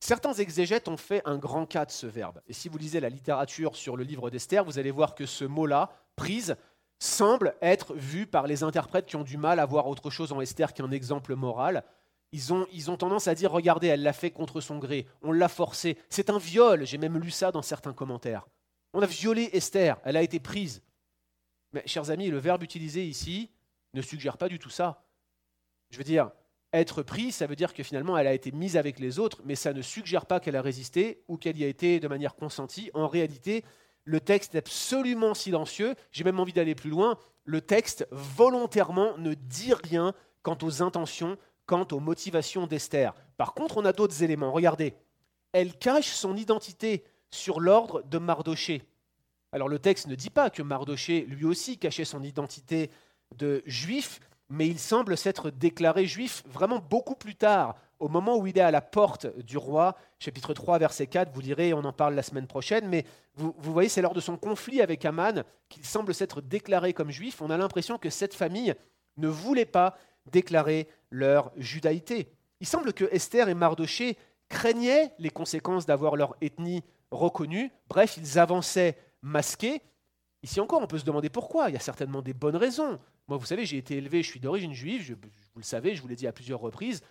Certains 0.00 0.34
exégètes 0.34 0.88
ont 0.88 0.96
fait 0.96 1.22
un 1.24 1.38
grand 1.38 1.66
cas 1.66 1.86
de 1.86 1.90
ce 1.90 2.06
verbe. 2.06 2.40
Et 2.46 2.52
si 2.52 2.68
vous 2.68 2.78
lisez 2.78 3.00
la 3.00 3.08
littérature 3.08 3.76
sur 3.76 3.96
le 3.96 4.04
livre 4.04 4.30
d'Esther, 4.30 4.64
vous 4.64 4.78
allez 4.78 4.90
voir 4.90 5.14
que 5.14 5.24
ce 5.24 5.44
mot-là, 5.44 5.90
prise, 6.16 6.56
semble 6.98 7.54
être 7.60 7.94
vu 7.94 8.26
par 8.26 8.46
les 8.46 8.62
interprètes 8.62 9.06
qui 9.06 9.16
ont 9.16 9.22
du 9.22 9.36
mal 9.36 9.60
à 9.60 9.66
voir 9.66 9.86
autre 9.86 10.10
chose 10.10 10.32
en 10.32 10.40
Esther 10.40 10.72
qu'un 10.72 10.90
exemple 10.90 11.34
moral. 11.34 11.84
Ils 12.32 12.52
ont, 12.52 12.66
ils 12.72 12.90
ont 12.90 12.96
tendance 12.96 13.28
à 13.28 13.34
dire, 13.34 13.52
regardez, 13.52 13.86
elle 13.86 14.02
l'a 14.02 14.12
fait 14.12 14.30
contre 14.30 14.60
son 14.60 14.78
gré, 14.78 15.06
on 15.22 15.32
l'a 15.32 15.48
forcé, 15.48 15.96
c'est 16.10 16.30
un 16.30 16.38
viol, 16.38 16.84
j'ai 16.84 16.98
même 16.98 17.18
lu 17.18 17.30
ça 17.30 17.52
dans 17.52 17.62
certains 17.62 17.92
commentaires. 17.92 18.46
On 18.92 19.02
a 19.02 19.06
violé 19.06 19.50
Esther, 19.52 20.00
elle 20.04 20.16
a 20.16 20.22
été 20.22 20.40
prise. 20.40 20.82
Mais 21.72 21.82
chers 21.86 22.10
amis, 22.10 22.28
le 22.28 22.38
verbe 22.38 22.62
utilisé 22.62 23.04
ici 23.06 23.50
ne 23.94 24.02
suggère 24.02 24.38
pas 24.38 24.48
du 24.48 24.58
tout 24.58 24.70
ça. 24.70 25.04
Je 25.90 25.98
veux 25.98 26.04
dire, 26.04 26.30
être 26.72 27.02
prise, 27.02 27.36
ça 27.36 27.46
veut 27.46 27.56
dire 27.56 27.74
que 27.74 27.82
finalement 27.82 28.16
elle 28.18 28.26
a 28.26 28.34
été 28.34 28.52
mise 28.52 28.76
avec 28.76 28.98
les 28.98 29.18
autres, 29.18 29.40
mais 29.44 29.54
ça 29.54 29.72
ne 29.72 29.82
suggère 29.82 30.26
pas 30.26 30.40
qu'elle 30.40 30.56
a 30.56 30.62
résisté 30.62 31.22
ou 31.28 31.36
qu'elle 31.36 31.56
y 31.56 31.64
a 31.64 31.68
été 31.68 32.00
de 32.00 32.08
manière 32.08 32.34
consentie. 32.34 32.90
En 32.94 33.08
réalité, 33.08 33.64
le 34.04 34.20
texte 34.20 34.54
est 34.54 34.58
absolument 34.58 35.34
silencieux. 35.34 35.94
J'ai 36.12 36.24
même 36.24 36.40
envie 36.40 36.52
d'aller 36.52 36.74
plus 36.74 36.90
loin. 36.90 37.18
Le 37.44 37.60
texte 37.60 38.06
volontairement 38.10 39.16
ne 39.18 39.34
dit 39.34 39.74
rien 39.74 40.14
quant 40.42 40.58
aux 40.62 40.82
intentions, 40.82 41.36
quant 41.66 41.86
aux 41.90 42.00
motivations 42.00 42.66
d'Esther. 42.66 43.14
Par 43.36 43.52
contre, 43.54 43.78
on 43.78 43.84
a 43.84 43.92
d'autres 43.92 44.22
éléments. 44.22 44.52
Regardez, 44.52 44.94
elle 45.52 45.76
cache 45.76 46.10
son 46.10 46.36
identité 46.36 47.04
sur 47.30 47.60
l'ordre 47.60 48.02
de 48.02 48.18
Mardoché. 48.18 48.82
Alors 49.52 49.68
le 49.68 49.78
texte 49.78 50.06
ne 50.06 50.14
dit 50.14 50.30
pas 50.30 50.50
que 50.50 50.62
Mardoché 50.62 51.22
lui 51.28 51.44
aussi 51.44 51.78
cachait 51.78 52.04
son 52.04 52.22
identité 52.22 52.90
de 53.36 53.62
juif, 53.66 54.20
mais 54.48 54.68
il 54.68 54.78
semble 54.78 55.16
s'être 55.16 55.50
déclaré 55.50 56.06
juif 56.06 56.44
vraiment 56.46 56.78
beaucoup 56.78 57.16
plus 57.16 57.34
tard, 57.34 57.76
au 57.98 58.08
moment 58.08 58.36
où 58.36 58.46
il 58.46 58.58
est 58.58 58.62
à 58.62 58.70
la 58.70 58.82
porte 58.82 59.26
du 59.38 59.56
roi, 59.56 59.96
chapitre 60.18 60.52
3, 60.52 60.78
verset 60.78 61.06
4, 61.06 61.32
vous 61.32 61.42
direz, 61.42 61.72
on 61.72 61.84
en 61.84 61.92
parle 61.92 62.14
la 62.14 62.22
semaine 62.22 62.46
prochaine, 62.46 62.88
mais 62.88 63.04
vous, 63.34 63.54
vous 63.58 63.72
voyez, 63.72 63.88
c'est 63.88 64.02
lors 64.02 64.14
de 64.14 64.20
son 64.20 64.36
conflit 64.36 64.82
avec 64.82 65.04
Aman 65.04 65.44
qu'il 65.68 65.84
semble 65.84 66.14
s'être 66.14 66.40
déclaré 66.40 66.92
comme 66.92 67.10
juif. 67.10 67.40
On 67.40 67.50
a 67.50 67.56
l'impression 67.56 67.96
que 67.96 68.10
cette 68.10 68.34
famille 68.34 68.74
ne 69.16 69.28
voulait 69.28 69.64
pas 69.64 69.96
déclarer 70.30 70.88
leur 71.10 71.52
judaïté. 71.56 72.28
Il 72.60 72.66
semble 72.66 72.92
que 72.92 73.04
Esther 73.12 73.48
et 73.48 73.54
Mardoché 73.54 74.18
craignaient 74.48 75.14
les 75.18 75.30
conséquences 75.30 75.86
d'avoir 75.86 76.16
leur 76.16 76.36
ethnie 76.40 76.82
reconnus. 77.10 77.70
Bref, 77.88 78.16
ils 78.16 78.38
avançaient 78.38 78.98
masqués. 79.22 79.82
Ici 80.42 80.60
encore, 80.60 80.80
on 80.82 80.86
peut 80.86 80.98
se 80.98 81.04
demander 81.04 81.30
pourquoi. 81.30 81.68
Il 81.70 81.72
y 81.74 81.76
a 81.76 81.80
certainement 81.80 82.22
des 82.22 82.34
bonnes 82.34 82.56
raisons. 82.56 82.98
Moi, 83.28 83.38
vous 83.38 83.46
savez, 83.46 83.66
j'ai 83.66 83.78
été 83.78 83.96
élevé, 83.96 84.22
je 84.22 84.28
suis 84.28 84.40
d'origine 84.40 84.72
juive, 84.72 85.16
vous 85.54 85.60
le 85.60 85.64
savez, 85.64 85.96
je 85.96 86.02
vous 86.02 86.08
l'ai 86.08 86.14
dit 86.14 86.28
à 86.28 86.32
plusieurs 86.32 86.60
reprises. 86.60 87.02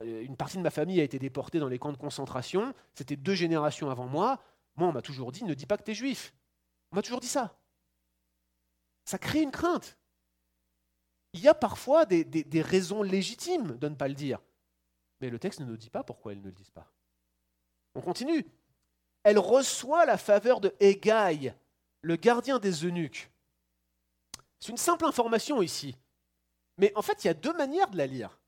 Euh, 0.00 0.24
une 0.24 0.36
partie 0.36 0.56
de 0.56 0.62
ma 0.62 0.70
famille 0.70 1.00
a 1.00 1.04
été 1.04 1.18
déportée 1.18 1.60
dans 1.60 1.68
les 1.68 1.78
camps 1.78 1.92
de 1.92 1.96
concentration. 1.96 2.74
C'était 2.94 3.16
deux 3.16 3.34
générations 3.34 3.88
avant 3.90 4.06
moi. 4.06 4.40
Moi, 4.76 4.88
on 4.88 4.92
m'a 4.92 5.02
toujours 5.02 5.30
dit, 5.30 5.44
ne 5.44 5.54
dis 5.54 5.66
pas 5.66 5.76
que 5.76 5.84
tu 5.84 5.92
es 5.92 5.94
juif. 5.94 6.34
On 6.90 6.96
m'a 6.96 7.02
toujours 7.02 7.20
dit 7.20 7.28
ça. 7.28 7.56
Ça 9.04 9.18
crée 9.18 9.42
une 9.42 9.50
crainte. 9.50 9.98
Il 11.34 11.40
y 11.40 11.48
a 11.48 11.54
parfois 11.54 12.04
des 12.04 12.62
raisons 12.62 13.02
légitimes 13.02 13.78
de 13.78 13.88
ne 13.88 13.94
pas 13.94 14.08
le 14.08 14.14
dire. 14.14 14.38
Mais 15.22 15.30
le 15.30 15.38
texte 15.38 15.60
ne 15.60 15.64
nous 15.64 15.78
dit 15.78 15.88
pas 15.88 16.02
pourquoi 16.02 16.32
elles 16.32 16.40
ne 16.40 16.46
le 16.46 16.52
disent 16.52 16.70
pas. 16.70 16.92
On 17.94 18.02
continue 18.02 18.44
elle 19.24 19.38
reçoit 19.38 20.06
la 20.06 20.18
faveur 20.18 20.60
de 20.60 20.74
Hégaï, 20.80 21.54
le 22.02 22.16
gardien 22.16 22.58
des 22.58 22.84
eunuques. 22.84 23.30
C'est 24.58 24.72
une 24.72 24.78
simple 24.78 25.04
information 25.04 25.62
ici. 25.62 25.96
Mais 26.78 26.92
en 26.96 27.02
fait, 27.02 27.22
il 27.22 27.28
y 27.28 27.30
a 27.30 27.34
deux 27.34 27.52
manières 27.52 27.90
de 27.90 27.98
la 27.98 28.06
lire. 28.06 28.38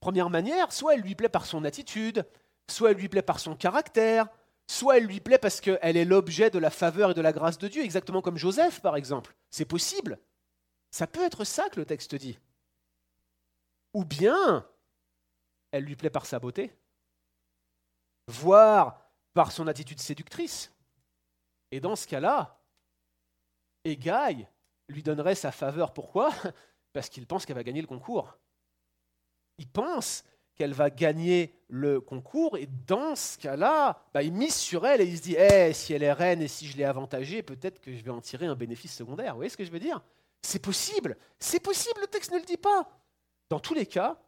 Première 0.00 0.30
manière, 0.30 0.72
soit 0.72 0.94
elle 0.94 1.00
lui 1.00 1.14
plaît 1.14 1.28
par 1.28 1.46
son 1.46 1.64
attitude, 1.64 2.26
soit 2.68 2.90
elle 2.90 2.98
lui 2.98 3.08
plaît 3.08 3.22
par 3.22 3.40
son 3.40 3.56
caractère, 3.56 4.28
soit 4.66 4.98
elle 4.98 5.06
lui 5.06 5.20
plaît 5.20 5.38
parce 5.38 5.60
qu'elle 5.60 5.96
est 5.96 6.04
l'objet 6.04 6.50
de 6.50 6.58
la 6.58 6.70
faveur 6.70 7.10
et 7.10 7.14
de 7.14 7.20
la 7.20 7.32
grâce 7.32 7.58
de 7.58 7.68
Dieu, 7.68 7.82
exactement 7.82 8.22
comme 8.22 8.36
Joseph, 8.36 8.80
par 8.80 8.96
exemple. 8.96 9.34
C'est 9.50 9.64
possible. 9.64 10.18
Ça 10.90 11.06
peut 11.06 11.24
être 11.24 11.44
ça 11.44 11.68
que 11.70 11.80
le 11.80 11.86
texte 11.86 12.14
dit. 12.14 12.38
Ou 13.94 14.04
bien, 14.04 14.66
elle 15.70 15.84
lui 15.84 15.96
plaît 15.96 16.10
par 16.10 16.26
sa 16.26 16.38
beauté, 16.38 16.76
voire 18.26 19.00
par 19.34 19.52
son 19.52 19.66
attitude 19.66 20.00
séductrice. 20.00 20.72
Et 21.70 21.80
dans 21.80 21.96
ce 21.96 22.06
cas-là, 22.06 22.58
Egaï 23.84 24.48
lui 24.88 25.02
donnerait 25.02 25.34
sa 25.34 25.52
faveur. 25.52 25.92
Pourquoi? 25.92 26.32
Parce 26.92 27.08
qu'il 27.08 27.26
pense 27.26 27.44
qu'elle 27.44 27.56
va 27.56 27.62
gagner 27.62 27.80
le 27.80 27.86
concours. 27.86 28.38
Il 29.58 29.68
pense 29.68 30.24
qu'elle 30.54 30.72
va 30.72 30.90
gagner 30.90 31.54
le 31.68 32.00
concours, 32.00 32.56
et 32.56 32.66
dans 32.86 33.14
ce 33.14 33.38
cas-là, 33.38 34.02
bah, 34.12 34.24
il 34.24 34.32
mise 34.32 34.56
sur 34.56 34.84
elle 34.86 35.00
et 35.00 35.04
il 35.04 35.16
se 35.16 35.22
dit 35.22 35.36
eh, 35.38 35.72
si 35.72 35.92
elle 35.92 36.02
est 36.02 36.12
reine 36.12 36.42
et 36.42 36.48
si 36.48 36.66
je 36.66 36.76
l'ai 36.76 36.84
avantagée, 36.84 37.44
peut-être 37.44 37.80
que 37.80 37.94
je 37.94 38.02
vais 38.02 38.10
en 38.10 38.20
tirer 38.20 38.46
un 38.46 38.56
bénéfice 38.56 38.96
secondaire. 38.96 39.34
Vous 39.34 39.38
voyez 39.38 39.50
ce 39.50 39.56
que 39.56 39.64
je 39.64 39.70
veux 39.70 39.78
dire? 39.78 40.02
C'est 40.42 40.58
possible, 40.58 41.16
c'est 41.38 41.60
possible, 41.60 42.00
le 42.00 42.06
texte 42.08 42.32
ne 42.32 42.38
le 42.38 42.44
dit 42.44 42.56
pas. 42.56 42.90
Dans 43.50 43.60
tous 43.60 43.74
les 43.74 43.86
cas, 43.86 44.20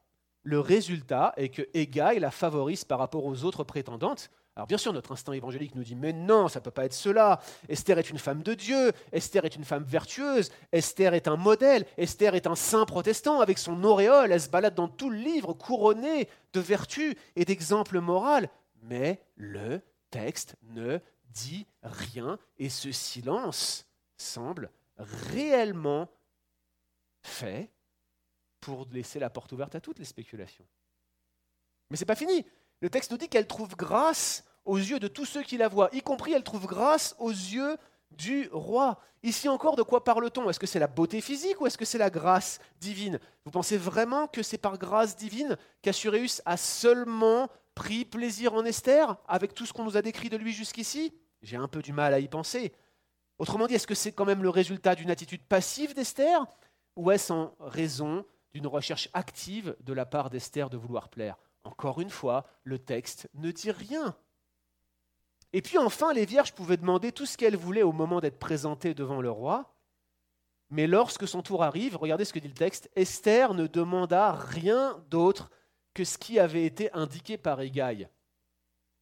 le 0.43 0.61
résultat 0.61 1.33
est 1.37 1.51
que 1.51 1.63
Egaï 1.75 2.19
la 2.19 2.31
favorise 2.31 2.85
par 2.85 2.99
rapport 2.99 3.25
aux 3.25 3.45
autres 3.45 3.65
prétendantes, 3.65 4.31
alors 4.57 4.67
bien 4.67 4.79
sûr, 4.79 4.93
notre 4.93 5.13
instinct 5.13 5.33
évangélique 5.33 5.75
nous 5.75 5.85
dit, 5.85 5.95
mais 5.95 6.13
non, 6.13 6.49
ça 6.49 6.59
ne 6.59 6.65
peut 6.65 6.71
pas 6.71 6.85
être 6.85 6.93
cela. 6.93 7.41
Esther 7.69 7.99
est 7.99 8.11
une 8.11 8.19
femme 8.19 8.43
de 8.43 8.53
Dieu, 8.55 8.93
Esther 9.13 9.45
est 9.45 9.55
une 9.57 9.65
femme 9.65 9.85
vertueuse, 9.85 10.51
Esther 10.73 11.15
est 11.15 11.29
un 11.29 11.37
modèle, 11.37 11.87
Esther 11.97 12.35
est 12.35 12.47
un 12.47 12.57
saint 12.57 12.85
protestant. 12.85 13.41
Avec 13.41 13.59
son 13.59 13.83
auréole, 13.85 14.33
elle 14.33 14.41
se 14.41 14.51
balade 14.51 14.75
dans 14.75 14.89
tout 14.89 15.09
le 15.09 15.17
livre 15.17 15.55
couronné 15.55 16.29
de 16.53 16.61
vertu 16.61 17.17
et 17.37 17.45
d'exemples 17.45 18.01
moraux. 18.01 18.47
Mais 18.83 19.23
le 19.37 19.81
texte 20.11 20.57
ne 20.63 20.99
dit 21.33 21.67
rien 21.83 22.39
et 22.59 22.69
ce 22.69 22.93
silence 22.93 23.87
semble 24.17 24.71
réellement 24.99 26.09
fait 27.23 27.71
pour 28.61 28.87
laisser 28.93 29.19
la 29.19 29.31
porte 29.31 29.53
ouverte 29.53 29.75
à 29.75 29.81
toutes 29.81 29.99
les 29.99 30.05
spéculations. 30.05 30.67
Mais 31.91 31.97
ce 31.97 32.03
n'est 32.03 32.07
pas 32.07 32.15
fini. 32.15 32.45
Le 32.81 32.91
texte 32.91 33.11
nous 33.11 33.19
dit 33.19 33.29
qu'elle 33.29 33.47
trouve 33.47 33.77
grâce 33.77 34.45
aux 34.65 34.77
yeux 34.77 35.01
de 35.01 35.09
tous 35.09 35.25
ceux 35.25 35.43
qui 35.43 35.57
la 35.57 35.69
voient, 35.69 35.91
y 35.93 36.03
compris 36.03 36.33
elle 36.33 36.45
trouve 36.45 36.67
grâce 36.67 37.15
aux 37.19 37.31
yeux 37.31 37.77
du 38.11 38.49
roi. 38.53 39.01
Ici 39.23 39.49
encore, 39.49 39.77
de 39.77 39.83
quoi 39.83 40.03
parle-t-on? 40.03 40.49
Est-ce 40.49 40.59
que 40.59 40.67
c'est 40.67 40.79
la 40.79 40.87
beauté 40.87 41.21
physique 41.21 41.61
ou 41.61 41.67
est-ce 41.67 41.77
que 41.77 41.85
c'est 41.85 41.99
la 41.99 42.11
grâce 42.11 42.59
divine? 42.81 43.19
Vous 43.45 43.51
pensez 43.51 43.77
vraiment 43.77 44.27
que 44.27 44.43
c'est 44.43 44.59
par 44.59 44.79
grâce 44.79 45.17
divine 45.17 45.57
qu'Assuréus 45.83 46.41
a 46.47 46.57
seulement 46.57 47.49
pris 47.75 48.05
plaisir 48.05 48.55
en 48.55 48.65
Esther 48.65 49.17
avec 49.29 49.55
tout 49.55 49.67
ce 49.67 49.73
qu'on 49.73 49.85
nous 49.85 49.97
a 49.97 50.03
décrit 50.03 50.31
de 50.31 50.37
lui 50.37 50.53
jusqu'ici? 50.53 51.13
J'ai 51.43 51.57
un 51.57 51.69
peu 51.69 51.83
du 51.83 51.93
mal 51.93 52.15
à 52.15 52.19
y 52.19 52.29
penser. 52.29 52.73
Autrement 53.39 53.67
dit, 53.67 53.75
est-ce 53.75 53.87
que 53.87 53.95
c'est 53.95 54.13
quand 54.13 54.27
même 54.27 54.43
le 54.43 54.51
résultat 54.51 54.95
d'une 54.95 55.11
attitude 55.11 55.43
passive 55.43 55.95
d'Esther? 55.95 56.47
Ou 56.97 57.11
est-ce 57.11 57.33
en 57.33 57.55
raison 57.61 58.25
d'une 58.53 58.67
recherche 58.67 59.09
active 59.13 59.77
de 59.81 59.93
la 59.93 60.07
part 60.07 60.31
d'Esther 60.31 60.71
de 60.71 60.77
vouloir 60.77 61.09
plaire 61.09 61.37
Encore 61.65 62.01
une 62.01 62.11
fois, 62.11 62.47
le 62.65 62.79
texte 62.79 63.29
ne 63.35 63.51
dit 63.51 63.71
rien. 63.71 64.17
Et 65.53 65.63
puis 65.63 65.79
enfin, 65.79 66.13
les 66.13 66.27
vierges 66.27 66.55
pouvaient 66.55 66.77
demander 66.77 67.13
tout 67.13 67.27
ce 67.27 67.37
qu'elles 67.37 67.57
voulaient 67.57 67.83
au 67.83 67.93
moment 67.93 68.21
d'être 68.21 68.39
présentées 68.39 68.95
devant 68.95 69.21
le 69.21 69.31
roi. 69.31 69.75
Mais 70.71 70.87
lorsque 70.87 71.27
son 71.27 71.43
tour 71.43 71.65
arrive, 71.65 71.97
regardez 71.97 72.25
ce 72.25 72.33
que 72.33 72.39
dit 72.39 72.49
le 72.49 72.55
texte, 72.55 72.89
Esther 72.95 73.55
ne 73.55 73.67
demanda 73.67 74.33
rien 74.33 75.03
d'autre 75.11 75.51
que 75.95 76.05
ce 76.05 76.17
qui 76.17 76.39
avait 76.39 76.65
été 76.65 76.93
indiqué 76.93 77.37
par 77.37 77.61
Égaï. 77.61 78.09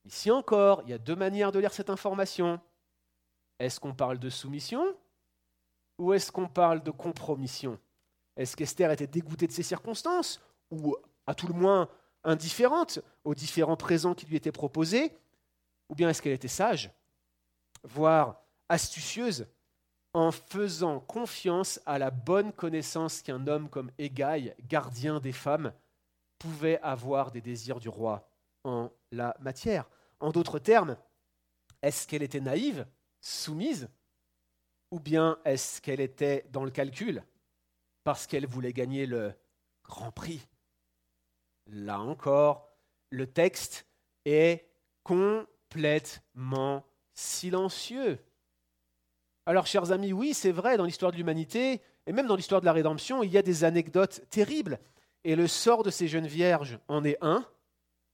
Ici 0.07 0.31
encore, 0.31 0.83
il 0.85 0.91
y 0.91 0.95
a 0.95 0.99
deux 0.99 1.17
manières 1.17 1.53
de 1.53 1.59
lire 1.59 1.75
cette 1.75 1.91
information. 1.91 2.59
Est-ce 3.59 3.79
qu'on 3.79 3.95
parle 3.95 4.19
de 4.19 4.31
soumission 4.31 4.97
ou 5.99 6.15
est-ce 6.15 6.33
qu'on 6.33 6.49
parle 6.49 6.83
de 6.83 6.91
compromission? 6.91 7.79
Est-ce 8.39 8.57
qu'Esther 8.57 8.91
était 8.91 9.07
dégoûtée 9.07 9.47
de 9.47 9.53
ces 9.53 9.63
circonstances 9.63 10.41
ou 10.71 10.97
à 11.27 11.35
tout 11.35 11.49
le 11.49 11.55
moins 11.55 11.89
indifférente 12.25 13.01
aux 13.25 13.35
différents 13.35 13.77
présents 13.77 14.15
qui 14.15 14.27
lui 14.27 14.37
étaient 14.37 14.53
proposés 14.53 15.13
ou 15.89 15.95
bien 15.95 16.09
est-ce 16.09 16.23
qu'elle 16.23 16.33
était 16.33 16.49
sage, 16.49 16.91
voire 17.83 18.41
astucieuse, 18.69 19.47
en 20.15 20.31
faisant 20.31 21.01
confiance 21.01 21.81
à 21.87 21.99
la 21.99 22.11
bonne 22.11 22.53
connaissance 22.53 23.23
qu'un 23.23 23.47
homme 23.47 23.69
comme 23.69 23.91
Égaï, 23.99 24.55
gardien 24.69 25.21
des 25.21 25.33
femmes, 25.33 25.73
pouvait 26.39 26.81
avoir 26.81 27.31
des 27.31 27.41
désirs 27.41 27.81
du 27.81 27.89
roi 27.89 28.29
en 28.65 28.91
la 29.13 29.37
matière 29.41 29.89
En 30.21 30.31
d'autres 30.31 30.59
termes, 30.59 30.97
est-ce 31.83 32.07
qu'elle 32.07 32.23
était 32.23 32.41
naïve, 32.41 32.87
soumise, 33.21 33.89
ou 34.91 34.99
bien 35.01 35.39
est-ce 35.45 35.81
qu'elle 35.81 36.01
était 36.01 36.47
dans 36.51 36.65
le 36.65 36.71
calcul 36.71 37.23
parce 38.09 38.27
qu'elle 38.27 38.47
voulait 38.47 38.73
gagner 38.73 39.05
le 39.05 39.35
grand 39.85 40.11
prix 40.11 40.41
Là 41.67 42.01
encore, 42.01 42.67
le 43.11 43.27
texte 43.27 43.87
est 44.25 44.67
complètement 45.03 46.87
silencieux. 47.13 48.19
Alors, 49.45 49.67
chers 49.67 49.93
amis, 49.93 50.15
oui, 50.15 50.33
c'est 50.33 50.53
vrai, 50.53 50.79
dans 50.79 50.87
l'histoire 50.87 51.13
de 51.13 51.19
l'humanité, 51.19 51.83
et 52.07 52.13
même 52.15 52.27
dans 52.27 52.37
l'histoire 52.37 52.63
de 52.63 52.65
la 52.65 52.73
rédemption, 52.73 53.23
il 53.23 53.31
y 53.31 53.37
a 53.37 53.43
des 53.43 53.65
anecdotes 53.65 54.23
terribles. 54.31 54.81
Et 55.25 55.37
le 55.37 55.47
sort 55.47 55.83
de 55.83 55.91
ces 55.91 56.09
jeunes 56.09 56.29
vierges 56.29 56.79
en 56.89 57.05
est 57.05 57.19
un, 57.21 57.45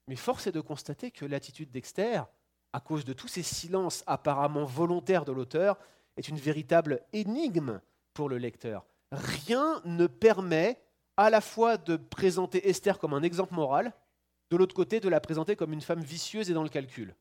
mais 0.09 0.17
force 0.17 0.45
est 0.45 0.51
de 0.51 0.59
constater 0.59 1.09
que 1.09 1.23
l'attitude 1.23 1.71
d'Exter, 1.71 2.21
à 2.73 2.81
cause 2.81 3.05
de 3.05 3.13
tous 3.13 3.29
ces 3.29 3.43
silences 3.43 4.03
apparemment 4.07 4.65
volontaires 4.65 5.23
de 5.23 5.31
l'auteur, 5.31 5.79
est 6.17 6.27
une 6.27 6.35
véritable 6.35 6.99
énigme 7.13 7.79
pour 8.13 8.27
le 8.27 8.37
lecteur. 8.39 8.85
Rien 9.11 9.81
ne 9.85 10.07
permet 10.07 10.81
à 11.17 11.29
la 11.29 11.41
fois 11.41 11.77
de 11.77 11.95
présenter 11.95 12.67
Esther 12.69 12.99
comme 12.99 13.13
un 13.13 13.23
exemple 13.23 13.53
moral, 13.53 13.93
de 14.49 14.57
l'autre 14.57 14.75
côté 14.75 14.99
de 14.99 15.09
la 15.09 15.19
présenter 15.19 15.55
comme 15.55 15.73
une 15.73 15.81
femme 15.81 16.01
vicieuse 16.01 16.49
et 16.49 16.53
dans 16.53 16.63
le 16.63 16.69
calcul. 16.69 17.15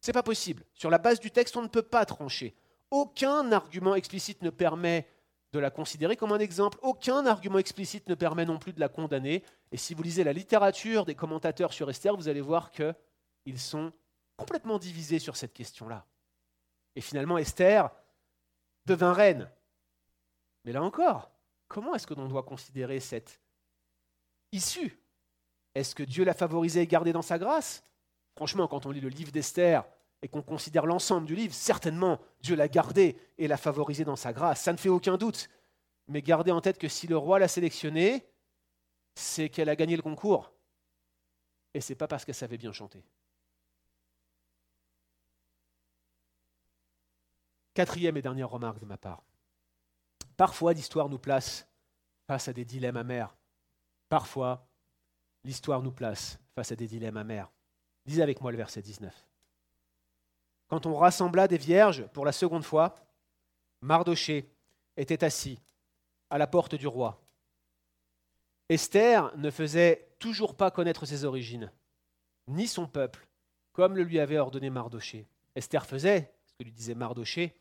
C'est 0.00 0.12
pas 0.12 0.22
possible. 0.22 0.64
Sur 0.74 0.90
la 0.90 0.98
base 0.98 1.20
du 1.20 1.30
texte, 1.30 1.56
on 1.56 1.62
ne 1.62 1.68
peut 1.68 1.82
pas 1.82 2.04
trancher. 2.06 2.54
Aucun 2.90 3.52
argument 3.52 3.94
explicite 3.94 4.42
ne 4.42 4.50
permet 4.50 5.06
de 5.52 5.58
la 5.58 5.70
considérer 5.70 6.16
comme 6.16 6.32
un 6.32 6.38
exemple. 6.38 6.78
Aucun 6.82 7.26
argument 7.26 7.58
explicite 7.58 8.08
ne 8.08 8.14
permet 8.14 8.46
non 8.46 8.58
plus 8.58 8.72
de 8.72 8.80
la 8.80 8.88
condamner. 8.88 9.44
Et 9.72 9.76
si 9.76 9.94
vous 9.94 10.02
lisez 10.02 10.24
la 10.24 10.32
littérature 10.32 11.04
des 11.04 11.14
commentateurs 11.14 11.72
sur 11.72 11.90
Esther, 11.90 12.16
vous 12.16 12.28
allez 12.28 12.40
voir 12.40 12.70
qu'ils 12.70 13.60
sont 13.60 13.92
complètement 14.36 14.78
divisés 14.78 15.18
sur 15.18 15.36
cette 15.36 15.52
question-là. 15.52 16.06
Et 16.96 17.00
finalement, 17.00 17.38
Esther 17.38 17.90
devint 18.86 19.12
reine. 19.12 19.50
Mais 20.64 20.72
là 20.72 20.82
encore, 20.82 21.30
comment 21.68 21.94
est-ce 21.94 22.06
que 22.06 22.14
l'on 22.14 22.28
doit 22.28 22.42
considérer 22.42 23.00
cette 23.00 23.40
issue? 24.52 24.98
Est-ce 25.74 25.94
que 25.94 26.02
Dieu 26.02 26.24
l'a 26.24 26.34
favorisée 26.34 26.82
et 26.82 26.86
gardée 26.86 27.12
dans 27.12 27.22
sa 27.22 27.38
grâce? 27.38 27.82
Franchement, 28.36 28.68
quand 28.68 28.86
on 28.86 28.90
lit 28.90 29.00
le 29.00 29.08
livre 29.08 29.32
d'Esther 29.32 29.84
et 30.22 30.28
qu'on 30.28 30.42
considère 30.42 30.86
l'ensemble 30.86 31.26
du 31.26 31.34
livre, 31.34 31.54
certainement 31.54 32.20
Dieu 32.40 32.56
l'a 32.56 32.68
gardé 32.68 33.16
et 33.38 33.48
l'a 33.48 33.56
favorisé 33.56 34.04
dans 34.04 34.16
sa 34.16 34.32
grâce, 34.32 34.62
ça 34.62 34.72
ne 34.72 34.78
fait 34.78 34.88
aucun 34.88 35.16
doute. 35.16 35.48
Mais 36.08 36.22
gardez 36.22 36.50
en 36.50 36.60
tête 36.60 36.78
que 36.78 36.88
si 36.88 37.06
le 37.06 37.16
roi 37.16 37.38
l'a 37.38 37.48
sélectionnée, 37.48 38.26
c'est 39.14 39.48
qu'elle 39.48 39.68
a 39.68 39.76
gagné 39.76 39.96
le 39.96 40.02
concours. 40.02 40.52
Et 41.72 41.80
ce 41.80 41.92
n'est 41.92 41.96
pas 41.96 42.08
parce 42.08 42.24
qu'elle 42.24 42.34
savait 42.34 42.58
bien 42.58 42.72
chanter. 42.72 43.04
Quatrième 47.74 48.16
et 48.16 48.22
dernière 48.22 48.50
remarque 48.50 48.80
de 48.80 48.86
ma 48.86 48.96
part. 48.96 49.22
Parfois, 50.40 50.72
l'histoire 50.72 51.10
nous 51.10 51.18
place 51.18 51.68
face 52.26 52.48
à 52.48 52.54
des 52.54 52.64
dilemmes 52.64 52.96
amers. 52.96 53.36
Parfois, 54.08 54.66
l'histoire 55.44 55.82
nous 55.82 55.92
place 55.92 56.38
face 56.54 56.72
à 56.72 56.76
des 56.76 56.86
dilemmes 56.86 57.18
amers. 57.18 57.52
Lisez 58.06 58.22
avec 58.22 58.40
moi 58.40 58.50
le 58.50 58.56
verset 58.56 58.80
19. 58.80 59.14
Quand 60.68 60.86
on 60.86 60.96
rassembla 60.96 61.46
des 61.46 61.58
vierges 61.58 62.06
pour 62.14 62.24
la 62.24 62.32
seconde 62.32 62.64
fois, 62.64 62.94
Mardoché 63.82 64.50
était 64.96 65.24
assis 65.24 65.60
à 66.30 66.38
la 66.38 66.46
porte 66.46 66.74
du 66.74 66.86
roi. 66.86 67.22
Esther 68.70 69.36
ne 69.36 69.50
faisait 69.50 70.08
toujours 70.18 70.56
pas 70.56 70.70
connaître 70.70 71.04
ses 71.04 71.26
origines, 71.26 71.70
ni 72.46 72.66
son 72.66 72.86
peuple, 72.86 73.28
comme 73.72 73.94
le 73.94 74.04
lui 74.04 74.18
avait 74.18 74.38
ordonné 74.38 74.70
Mardoché. 74.70 75.28
Esther 75.54 75.84
faisait 75.84 76.32
ce 76.46 76.54
que 76.54 76.62
lui 76.64 76.72
disait 76.72 76.94
Mardoché, 76.94 77.60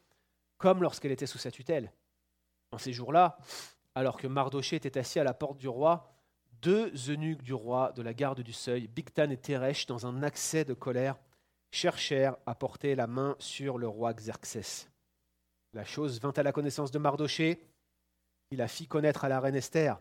comme 0.58 0.82
lorsqu'elle 0.82 1.12
était 1.12 1.28
sous 1.28 1.40
sa 1.40 1.52
tutelle. 1.52 1.92
En 2.72 2.78
ces 2.78 2.94
jours-là, 2.94 3.38
alors 3.96 4.18
que 4.18 4.28
Mardoché 4.28 4.76
était 4.76 4.98
assis 4.98 5.20
à 5.20 5.24
la 5.24 5.34
porte 5.34 5.58
du 5.58 5.68
roi, 5.68 6.14
deux 6.62 6.92
eunuques 7.10 7.42
du 7.42 7.54
roi 7.54 7.92
de 7.94 8.02
la 8.02 8.14
garde 8.14 8.42
du 8.42 8.54
seuil, 8.54 8.88
Bigtan 8.88 9.30
et 9.30 9.38
Teresh, 9.38 9.86
dans 9.86 10.06
un 10.06 10.24
accès 10.24 10.66
de 10.66 10.74
colère, 10.74 11.18
cherchèrent 11.72 12.38
à 12.46 12.56
porter 12.56 12.96
la 12.96 13.08
main 13.08 13.36
sur 13.40 13.78
le 13.78 13.88
roi 13.88 14.14
Xerxès. 14.14 14.90
La 15.74 15.86
chose 15.86 16.20
vint 16.20 16.34
à 16.36 16.44
la 16.44 16.52
connaissance 16.52 16.92
de 16.92 17.00
Mardoché, 17.00 17.62
il 18.52 18.58
la 18.58 18.68
fit 18.68 18.88
connaître 18.88 19.24
à 19.24 19.30
la 19.30 19.40
reine 19.40 19.56
Esther. 19.56 20.00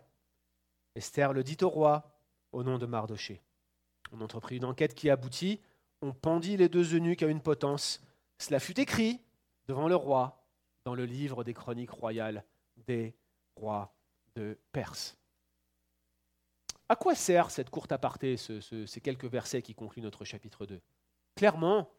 Esther 0.95 1.33
le 1.33 1.45
dit 1.45 1.59
au 1.63 1.69
roi 1.69 2.11
au 2.53 2.63
nom 2.63 2.79
de 2.79 2.87
Mardoché. 2.87 3.43
On 4.13 4.21
entreprit 4.21 4.57
une 4.57 4.65
enquête 4.65 4.95
qui 4.95 5.11
aboutit, 5.11 5.61
on 6.01 6.13
pendit 6.13 6.57
les 6.57 6.69
deux 6.69 6.95
eunuques 6.95 7.23
à 7.23 7.27
une 7.27 7.43
potence. 7.43 8.01
Cela 8.39 8.61
fut 8.61 8.81
écrit 8.81 9.21
devant 9.67 9.89
le 9.89 9.97
roi 9.97 10.47
dans 10.87 10.95
le 10.95 11.05
livre 11.05 11.45
des 11.45 11.53
chroniques 11.53 11.91
royales 11.91 12.45
des 12.89 13.15
rois 13.55 13.95
de 14.35 14.59
Perse. 14.73 15.17
À 16.89 16.97
quoi 16.97 17.15
sert 17.15 17.51
cette 17.51 17.71
courte 17.71 17.93
aparté, 17.93 18.37
ces 18.37 19.01
quelques 19.03 19.27
versets 19.27 19.63
qui 19.63 19.75
concluent 19.75 20.03
notre 20.03 20.25
chapitre 20.25 20.65
2 20.67 20.81
Clairement, 21.37 21.91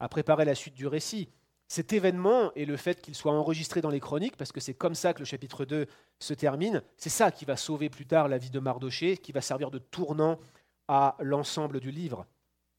à 0.00 0.08
préparer 0.08 0.44
la 0.44 0.56
suite 0.56 0.74
du 0.74 0.86
récit. 0.88 1.30
Cet 1.68 1.92
événement 1.92 2.52
et 2.54 2.66
le 2.66 2.76
fait 2.76 3.00
qu'il 3.00 3.14
soit 3.14 3.32
enregistré 3.32 3.80
dans 3.80 3.90
les 3.90 4.00
chroniques, 4.00 4.36
parce 4.36 4.52
que 4.52 4.60
c'est 4.60 4.74
comme 4.74 4.94
ça 4.94 5.14
que 5.14 5.20
le 5.20 5.24
chapitre 5.24 5.64
2 5.64 5.86
se 6.18 6.34
termine, 6.34 6.82
c'est 6.96 7.10
ça 7.10 7.30
qui 7.30 7.44
va 7.44 7.56
sauver 7.56 7.88
plus 7.88 8.06
tard 8.06 8.28
la 8.28 8.36
vie 8.36 8.50
de 8.50 8.58
Mardoché, 8.58 9.16
qui 9.16 9.32
va 9.32 9.40
servir 9.40 9.70
de 9.70 9.78
tournant 9.78 10.38
à 10.88 11.16
l'ensemble 11.20 11.80
du 11.80 11.90
livre. 11.90 12.26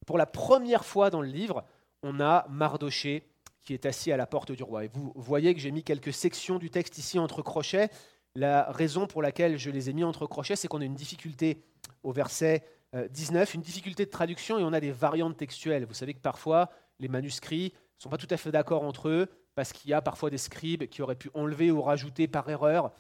Pour 0.06 0.18
la 0.18 0.26
première 0.26 0.86
fois 0.86 1.10
dans 1.10 1.22
le 1.22 1.30
livre, 1.30 1.66
on 2.04 2.20
a 2.20 2.46
Mardoché 2.50 3.28
qui 3.66 3.74
est 3.74 3.86
assis 3.86 4.12
à 4.12 4.18
la 4.18 4.26
porte 4.28 4.52
du 4.52 4.64
roi. 4.64 4.86
Et 4.86 4.90
vous 4.94 5.12
voyez 5.16 5.54
que 5.54 5.60
j'ai 5.60 5.72
mis 5.72 5.84
quelques 5.84 6.14
sections 6.14 6.58
du 6.60 6.70
texte 6.70 6.98
ici 6.98 7.20
entre 7.20 7.42
crochets 7.42 7.90
la 8.36 8.70
raison 8.72 9.08
pour 9.08 9.22
laquelle 9.22 9.58
je 9.58 9.70
les 9.70 9.90
ai 9.90 9.94
mis 9.94 10.04
entre 10.04 10.28
crochets, 10.28 10.56
c'est 10.56 10.68
qu'on 10.68 10.82
a 10.82 10.86
une 10.86 10.96
difficulté 10.96 11.64
au 12.04 12.12
verset 12.12 12.64
19, 12.94 13.50
euh, 13.50 13.54
une 13.56 13.62
difficulté 13.62 14.06
de 14.06 14.10
traduction 14.10 14.60
et 14.60 14.64
on 14.64 14.74
a 14.74 14.80
des 14.80 14.92
variantes 14.92 15.38
textuelles. 15.38 15.86
Vous 15.86 15.94
savez 15.94 16.14
que 16.14 16.20
parfois, 16.20 16.70
les 17.00 17.08
manuscrits 17.08 17.74
ne 17.98 18.04
sont 18.04 18.10
pas 18.10 18.18
tout 18.18 18.28
à 18.30 18.38
fait 18.38 18.52
d'accord 18.52 18.84
entre 18.84 19.08
eux 19.10 19.28
parce 19.56 19.72
qu'il 19.72 19.90
y 19.90 19.94
a 19.94 20.02
parfois 20.02 20.30
des 20.30 20.38
scribes 20.38 20.88
qui 20.88 21.02
auraient 21.02 21.16
pu 21.16 21.30
enlever 21.34 21.72
ou 21.72 21.82
rajouter 21.82 22.28
par 22.28 22.50
erreur 22.50 22.92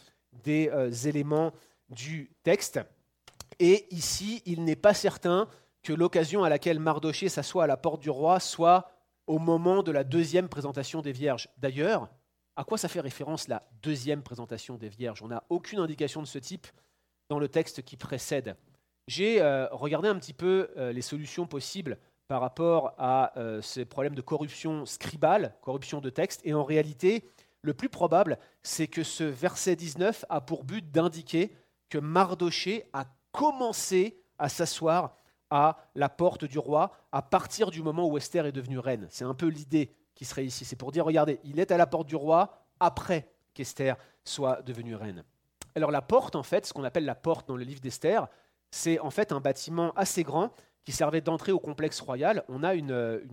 des 0.43 0.69
euh, 0.69 0.89
éléments 0.89 1.51
du 1.89 2.31
texte. 2.43 2.79
Et 3.59 3.93
ici, 3.93 4.41
il 4.45 4.63
n'est 4.63 4.75
pas 4.75 4.93
certain 4.93 5.49
que 5.83 5.93
l'occasion 5.93 6.43
à 6.43 6.49
laquelle 6.49 6.79
Mardoché 6.79 7.29
s'assoit 7.29 7.65
à 7.65 7.67
la 7.67 7.77
porte 7.77 8.01
du 8.01 8.09
roi 8.09 8.39
soit 8.39 8.89
au 9.27 9.39
moment 9.39 9.83
de 9.83 9.91
la 9.91 10.03
deuxième 10.03 10.49
présentation 10.49 11.01
des 11.01 11.11
vierges. 11.11 11.49
D'ailleurs, 11.57 12.09
à 12.55 12.63
quoi 12.63 12.77
ça 12.77 12.87
fait 12.87 13.01
référence 13.01 13.47
la 13.47 13.67
deuxième 13.81 14.23
présentation 14.23 14.77
des 14.77 14.89
vierges? 14.89 15.21
On 15.21 15.27
n'a 15.27 15.43
aucune 15.49 15.79
indication 15.79 16.21
de 16.21 16.27
ce 16.27 16.39
type 16.39 16.67
dans 17.29 17.39
le 17.39 17.49
texte 17.49 17.81
qui 17.83 17.97
précède. 17.97 18.55
J'ai 19.07 19.41
euh, 19.41 19.67
regardé 19.71 20.07
un 20.07 20.15
petit 20.15 20.33
peu 20.33 20.69
euh, 20.77 20.91
les 20.91 21.01
solutions 21.01 21.47
possibles 21.47 21.97
par 22.27 22.41
rapport 22.41 22.93
à 22.97 23.37
euh, 23.37 23.61
ces 23.61 23.85
problèmes 23.85 24.15
de 24.15 24.21
corruption 24.21 24.85
scribale, 24.85 25.55
corruption 25.61 26.01
de 26.01 26.09
texte, 26.09 26.41
et 26.43 26.53
en 26.53 26.63
réalité, 26.63 27.23
le 27.61 27.73
plus 27.73 27.89
probable, 27.89 28.39
c'est 28.63 28.87
que 28.87 29.03
ce 29.03 29.23
verset 29.23 29.75
19 29.75 30.25
a 30.29 30.41
pour 30.41 30.63
but 30.63 30.91
d'indiquer 30.91 31.51
que 31.89 31.97
Mardoché 31.97 32.89
a 32.93 33.05
commencé 33.31 34.17
à 34.39 34.49
s'asseoir 34.49 35.15
à 35.49 35.77
la 35.95 36.09
porte 36.09 36.45
du 36.45 36.59
roi 36.59 36.91
à 37.11 37.21
partir 37.21 37.71
du 37.71 37.81
moment 37.81 38.07
où 38.07 38.17
Esther 38.17 38.45
est 38.45 38.51
devenue 38.51 38.79
reine. 38.79 39.07
C'est 39.09 39.25
un 39.25 39.33
peu 39.33 39.47
l'idée 39.47 39.95
qui 40.15 40.25
serait 40.25 40.45
ici. 40.45 40.65
C'est 40.65 40.75
pour 40.75 40.91
dire, 40.91 41.05
regardez, 41.05 41.39
il 41.43 41.59
est 41.59 41.71
à 41.71 41.77
la 41.77 41.87
porte 41.87 42.07
du 42.07 42.15
roi 42.15 42.65
après 42.79 43.29
qu'Esther 43.53 43.95
soit 44.23 44.61
devenue 44.63 44.95
reine. 44.95 45.23
Alors 45.75 45.91
la 45.91 46.01
porte, 46.01 46.35
en 46.35 46.43
fait, 46.43 46.65
ce 46.65 46.73
qu'on 46.73 46.83
appelle 46.83 47.05
la 47.05 47.15
porte 47.15 47.47
dans 47.47 47.57
le 47.57 47.63
livre 47.63 47.81
d'Esther, 47.81 48.27
c'est 48.71 48.99
en 48.99 49.09
fait 49.09 49.31
un 49.31 49.39
bâtiment 49.39 49.91
assez 49.95 50.23
grand 50.23 50.53
qui 50.83 50.91
servait 50.91 51.21
d'entrée 51.21 51.51
au 51.51 51.59
complexe 51.59 51.99
royal. 51.99 52.43
On 52.47 52.63
a 52.63 52.75
une, 52.75 53.27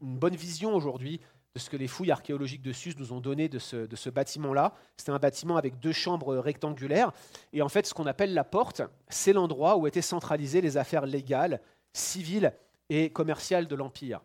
bonne 0.00 0.36
vision 0.36 0.74
aujourd'hui 0.74 1.20
de 1.54 1.60
ce 1.60 1.68
que 1.68 1.76
les 1.76 1.86
fouilles 1.86 2.10
archéologiques 2.10 2.62
de 2.62 2.72
Sus 2.72 2.94
nous 2.98 3.12
ont 3.12 3.20
donné 3.20 3.48
de 3.48 3.58
ce, 3.58 3.76
de 3.86 3.96
ce 3.96 4.08
bâtiment-là. 4.08 4.74
C'était 4.96 5.12
un 5.12 5.18
bâtiment 5.18 5.56
avec 5.56 5.78
deux 5.78 5.92
chambres 5.92 6.36
rectangulaires. 6.36 7.12
Et 7.52 7.60
en 7.60 7.68
fait, 7.68 7.86
ce 7.86 7.92
qu'on 7.92 8.06
appelle 8.06 8.32
la 8.32 8.44
porte, 8.44 8.82
c'est 9.08 9.34
l'endroit 9.34 9.76
où 9.76 9.86
étaient 9.86 10.00
centralisées 10.00 10.62
les 10.62 10.78
affaires 10.78 11.04
légales, 11.04 11.60
civiles 11.92 12.54
et 12.88 13.10
commerciales 13.10 13.66
de 13.66 13.74
l'Empire. 13.74 14.22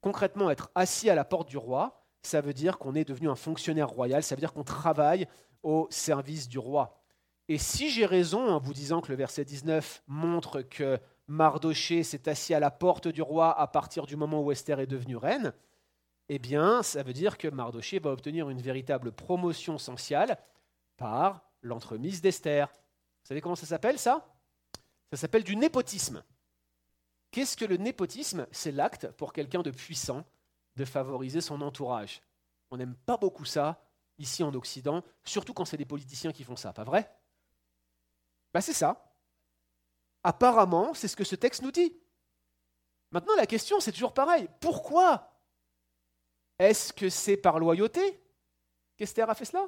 Concrètement, 0.00 0.50
être 0.50 0.70
assis 0.74 1.08
à 1.08 1.14
la 1.14 1.24
porte 1.24 1.48
du 1.48 1.56
roi, 1.56 2.04
ça 2.22 2.40
veut 2.40 2.52
dire 2.52 2.78
qu'on 2.78 2.94
est 2.94 3.04
devenu 3.04 3.28
un 3.28 3.36
fonctionnaire 3.36 3.88
royal, 3.88 4.22
ça 4.22 4.34
veut 4.34 4.40
dire 4.40 4.52
qu'on 4.52 4.64
travaille 4.64 5.28
au 5.62 5.86
service 5.90 6.48
du 6.48 6.58
roi. 6.58 7.00
Et 7.48 7.58
si 7.58 7.90
j'ai 7.90 8.06
raison 8.06 8.48
en 8.48 8.58
vous 8.58 8.72
disant 8.72 9.00
que 9.00 9.10
le 9.10 9.16
verset 9.16 9.44
19 9.44 10.02
montre 10.06 10.62
que 10.62 10.98
Mardoché 11.26 12.02
s'est 12.02 12.28
assis 12.28 12.54
à 12.54 12.60
la 12.60 12.70
porte 12.70 13.08
du 13.08 13.22
roi 13.22 13.58
à 13.58 13.66
partir 13.66 14.06
du 14.06 14.16
moment 14.16 14.42
où 14.42 14.52
Esther 14.52 14.80
est 14.80 14.86
devenue 14.86 15.16
reine, 15.16 15.52
eh 16.32 16.38
bien, 16.38 16.84
ça 16.84 17.02
veut 17.02 17.12
dire 17.12 17.36
que 17.36 17.48
Mardoché 17.48 17.98
va 17.98 18.12
obtenir 18.12 18.48
une 18.50 18.62
véritable 18.62 19.10
promotion 19.10 19.78
sociale 19.78 20.38
par 20.96 21.42
l'entremise 21.60 22.20
d'Esther. 22.20 22.68
Vous 22.68 23.26
savez 23.26 23.40
comment 23.40 23.56
ça 23.56 23.66
s'appelle 23.66 23.98
ça? 23.98 24.32
Ça 25.10 25.16
s'appelle 25.16 25.42
du 25.42 25.56
népotisme. 25.56 26.22
Qu'est-ce 27.32 27.56
que 27.56 27.64
le 27.64 27.78
népotisme? 27.78 28.46
C'est 28.52 28.70
l'acte 28.70 29.10
pour 29.16 29.32
quelqu'un 29.32 29.62
de 29.62 29.72
puissant 29.72 30.24
de 30.76 30.84
favoriser 30.84 31.40
son 31.40 31.60
entourage. 31.62 32.22
On 32.70 32.76
n'aime 32.76 32.94
pas 32.94 33.16
beaucoup 33.16 33.44
ça 33.44 33.82
ici 34.16 34.44
en 34.44 34.54
Occident, 34.54 35.02
surtout 35.24 35.52
quand 35.52 35.64
c'est 35.64 35.76
des 35.76 35.84
politiciens 35.84 36.30
qui 36.30 36.44
font 36.44 36.54
ça, 36.54 36.72
pas 36.72 36.84
vrai? 36.84 37.12
Ben, 38.54 38.60
C'est 38.60 38.72
ça. 38.72 39.12
Apparemment, 40.22 40.94
c'est 40.94 41.08
ce 41.08 41.16
que 41.16 41.24
ce 41.24 41.34
texte 41.34 41.62
nous 41.62 41.72
dit. 41.72 41.92
Maintenant, 43.10 43.34
la 43.34 43.46
question, 43.46 43.80
c'est 43.80 43.90
toujours 43.90 44.14
pareil. 44.14 44.48
Pourquoi? 44.60 45.29
Est-ce 46.60 46.92
que 46.92 47.08
c'est 47.08 47.38
par 47.38 47.58
loyauté 47.58 48.20
qu'Esther 48.98 49.30
a 49.30 49.34
fait 49.34 49.46
cela? 49.46 49.66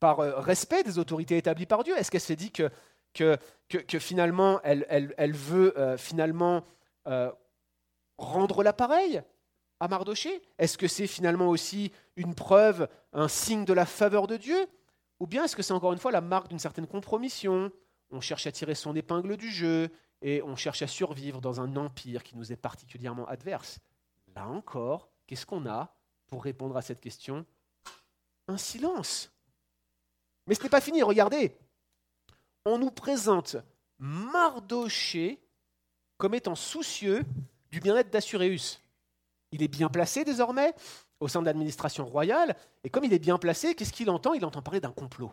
Par 0.00 0.18
euh, 0.18 0.40
respect 0.40 0.82
des 0.82 0.98
autorités 0.98 1.36
établies 1.36 1.64
par 1.64 1.84
Dieu? 1.84 1.96
Est-ce 1.96 2.10
qu'elle 2.10 2.20
s'est 2.20 2.34
dit 2.34 2.50
que, 2.50 3.38
finalement, 4.00 4.60
elle, 4.64 4.84
elle, 4.88 5.32
veut 5.32 5.78
euh, 5.78 5.96
finalement 5.96 6.64
euh, 7.06 7.30
rendre 8.18 8.64
l'appareil 8.64 9.22
à 9.78 9.86
Mardoché? 9.86 10.42
Est-ce 10.58 10.76
que 10.76 10.88
c'est 10.88 11.06
finalement 11.06 11.46
aussi 11.46 11.92
une 12.16 12.34
preuve, 12.34 12.88
un 13.12 13.28
signe 13.28 13.64
de 13.64 13.72
la 13.72 13.86
faveur 13.86 14.26
de 14.26 14.36
Dieu? 14.36 14.66
Ou 15.20 15.28
bien 15.28 15.44
est-ce 15.44 15.54
que 15.54 15.62
c'est 15.62 15.72
encore 15.72 15.92
une 15.92 16.00
fois 16.00 16.10
la 16.10 16.20
marque 16.20 16.48
d'une 16.48 16.58
certaine 16.58 16.88
compromission? 16.88 17.70
On 18.10 18.20
cherche 18.20 18.48
à 18.48 18.52
tirer 18.52 18.74
son 18.74 18.96
épingle 18.96 19.36
du 19.36 19.52
jeu 19.52 19.88
et 20.20 20.42
on 20.42 20.56
cherche 20.56 20.82
à 20.82 20.88
survivre 20.88 21.40
dans 21.40 21.60
un 21.60 21.76
empire 21.76 22.24
qui 22.24 22.36
nous 22.36 22.50
est 22.50 22.56
particulièrement 22.56 23.26
adverse. 23.28 23.78
Là 24.34 24.48
encore, 24.48 25.08
qu'est-ce 25.28 25.46
qu'on 25.46 25.66
a? 25.66 25.94
Pour 26.34 26.42
répondre 26.42 26.76
à 26.76 26.82
cette 26.82 27.00
question 27.00 27.46
Un 28.48 28.56
silence. 28.56 29.30
Mais 30.48 30.56
ce 30.56 30.64
n'est 30.64 30.68
pas 30.68 30.80
fini, 30.80 31.00
regardez. 31.00 31.56
On 32.64 32.76
nous 32.76 32.90
présente 32.90 33.54
Mardoché 34.00 35.38
comme 36.16 36.34
étant 36.34 36.56
soucieux 36.56 37.22
du 37.70 37.78
bien-être 37.78 38.10
d'Assuréus. 38.10 38.82
Il 39.52 39.62
est 39.62 39.68
bien 39.68 39.88
placé 39.88 40.24
désormais 40.24 40.74
au 41.20 41.28
sein 41.28 41.40
de 41.40 41.46
l'administration 41.46 42.04
royale, 42.04 42.56
et 42.82 42.90
comme 42.90 43.04
il 43.04 43.12
est 43.12 43.20
bien 43.20 43.38
placé, 43.38 43.76
qu'est-ce 43.76 43.92
qu'il 43.92 44.10
entend? 44.10 44.34
Il 44.34 44.44
entend 44.44 44.60
parler 44.60 44.80
d'un 44.80 44.90
complot. 44.90 45.30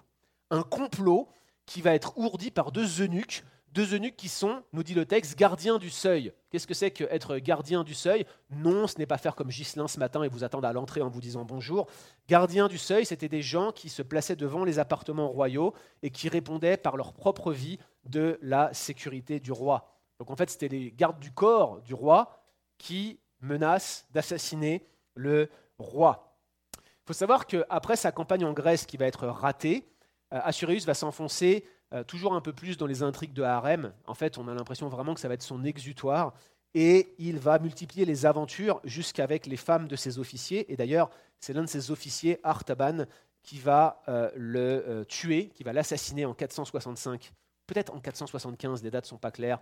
Un 0.51 0.61
complot 0.61 1.27
qui 1.65 1.81
va 1.81 1.95
être 1.95 2.15
ourdi 2.15 2.51
par 2.51 2.71
deux 2.71 3.01
eunuques, 3.01 3.43
deux 3.71 3.93
eunuques 3.93 4.17
qui 4.17 4.27
sont, 4.27 4.63
nous 4.73 4.83
dit 4.83 4.93
le 4.93 5.05
texte, 5.05 5.37
gardiens 5.37 5.77
du 5.77 5.89
seuil. 5.89 6.33
Qu'est-ce 6.49 6.67
que 6.67 6.73
c'est 6.73 6.91
qu'être 6.91 7.37
gardien 7.37 7.83
du 7.83 7.93
seuil? 7.93 8.25
Non, 8.49 8.87
ce 8.87 8.97
n'est 8.97 9.05
pas 9.05 9.17
faire 9.17 9.35
comme 9.35 9.47
Ghislain 9.47 9.87
ce 9.87 9.99
matin 9.99 10.23
et 10.23 10.27
vous 10.27 10.43
attendre 10.43 10.67
à 10.67 10.73
l'entrée 10.73 11.01
en 11.01 11.09
vous 11.09 11.21
disant 11.21 11.45
bonjour. 11.45 11.87
Gardien 12.27 12.67
du 12.67 12.77
seuil, 12.77 13.05
c'était 13.05 13.29
des 13.29 13.41
gens 13.41 13.71
qui 13.71 13.89
se 13.89 14.01
plaçaient 14.01 14.35
devant 14.35 14.65
les 14.65 14.79
appartements 14.79 15.29
royaux 15.29 15.73
et 16.03 16.09
qui 16.09 16.27
répondaient 16.27 16.77
par 16.77 16.97
leur 16.97 17.13
propre 17.13 17.53
vie 17.53 17.79
de 18.05 18.37
la 18.41 18.73
sécurité 18.73 19.39
du 19.39 19.51
roi. 19.51 19.97
Donc 20.19 20.29
en 20.29 20.35
fait, 20.35 20.49
c'était 20.49 20.67
les 20.67 20.91
gardes 20.91 21.19
du 21.19 21.31
corps 21.31 21.81
du 21.81 21.93
roi 21.93 22.43
qui 22.77 23.19
menacent 23.39 24.05
d'assassiner 24.11 24.85
le 25.15 25.49
roi. 25.77 26.37
Il 26.75 27.07
faut 27.07 27.13
savoir 27.13 27.47
qu'après 27.47 27.95
sa 27.95 28.11
campagne 28.11 28.45
en 28.45 28.53
Grèce 28.53 28.85
qui 28.85 28.97
va 28.97 29.05
être 29.05 29.27
ratée, 29.27 29.87
euh, 30.33 30.39
Assuréus 30.43 30.85
va 30.85 30.93
s'enfoncer 30.93 31.65
euh, 31.93 32.03
toujours 32.03 32.33
un 32.33 32.41
peu 32.41 32.53
plus 32.53 32.77
dans 32.77 32.85
les 32.85 33.03
intrigues 33.03 33.33
de 33.33 33.43
Harem. 33.43 33.93
En 34.07 34.13
fait, 34.13 34.37
on 34.37 34.47
a 34.47 34.53
l'impression 34.53 34.87
vraiment 34.89 35.13
que 35.13 35.19
ça 35.19 35.27
va 35.27 35.33
être 35.33 35.43
son 35.43 35.63
exutoire. 35.63 36.33
Et 36.73 37.13
il 37.17 37.37
va 37.37 37.59
multiplier 37.59 38.05
les 38.05 38.25
aventures 38.25 38.79
jusqu'avec 38.85 39.45
les 39.45 39.57
femmes 39.57 39.87
de 39.87 39.95
ses 39.95 40.19
officiers. 40.19 40.71
Et 40.71 40.77
d'ailleurs, 40.77 41.09
c'est 41.39 41.53
l'un 41.53 41.63
de 41.63 41.67
ses 41.67 41.91
officiers, 41.91 42.39
Artaban, 42.43 43.05
qui 43.43 43.59
va 43.59 44.01
euh, 44.07 44.29
le 44.35 45.03
tuer, 45.07 45.49
qui 45.49 45.63
va 45.63 45.73
l'assassiner 45.73 46.25
en 46.25 46.33
465, 46.33 47.33
peut-être 47.67 47.93
en 47.93 47.99
475, 47.99 48.83
les 48.83 48.91
dates 48.91 49.05
ne 49.05 49.09
sont 49.09 49.17
pas 49.17 49.31
claires, 49.31 49.59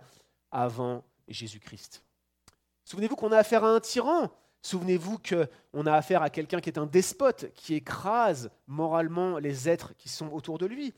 avant 0.52 1.04
Jésus-Christ. 1.26 2.04
Souvenez-vous 2.84 3.16
qu'on 3.16 3.32
a 3.32 3.38
affaire 3.38 3.64
à 3.64 3.70
un 3.70 3.80
tyran 3.80 4.30
Souvenez-vous 4.62 5.18
qu'on 5.18 5.86
a 5.86 5.94
affaire 5.94 6.22
à 6.22 6.28
quelqu'un 6.28 6.60
qui 6.60 6.68
est 6.68 6.78
un 6.78 6.86
despote, 6.86 7.46
qui 7.54 7.74
écrase 7.74 8.50
moralement 8.66 9.38
les 9.38 9.68
êtres 9.68 9.94
qui 9.96 10.08
sont 10.08 10.30
autour 10.32 10.58
de 10.58 10.66
lui. 10.66 10.92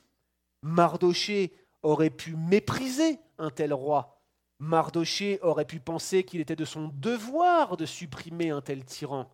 Mardoché 0.62 1.52
aurait 1.82 2.10
pu 2.10 2.36
mépriser 2.36 3.18
un 3.38 3.50
tel 3.50 3.74
roi. 3.74 4.22
Mardoché 4.58 5.40
aurait 5.42 5.66
pu 5.66 5.80
penser 5.80 6.24
qu'il 6.24 6.40
était 6.40 6.56
de 6.56 6.64
son 6.64 6.88
devoir 6.88 7.76
de 7.76 7.84
supprimer 7.84 8.50
un 8.50 8.60
tel 8.60 8.84
tyran. 8.84 9.28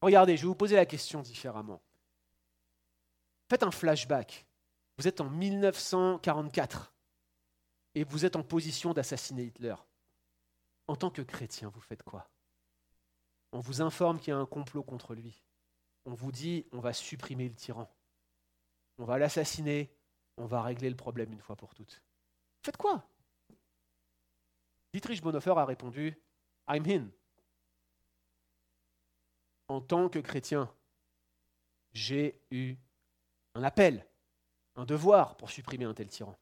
Regardez, 0.00 0.36
je 0.36 0.42
vais 0.42 0.48
vous 0.48 0.56
poser 0.56 0.74
la 0.74 0.86
question 0.86 1.22
différemment. 1.22 1.80
Faites 3.48 3.62
un 3.62 3.70
flashback. 3.70 4.46
Vous 4.98 5.06
êtes 5.06 5.20
en 5.20 5.30
1944 5.30 6.92
et 7.94 8.04
vous 8.04 8.24
êtes 8.24 8.36
en 8.36 8.42
position 8.42 8.92
d'assassiner 8.92 9.44
Hitler. 9.44 9.76
En 10.88 10.96
tant 10.96 11.10
que 11.10 11.22
chrétien, 11.22 11.68
vous 11.68 11.80
faites 11.80 12.02
quoi? 12.02 12.28
On 13.52 13.60
vous 13.60 13.80
informe 13.80 14.18
qu'il 14.18 14.30
y 14.30 14.32
a 14.32 14.38
un 14.38 14.46
complot 14.46 14.82
contre 14.82 15.14
lui. 15.14 15.42
On 16.04 16.14
vous 16.14 16.32
dit, 16.32 16.66
on 16.72 16.80
va 16.80 16.92
supprimer 16.92 17.48
le 17.48 17.54
tyran. 17.54 17.88
On 18.98 19.04
va 19.04 19.18
l'assassiner. 19.18 19.94
On 20.36 20.46
va 20.46 20.62
régler 20.62 20.90
le 20.90 20.96
problème 20.96 21.32
une 21.32 21.40
fois 21.40 21.56
pour 21.56 21.74
toutes. 21.74 22.02
Faites 22.62 22.76
quoi? 22.76 23.06
Dietrich 24.92 25.22
Bonhoeffer 25.22 25.54
a 25.56 25.64
répondu, 25.64 26.18
I'm 26.68 26.84
in. 26.86 27.08
En 29.68 29.80
tant 29.80 30.08
que 30.08 30.18
chrétien, 30.18 30.72
j'ai 31.92 32.40
eu 32.50 32.76
un 33.54 33.62
appel, 33.62 34.06
un 34.76 34.84
devoir 34.84 35.36
pour 35.36 35.50
supprimer 35.50 35.84
un 35.84 35.94
tel 35.94 36.08
tyran. 36.08 36.36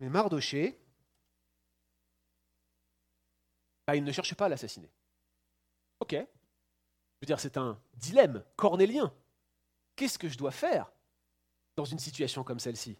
Mais 0.00 0.08
Mardoché, 0.08 0.80
bah, 3.86 3.96
il 3.96 4.02
ne 4.04 4.12
cherche 4.12 4.34
pas 4.34 4.46
à 4.46 4.48
l'assassiner. 4.48 4.90
Ok. 6.00 6.12
Je 6.12 6.18
veux 7.22 7.26
dire, 7.26 7.40
c'est 7.40 7.56
un 7.56 7.80
dilemme 7.94 8.44
cornélien. 8.56 9.14
Qu'est-ce 9.96 10.18
que 10.18 10.28
je 10.28 10.36
dois 10.36 10.50
faire 10.50 10.90
dans 11.76 11.84
une 11.84 11.98
situation 11.98 12.44
comme 12.44 12.60
celle-ci 12.60 12.98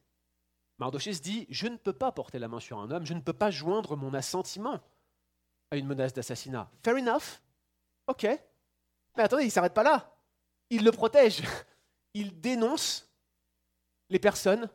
Mardoché 0.78 1.12
se 1.12 1.22
dit, 1.22 1.46
je 1.50 1.68
ne 1.68 1.76
peux 1.76 1.92
pas 1.92 2.10
porter 2.10 2.38
la 2.38 2.48
main 2.48 2.60
sur 2.60 2.78
un 2.78 2.90
homme, 2.90 3.06
je 3.06 3.14
ne 3.14 3.20
peux 3.20 3.32
pas 3.32 3.50
joindre 3.50 3.96
mon 3.96 4.12
assentiment 4.12 4.80
à 5.70 5.76
une 5.76 5.86
menace 5.86 6.12
d'assassinat. 6.12 6.70
Fair 6.82 6.96
enough. 6.96 7.40
Ok. 8.06 8.24
Mais 9.16 9.22
attendez, 9.22 9.44
il 9.44 9.46
ne 9.46 9.52
s'arrête 9.52 9.74
pas 9.74 9.82
là. 9.82 10.16
Il 10.70 10.84
le 10.84 10.90
protège. 10.90 11.42
Il 12.16 12.40
dénonce 12.40 13.10
les 14.08 14.20
personnes 14.20 14.70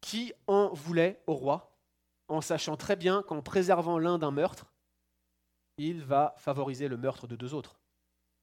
qui 0.00 0.32
en 0.46 0.72
voulaient 0.72 1.20
au 1.26 1.34
roi, 1.34 1.76
en 2.28 2.40
sachant 2.40 2.76
très 2.76 2.94
bien 2.94 3.24
qu'en 3.24 3.42
préservant 3.42 3.98
l'un 3.98 4.16
d'un 4.16 4.30
meurtre, 4.30 4.72
il 5.76 6.04
va 6.04 6.34
favoriser 6.36 6.86
le 6.86 6.96
meurtre 6.96 7.26
de 7.26 7.34
deux 7.34 7.52
autres. 7.52 7.80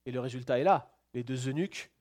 Et 0.06 0.12
le 0.12 0.20
résultat 0.20 0.60
est 0.60 0.66
là. 0.66 0.92
Les 1.14 1.24
deux 1.24 1.48
eunuques 1.48 1.92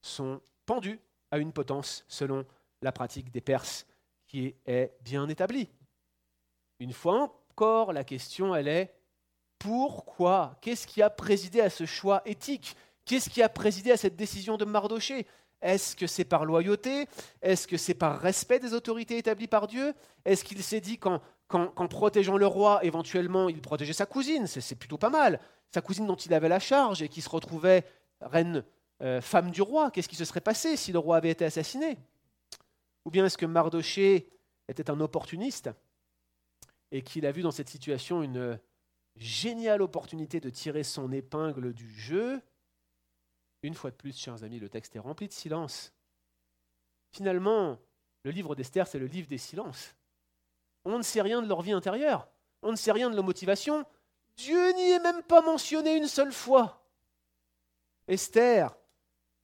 sont 0.00 0.40
pendus 0.64 0.98
à 1.30 1.38
une 1.38 1.52
potence 1.52 2.04
selon 2.08 2.44
la 2.82 2.92
pratique 2.92 3.30
des 3.30 3.40
Perses 3.40 3.86
qui 4.26 4.54
est 4.66 4.92
bien 5.02 5.28
établie. 5.28 5.68
Une 6.78 6.92
fois 6.92 7.30
encore, 7.50 7.92
la 7.92 8.04
question, 8.04 8.54
elle 8.54 8.68
est 8.68 8.94
pourquoi? 9.58 10.56
Qu'est-ce 10.62 10.86
qui 10.86 11.02
a 11.02 11.10
présidé 11.10 11.60
à 11.60 11.68
ce 11.68 11.84
choix 11.84 12.22
éthique? 12.24 12.74
Qu'est-ce 13.04 13.28
qui 13.28 13.42
a 13.42 13.48
présidé 13.48 13.90
à 13.90 13.96
cette 13.96 14.16
décision 14.16 14.56
de 14.56 14.64
Mardoché? 14.64 15.26
Est-ce 15.60 15.94
que 15.94 16.06
c'est 16.06 16.24
par 16.24 16.46
loyauté? 16.46 17.06
Est-ce 17.42 17.68
que 17.68 17.76
c'est 17.76 17.94
par 17.94 18.18
respect 18.18 18.58
des 18.58 18.72
autorités 18.72 19.18
établies 19.18 19.48
par 19.48 19.66
Dieu? 19.66 19.92
Est-ce 20.24 20.44
qu'il 20.44 20.62
s'est 20.62 20.80
dit 20.80 20.98
qu'en, 20.98 21.20
protégeant 21.88 22.38
le 22.38 22.46
roi, 22.46 22.82
éventuellement, 22.84 23.50
il 23.50 23.60
protégeait 23.60 23.92
sa 23.92 24.06
cousine? 24.06 24.46
C'est, 24.46 24.74
plutôt 24.76 24.96
pas 24.96 25.10
mal. 25.10 25.38
Sa 25.74 25.82
cousine 25.82 26.06
dont 26.06 26.16
il 26.16 26.32
avait 26.32 26.48
la 26.48 26.60
charge 26.60 27.02
et 27.02 27.08
qui 27.08 27.20
se 27.20 27.28
retrouvait 27.28 27.84
reine, 28.22 28.64
euh, 29.02 29.20
femme 29.20 29.50
du 29.50 29.62
roi. 29.62 29.90
Qu'est-ce 29.90 30.08
qui 30.08 30.16
se 30.16 30.24
serait 30.24 30.40
passé 30.40 30.76
si 30.76 30.92
le 30.92 30.98
roi 30.98 31.16
avait 31.16 31.30
été 31.30 31.44
assassiné? 31.44 31.98
Ou 33.04 33.10
bien 33.10 33.24
est-ce 33.24 33.38
que 33.38 33.46
Mardoché 33.46 34.28
était 34.68 34.90
un 34.90 35.00
opportuniste 35.00 35.70
et 36.90 37.02
qu'il 37.02 37.24
a 37.26 37.32
vu 37.32 37.42
dans 37.42 37.50
cette 37.50 37.68
situation 37.68 38.22
une 38.22 38.60
géniale 39.16 39.82
opportunité 39.82 40.40
de 40.40 40.50
tirer 40.50 40.82
son 40.82 41.10
épingle 41.12 41.72
du 41.72 41.90
jeu? 41.90 42.40
Une 43.62 43.74
fois 43.74 43.90
de 43.90 43.96
plus, 43.96 44.16
chers 44.16 44.42
amis, 44.44 44.58
le 44.58 44.68
texte 44.68 44.96
est 44.96 45.00
rempli 45.00 45.28
de 45.28 45.32
silence. 45.32 45.92
Finalement, 47.12 47.78
le 48.22 48.30
livre 48.30 48.54
d'Esther, 48.54 48.86
c'est 48.86 48.98
le 48.98 49.06
livre 49.06 49.28
des 49.28 49.38
silences. 49.38 49.94
On 50.84 50.98
ne 50.98 51.02
sait 51.02 51.22
rien 51.22 51.42
de 51.42 51.48
leur 51.48 51.62
vie 51.62 51.72
intérieure, 51.72 52.28
on 52.62 52.70
ne 52.70 52.76
sait 52.76 52.92
rien 52.92 53.10
de 53.10 53.14
leur 53.14 53.24
motivation. 53.24 53.84
Dieu 54.36 54.72
n'y 54.72 54.90
est 54.90 55.00
même 55.00 55.22
pas 55.22 55.42
mentionné 55.42 55.96
une 55.96 56.06
seule 56.06 56.32
fois. 56.32 56.82
Esther, 58.08 58.74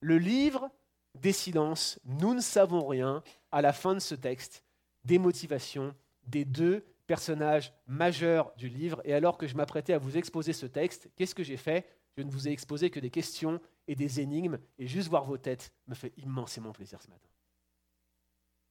le 0.07 0.19
livre 0.19 0.71
des 1.15 1.33
silences, 1.33 1.99
nous 2.05 2.33
ne 2.33 2.41
savons 2.41 2.87
rien 2.87 3.25
à 3.51 3.61
la 3.61 3.73
fin 3.73 3.93
de 3.93 3.99
ce 3.99 4.15
texte 4.15 4.63
des 5.03 5.19
motivations 5.19 5.97
des 6.23 6.45
deux 6.45 6.85
personnages 7.09 7.73
majeurs 7.89 8.55
du 8.57 8.69
livre. 8.69 9.01
Et 9.05 9.15
alors 9.15 9.37
que 9.37 9.49
je 9.49 9.57
m'apprêtais 9.57 9.95
à 9.95 9.99
vous 9.99 10.17
exposer 10.17 10.53
ce 10.53 10.67
texte, 10.67 11.11
qu'est-ce 11.17 11.35
que 11.35 11.43
j'ai 11.43 11.57
fait? 11.57 11.85
Je 12.17 12.23
ne 12.23 12.31
vous 12.31 12.47
ai 12.47 12.53
exposé 12.53 12.89
que 12.89 13.01
des 13.01 13.11
questions 13.11 13.61
et 13.89 13.97
des 13.97 14.21
énigmes, 14.21 14.59
et 14.79 14.87
juste 14.87 15.09
voir 15.09 15.25
vos 15.25 15.39
têtes 15.39 15.73
me 15.89 15.95
fait 15.95 16.13
immensément 16.19 16.71
plaisir 16.71 17.03
ce 17.03 17.09
matin. 17.09 17.29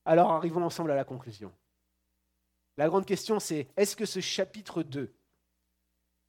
Alors 0.05 0.31
arrivons 0.31 0.63
ensemble 0.63 0.91
à 0.91 0.95
la 0.95 1.03
conclusion. 1.03 1.51
La 2.77 2.87
grande 2.87 3.05
question 3.05 3.41
c'est, 3.41 3.67
est-ce 3.75 3.97
que 3.97 4.05
ce 4.05 4.21
chapitre 4.21 4.83
2, 4.83 5.13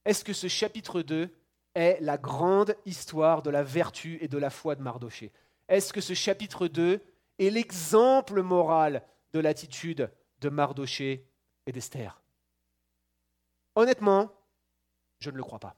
est-ce 0.04 0.24
que 0.24 0.32
ce 0.32 0.48
chapitre 0.48 1.02
2 1.02 1.30
est 1.77 1.99
la 2.01 2.16
grande 2.16 2.74
histoire 2.87 3.43
de 3.43 3.51
la 3.51 3.62
vertu 3.62 4.18
et 4.22 4.29
de 4.29 4.39
la 4.39 4.51
foi 4.51 4.74
de 4.74 4.83
Mardoché 4.83 5.31
Est-ce 5.68 5.93
que 5.93 6.01
ce 6.01 6.14
chapitre 6.14 6.68
2 6.68 7.01
est 7.39 7.51
l'exemple 7.51 8.43
moral 8.43 9.03
de 9.35 9.41
l'attitude 9.41 10.11
de 10.41 10.49
Mardoché 10.49 11.29
et 11.66 11.72
d'Esther? 11.72 12.22
Honnêtement, 13.74 14.33
je 15.18 15.31
ne 15.31 15.37
le 15.37 15.43
crois 15.43 15.59
pas. 15.59 15.77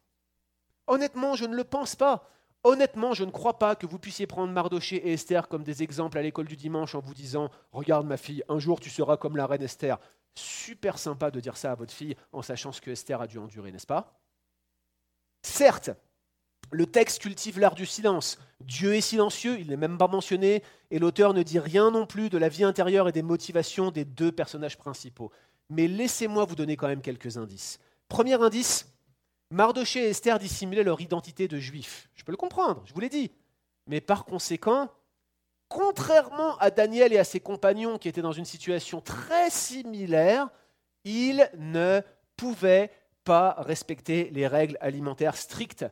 Honnêtement, 0.87 1.35
je 1.35 1.47
ne 1.47 1.57
le 1.57 1.65
pense 1.65 1.97
pas. 1.97 2.31
Honnêtement, 2.63 3.13
je 3.13 3.25
ne 3.25 3.31
crois 3.31 3.59
pas 3.59 3.75
que 3.75 3.87
vous 3.87 3.99
puissiez 3.99 4.27
prendre 4.29 4.53
Mardoché 4.53 4.97
et 4.97 5.13
Esther 5.15 5.49
comme 5.49 5.65
des 5.65 5.83
exemples 5.83 6.19
à 6.19 6.23
l'école 6.23 6.47
du 6.47 6.57
dimanche 6.57 6.95
en 6.95 7.01
vous 7.01 7.15
disant 7.15 7.51
Regarde 7.73 8.07
ma 8.07 8.17
fille, 8.17 8.45
un 8.49 8.61
jour 8.61 8.79
tu 8.79 8.91
seras 8.91 9.17
comme 9.17 9.37
la 9.37 9.47
reine 9.47 9.63
Esther. 9.63 9.99
Super 10.35 10.99
sympa 10.99 11.33
de 11.33 11.41
dire 11.41 11.57
ça 11.57 11.73
à 11.73 11.75
votre 11.75 11.93
fille 11.93 12.17
en 12.33 12.43
sachant 12.43 12.71
ce 12.71 12.81
que 12.81 12.93
Esther 12.93 13.21
a 13.21 13.27
dû 13.27 13.39
endurer, 13.39 13.73
n'est-ce 13.73 13.87
pas? 13.87 14.21
Certes, 15.43 15.91
le 16.71 16.87
texte 16.87 17.23
cultive 17.23 17.59
l'art 17.59 17.75
du 17.75 17.87
silence. 17.87 18.39
Dieu 18.61 18.95
est 18.95 19.01
silencieux, 19.01 19.59
il 19.59 19.69
n'est 19.69 19.77
même 19.77 19.99
pas 19.99 20.09
mentionné, 20.09 20.63
et 20.91 20.99
l'auteur 20.99 21.33
ne 21.33 21.43
dit 21.43 21.59
rien 21.59 21.91
non 21.91 22.07
plus 22.07 22.29
de 22.29 22.39
la 22.39 22.49
vie 22.49 22.65
intérieure 22.65 23.09
et 23.09 23.13
des 23.13 23.23
motivations 23.23 23.91
des 23.91 24.05
deux 24.05 24.33
personnages 24.33 24.77
principaux. 24.77 25.31
Mais 25.71 25.87
laissez-moi 25.87 26.45
vous 26.45 26.57
donner 26.57 26.77
quand 26.77 26.89
même 26.89 27.03
quelques 27.03 27.37
indices. 27.37 27.79
Premier 28.09 28.41
indice, 28.43 28.87
Mardoché 29.51 30.05
et 30.05 30.11
Esther 30.11 30.39
dissimulaient 30.39 30.83
leur 30.83 31.01
identité 31.01 31.49
de 31.49 31.59
juifs. 31.59 32.11
Je 32.15 32.25
peux 32.25 32.33
le 32.33 32.37
comprendre, 32.37 32.83
je 32.87 32.93
vous 32.93 33.01
l'ai 33.01 33.09
dit. 33.09 33.31
Mais 33.87 34.01
par 34.01 34.25
conséquent, 34.25 34.91
contrairement 35.69 36.57
à 36.59 36.71
Daniel 36.71 37.13
et 37.13 37.19
à 37.19 37.25
ses 37.25 37.41
compagnons 37.41 37.99
qui 37.99 38.09
étaient 38.09 38.23
dans 38.23 38.33
une 38.33 38.45
situation 38.45 39.01
très 39.01 39.51
similaire, 39.51 40.49
ils 41.05 41.51
ne 41.57 42.01
pouvaient 42.37 42.91
pas 43.29 43.57
respecter 43.59 44.31
les 44.31 44.47
règles 44.47 44.79
alimentaires 44.81 45.37
strictes 45.37 45.85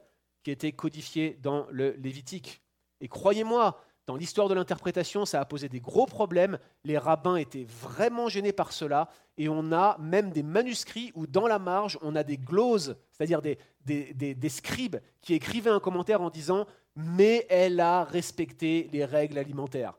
qui 0.42 0.50
était 0.50 0.72
codifié 0.72 1.38
dans 1.42 1.66
le 1.70 1.90
Lévitique. 1.98 2.62
Et 3.02 3.08
croyez-moi, 3.08 3.78
dans 4.06 4.16
l'histoire 4.16 4.48
de 4.48 4.54
l'interprétation, 4.54 5.26
ça 5.26 5.42
a 5.42 5.44
posé 5.44 5.68
des 5.68 5.80
gros 5.80 6.06
problèmes. 6.06 6.58
Les 6.82 6.96
rabbins 6.96 7.36
étaient 7.36 7.66
vraiment 7.68 8.30
gênés 8.30 8.54
par 8.54 8.72
cela. 8.72 9.10
Et 9.36 9.50
on 9.50 9.70
a 9.70 9.98
même 9.98 10.30
des 10.30 10.42
manuscrits 10.42 11.12
où, 11.14 11.26
dans 11.26 11.46
la 11.46 11.58
marge, 11.58 11.98
on 12.00 12.16
a 12.16 12.24
des 12.24 12.38
gloses, 12.38 12.96
c'est-à-dire 13.12 13.42
des, 13.42 13.58
des, 13.84 14.48
scribes 14.48 14.96
qui 15.20 15.34
écrivaient 15.34 15.68
un 15.68 15.78
commentaire 15.78 16.22
en 16.22 16.30
disant 16.30 16.64
Mais 16.94 17.46
elle 17.50 17.80
a 17.80 18.04
respecté 18.04 18.88
les 18.94 19.04
règles 19.04 19.36
alimentaires. 19.36 19.92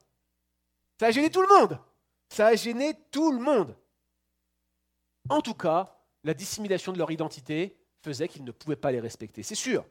Ça 0.99 1.05
a 1.05 1.11
gêné 1.11 1.29
tout 1.29 1.43
le 1.43 1.59
monde. 1.59 1.77
Ça 2.29 2.47
a 2.47 2.55
gêné 2.55 2.95
tout 3.11 3.31
le 3.31 3.39
monde. 3.39 3.75
En 5.29 5.41
tout 5.41 5.53
cas, 5.53 5.96
la 6.27 6.33
dissimulation 6.33 6.91
de 6.91 6.97
leur 6.97 7.09
identité 7.09 7.77
faisait 8.03 8.27
qu'ils 8.27 8.43
ne 8.43 8.51
pouvaient 8.51 8.75
pas 8.75 8.91
les 8.91 8.99
respecter. 8.99 9.43
C'est 9.43 9.55
sûr. 9.55 9.85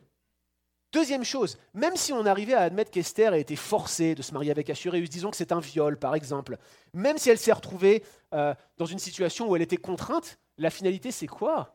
Deuxième 0.93 1.25
chose, 1.25 1.59
même 1.73 1.97
si 1.97 2.13
on 2.13 2.27
arrivait 2.27 2.55
à 2.55 2.61
admettre 2.61 2.91
qu'Esther 2.91 3.33
a 3.33 3.39
été 3.39 3.57
forcée 3.57 4.15
de 4.15 4.21
se 4.21 4.33
marier 4.35 4.51
avec 4.51 4.69
Assuréus, 4.69 5.09
disons 5.09 5.31
que 5.31 5.37
c'est 5.37 5.51
un 5.51 5.61
viol 5.61 5.99
par 5.99 6.15
exemple, 6.15 6.59
même 6.93 7.17
si 7.17 7.31
elle 7.31 7.39
s'est 7.39 7.53
retrouvée 7.53 8.05
euh, 8.35 8.55
dans 8.77 8.85
une 8.85 8.99
situation 8.99 9.49
où 9.49 9.57
elle 9.57 9.63
était 9.63 9.79
contrainte, 9.79 10.39
la 10.59 10.71
finalité 10.71 11.11
c'est 11.11 11.27
quoi? 11.27 11.75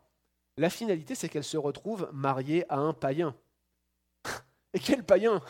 La 0.58 0.70
finalité 0.70 1.16
c'est 1.16 1.28
qu'elle 1.28 1.44
se 1.44 1.58
retrouve 1.58 2.10
mariée 2.14 2.64
à 2.70 2.78
un 2.78 2.94
païen. 2.94 3.36
Et 4.74 4.80
quel 4.80 5.04
païen? 5.04 5.42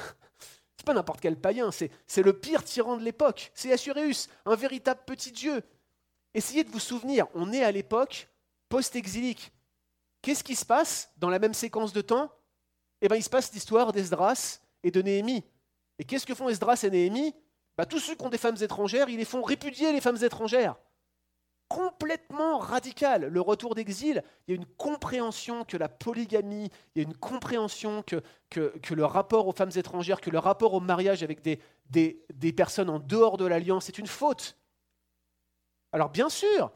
C'est 0.77 0.85
pas 0.85 0.93
n'importe 0.93 1.19
quel 1.19 1.35
païen, 1.35 1.69
c'est 1.71 2.23
le 2.23 2.33
pire 2.33 2.63
tyran 2.63 2.97
de 2.97 3.03
l'époque, 3.03 3.51
c'est 3.53 3.71
Assuréus, 3.71 4.29
un 4.45 4.55
véritable 4.55 5.01
petit 5.05 5.31
dieu. 5.31 5.61
Essayez 6.33 6.63
de 6.63 6.71
vous 6.71 6.79
souvenir, 6.79 7.27
on 7.35 7.51
est 7.51 7.63
à 7.63 7.71
l'époque 7.71 8.30
post-exilique. 8.71 9.51
Qu'est-ce 10.21 10.43
qui 10.43 10.55
se 10.55 10.65
passe 10.65 11.11
dans 11.17 11.29
la 11.29 11.39
même 11.39 11.53
séquence 11.53 11.91
de 11.91 12.01
temps? 12.01 12.31
Eh 13.01 13.07
bien, 13.09 13.17
il 13.17 13.23
se 13.23 13.29
passe 13.29 13.51
l'histoire 13.53 13.91
d'Esdras 13.91 14.61
et 14.81 14.91
de 14.91 15.01
Néhémie. 15.01 15.43
Et 15.99 16.05
qu'est-ce 16.05 16.25
que 16.25 16.33
font 16.33 16.47
Esdras 16.47 16.79
et 16.83 16.89
Néhémie? 16.89 17.35
Bah, 17.77 17.85
Tous 17.85 17.99
ceux 17.99 18.15
qui 18.15 18.23
ont 18.23 18.29
des 18.29 18.37
femmes 18.37 18.57
étrangères, 18.61 19.09
ils 19.09 19.17
les 19.17 19.25
font 19.25 19.43
répudier 19.43 19.91
les 19.91 19.99
femmes 19.99 20.23
étrangères. 20.23 20.77
Complètement 21.67 22.59
radical. 22.59 23.25
Le 23.25 23.41
retour 23.41 23.75
d'exil, 23.75 24.23
il 24.47 24.51
y 24.51 24.53
a 24.53 24.55
une 24.55 24.65
compréhension 24.65 25.65
que 25.65 25.75
la 25.77 25.89
polygamie, 25.89 26.69
il 26.95 27.01
y 27.01 27.05
a 27.05 27.07
une 27.07 27.17
compréhension 27.17 28.03
que, 28.03 28.23
le 28.93 29.05
rapport 29.05 29.47
aux 29.47 29.53
femmes 29.53 29.71
étrangères, 29.75 30.21
que 30.21 30.29
le 30.29 30.39
rapport 30.39 30.73
au 30.73 30.79
mariage 30.79 31.23
avec 31.23 31.41
des, 31.41 31.59
des, 31.89 32.25
des 32.33 32.53
personnes 32.53 32.89
en 32.89 32.99
dehors 32.99 33.37
de 33.37 33.45
l'alliance, 33.45 33.85
c'est 33.85 33.97
une 33.97 34.07
faute. 34.07 34.57
Alors 35.91 36.09
bien 36.09 36.29
sûr, 36.29 36.71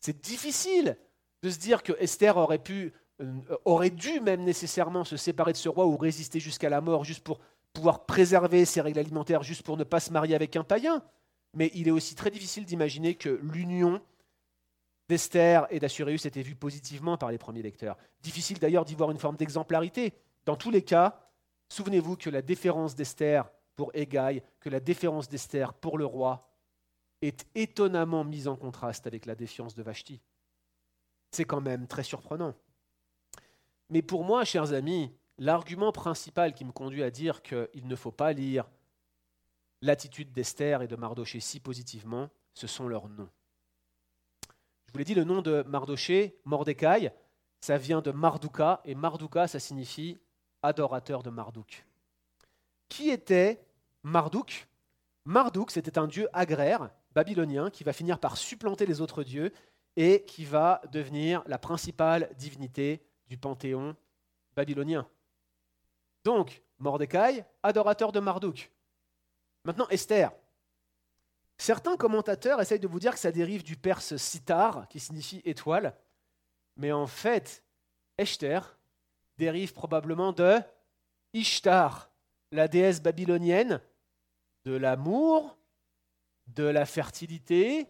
c'est 0.00 0.20
difficile 0.20 0.98
de 1.42 1.50
se 1.50 1.58
dire 1.58 1.82
que 1.82 1.92
Esther 1.98 2.36
aurait 2.36 2.58
pu 2.58 2.92
euh, 3.20 3.40
aurait 3.64 3.90
dû 3.90 4.20
même 4.20 4.44
nécessairement 4.44 5.04
se 5.04 5.16
séparer 5.16 5.52
de 5.52 5.56
ce 5.56 5.68
roi 5.68 5.86
ou 5.86 5.96
résister 5.96 6.40
jusqu'à 6.40 6.70
la 6.70 6.80
mort 6.80 7.04
juste 7.04 7.22
pour 7.22 7.40
pouvoir 7.72 8.06
préserver 8.06 8.64
ses 8.64 8.80
règles 8.80 8.98
alimentaires, 8.98 9.42
juste 9.42 9.62
pour 9.62 9.76
ne 9.76 9.84
pas 9.84 10.00
se 10.00 10.12
marier 10.12 10.34
avec 10.34 10.56
un 10.56 10.64
païen. 10.64 11.02
Mais 11.54 11.70
il 11.74 11.88
est 11.88 11.92
aussi 11.92 12.14
très 12.14 12.30
difficile 12.30 12.64
d'imaginer 12.64 13.14
que 13.14 13.40
l'union 13.42 14.00
d'Esther 15.08 15.66
et 15.70 15.80
d'Assuréus 15.80 16.24
était 16.24 16.42
vue 16.42 16.54
positivement 16.54 17.16
par 17.16 17.30
les 17.30 17.38
premiers 17.38 17.62
lecteurs. 17.62 17.96
Difficile 18.22 18.58
d'ailleurs 18.58 18.84
d'y 18.84 18.94
voir 18.94 19.10
une 19.10 19.18
forme 19.18 19.36
d'exemplarité. 19.36 20.14
Dans 20.46 20.56
tous 20.56 20.70
les 20.70 20.82
cas, 20.82 21.20
souvenez-vous 21.68 22.16
que 22.16 22.30
la 22.30 22.42
déférence 22.42 22.94
d'Esther 22.94 23.50
pour 23.76 23.90
Égaï, 23.94 24.42
que 24.60 24.68
la 24.68 24.80
déférence 24.80 25.28
d'Esther 25.28 25.74
pour 25.74 25.98
le 25.98 26.06
roi 26.06 26.48
est 27.22 27.46
étonnamment 27.54 28.24
mise 28.24 28.48
en 28.48 28.56
contraste 28.56 29.06
avec 29.06 29.26
la 29.26 29.34
défiance 29.34 29.74
de 29.74 29.82
Vashti. 29.82 30.20
C'est 31.30 31.44
quand 31.44 31.60
même 31.60 31.86
très 31.86 32.02
surprenant. 32.02 32.54
Mais 33.88 34.02
pour 34.02 34.24
moi, 34.24 34.44
chers 34.44 34.72
amis, 34.72 35.12
l'argument 35.38 35.92
principal 35.92 36.54
qui 36.54 36.64
me 36.64 36.72
conduit 36.72 37.02
à 37.02 37.10
dire 37.10 37.42
qu'il 37.42 37.86
ne 37.86 37.96
faut 37.96 38.12
pas 38.12 38.32
lire 38.32 38.68
l'attitude 39.82 40.32
d'Esther 40.32 40.82
et 40.82 40.88
de 40.88 40.96
Mardoché 40.96 41.40
si 41.40 41.60
positivement, 41.60 42.28
ce 42.54 42.66
sont 42.66 42.88
leurs 42.88 43.08
noms. 43.08 43.30
Je 44.86 44.92
vous 44.92 44.98
l'ai 44.98 45.04
dit, 45.04 45.14
le 45.14 45.24
nom 45.24 45.40
de 45.40 45.62
Mardoché, 45.68 46.36
Mordecai, 46.44 47.12
ça 47.60 47.76
vient 47.78 48.00
de 48.00 48.10
Mardouka, 48.10 48.80
et 48.84 48.94
Mardouka, 48.94 49.46
ça 49.46 49.60
signifie 49.60 50.18
adorateur 50.62 51.22
de 51.22 51.30
Mardouk. 51.30 51.86
Qui 52.88 53.10
était 53.10 53.64
Mardouk 54.02 54.66
Mardouk, 55.24 55.70
c'était 55.70 55.98
un 55.98 56.06
dieu 56.06 56.28
agraire 56.32 56.90
babylonien 57.12 57.70
qui 57.70 57.84
va 57.84 57.92
finir 57.92 58.18
par 58.18 58.36
supplanter 58.36 58.86
les 58.86 59.00
autres 59.00 59.22
dieux 59.22 59.52
et 59.96 60.24
qui 60.24 60.44
va 60.44 60.80
devenir 60.92 61.42
la 61.46 61.58
principale 61.58 62.30
divinité 62.36 63.02
du 63.28 63.36
panthéon 63.36 63.96
babylonien. 64.54 65.08
Donc, 66.24 66.62
Mordecai, 66.78 67.44
adorateur 67.62 68.12
de 68.12 68.20
Marduk. 68.20 68.70
Maintenant, 69.64 69.88
Esther. 69.88 70.32
Certains 71.58 71.96
commentateurs 71.96 72.60
essayent 72.60 72.80
de 72.80 72.88
vous 72.88 73.00
dire 73.00 73.12
que 73.12 73.18
ça 73.18 73.32
dérive 73.32 73.62
du 73.62 73.76
perse 73.76 74.16
sitar, 74.16 74.88
qui 74.88 74.98
signifie 74.98 75.42
étoile, 75.44 75.94
mais 76.76 76.92
en 76.92 77.06
fait, 77.06 77.62
Esther 78.16 78.78
dérive 79.36 79.74
probablement 79.74 80.32
de 80.32 80.58
Ishtar, 81.34 82.10
la 82.50 82.66
déesse 82.66 83.02
babylonienne 83.02 83.80
de 84.64 84.72
l'amour, 84.72 85.58
de 86.48 86.64
la 86.64 86.86
fertilité, 86.86 87.86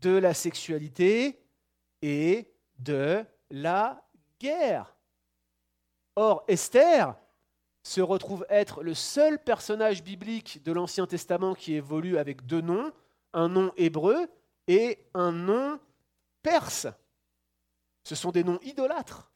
de 0.00 0.10
la 0.10 0.34
sexualité 0.34 1.40
et 2.02 2.52
de 2.78 3.24
la 3.50 4.02
guerre. 4.40 4.94
Or, 6.16 6.44
Esther 6.48 7.14
se 7.82 8.00
retrouve 8.00 8.44
être 8.48 8.82
le 8.82 8.94
seul 8.94 9.42
personnage 9.42 10.02
biblique 10.02 10.62
de 10.62 10.72
l'Ancien 10.72 11.06
Testament 11.06 11.54
qui 11.54 11.74
évolue 11.74 12.18
avec 12.18 12.44
deux 12.44 12.60
noms, 12.60 12.92
un 13.32 13.48
nom 13.48 13.72
hébreu 13.76 14.28
et 14.66 14.98
un 15.14 15.32
nom 15.32 15.80
perse. 16.42 16.86
Ce 18.04 18.14
sont 18.14 18.30
des 18.30 18.44
noms 18.44 18.60
idolâtres. 18.62 19.30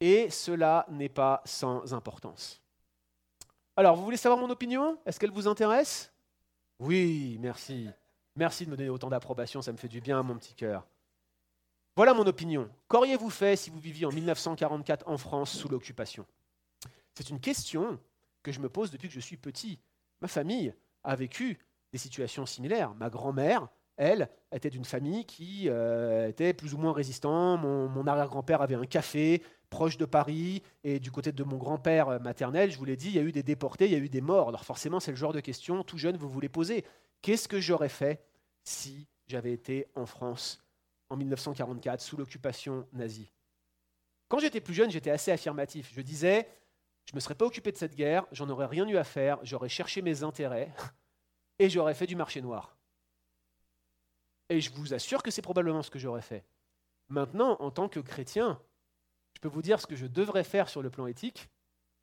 Et 0.00 0.30
cela 0.30 0.86
n'est 0.88 1.08
pas 1.08 1.42
sans 1.44 1.92
importance. 1.92 2.60
Alors, 3.76 3.96
vous 3.96 4.04
voulez 4.04 4.16
savoir 4.16 4.38
mon 4.40 4.50
opinion? 4.50 4.98
Est-ce 5.04 5.18
qu'elle 5.18 5.30
vous 5.30 5.48
intéresse? 5.48 6.12
Oui, 6.78 7.38
merci. 7.40 7.88
Merci 8.38 8.66
de 8.66 8.70
me 8.70 8.76
donner 8.76 8.88
autant 8.88 9.10
d'approbation, 9.10 9.62
ça 9.62 9.72
me 9.72 9.76
fait 9.76 9.88
du 9.88 10.00
bien 10.00 10.20
à 10.20 10.22
mon 10.22 10.36
petit 10.36 10.54
cœur. 10.54 10.86
Voilà 11.96 12.14
mon 12.14 12.24
opinion. 12.24 12.70
Qu'auriez-vous 12.86 13.30
fait 13.30 13.56
si 13.56 13.68
vous 13.68 13.80
viviez 13.80 14.06
en 14.06 14.12
1944 14.12 15.08
en 15.08 15.18
France 15.18 15.50
sous 15.50 15.68
l'occupation? 15.68 16.24
C'est 17.14 17.30
une 17.30 17.40
question 17.40 17.98
que 18.44 18.52
je 18.52 18.60
me 18.60 18.68
pose 18.68 18.92
depuis 18.92 19.08
que 19.08 19.14
je 19.14 19.18
suis 19.18 19.36
petit. 19.36 19.80
Ma 20.20 20.28
famille 20.28 20.72
a 21.02 21.16
vécu 21.16 21.58
des 21.90 21.98
situations 21.98 22.46
similaires. 22.46 22.94
Ma 22.94 23.10
grand-mère, 23.10 23.66
elle, 23.96 24.30
était 24.52 24.70
d'une 24.70 24.84
famille 24.84 25.24
qui 25.24 25.68
euh, 25.68 26.28
était 26.28 26.54
plus 26.54 26.74
ou 26.74 26.78
moins 26.78 26.92
résistant. 26.92 27.56
Mon, 27.56 28.06
arrière-grand-père 28.06 28.62
avait 28.62 28.76
un 28.76 28.86
café 28.86 29.42
proche 29.68 29.98
de 29.98 30.04
Paris. 30.04 30.62
Et 30.84 31.00
du 31.00 31.10
côté 31.10 31.32
de 31.32 31.42
mon 31.42 31.56
grand-père 31.56 32.08
euh, 32.08 32.18
maternel, 32.20 32.70
je 32.70 32.78
vous 32.78 32.84
l'ai 32.84 32.94
dit, 32.94 33.08
il 33.08 33.16
y 33.16 33.18
a 33.18 33.22
eu 33.22 33.32
des 33.32 33.42
déportés, 33.42 33.86
il 33.86 33.92
y 33.92 33.96
a 33.96 33.98
eu 33.98 34.08
des 34.08 34.20
morts. 34.20 34.48
Alors 34.48 34.64
forcément, 34.64 35.00
c'est 35.00 35.10
le 35.10 35.16
genre 35.16 35.32
de 35.32 35.40
question, 35.40 35.82
tout 35.82 35.98
jeune, 35.98 36.16
vous 36.16 36.28
voulez 36.28 36.48
poser. 36.48 36.84
Qu'est-ce 37.22 37.48
que 37.48 37.60
j'aurais 37.60 37.88
fait 37.88 38.24
si 38.62 39.06
j'avais 39.26 39.52
été 39.52 39.86
en 39.94 40.06
France 40.06 40.62
en 41.10 41.16
1944 41.16 42.00
sous 42.00 42.16
l'occupation 42.16 42.86
nazie? 42.92 43.32
Quand 44.28 44.38
j'étais 44.38 44.60
plus 44.60 44.74
jeune, 44.74 44.90
j'étais 44.90 45.10
assez 45.10 45.30
affirmatif. 45.32 45.90
Je 45.94 46.02
disais, 46.02 46.48
je 47.06 47.12
ne 47.12 47.16
me 47.16 47.20
serais 47.20 47.34
pas 47.34 47.46
occupé 47.46 47.72
de 47.72 47.78
cette 47.78 47.94
guerre, 47.94 48.26
j'en 48.32 48.48
aurais 48.50 48.66
rien 48.66 48.86
eu 48.86 48.96
à 48.96 49.04
faire, 49.04 49.38
j'aurais 49.42 49.70
cherché 49.70 50.02
mes 50.02 50.22
intérêts 50.22 50.72
et 51.58 51.70
j'aurais 51.70 51.94
fait 51.94 52.06
du 52.06 52.16
marché 52.16 52.42
noir. 52.42 52.76
Et 54.50 54.60
je 54.60 54.72
vous 54.72 54.94
assure 54.94 55.22
que 55.22 55.30
c'est 55.30 55.42
probablement 55.42 55.82
ce 55.82 55.90
que 55.90 55.98
j'aurais 55.98 56.22
fait. 56.22 56.44
Maintenant, 57.08 57.56
en 57.60 57.70
tant 57.70 57.88
que 57.88 58.00
chrétien, 58.00 58.60
je 59.34 59.40
peux 59.40 59.48
vous 59.48 59.62
dire 59.62 59.80
ce 59.80 59.86
que 59.86 59.96
je 59.96 60.06
devrais 60.06 60.44
faire 60.44 60.68
sur 60.68 60.82
le 60.82 60.90
plan 60.90 61.06
éthique, 61.06 61.48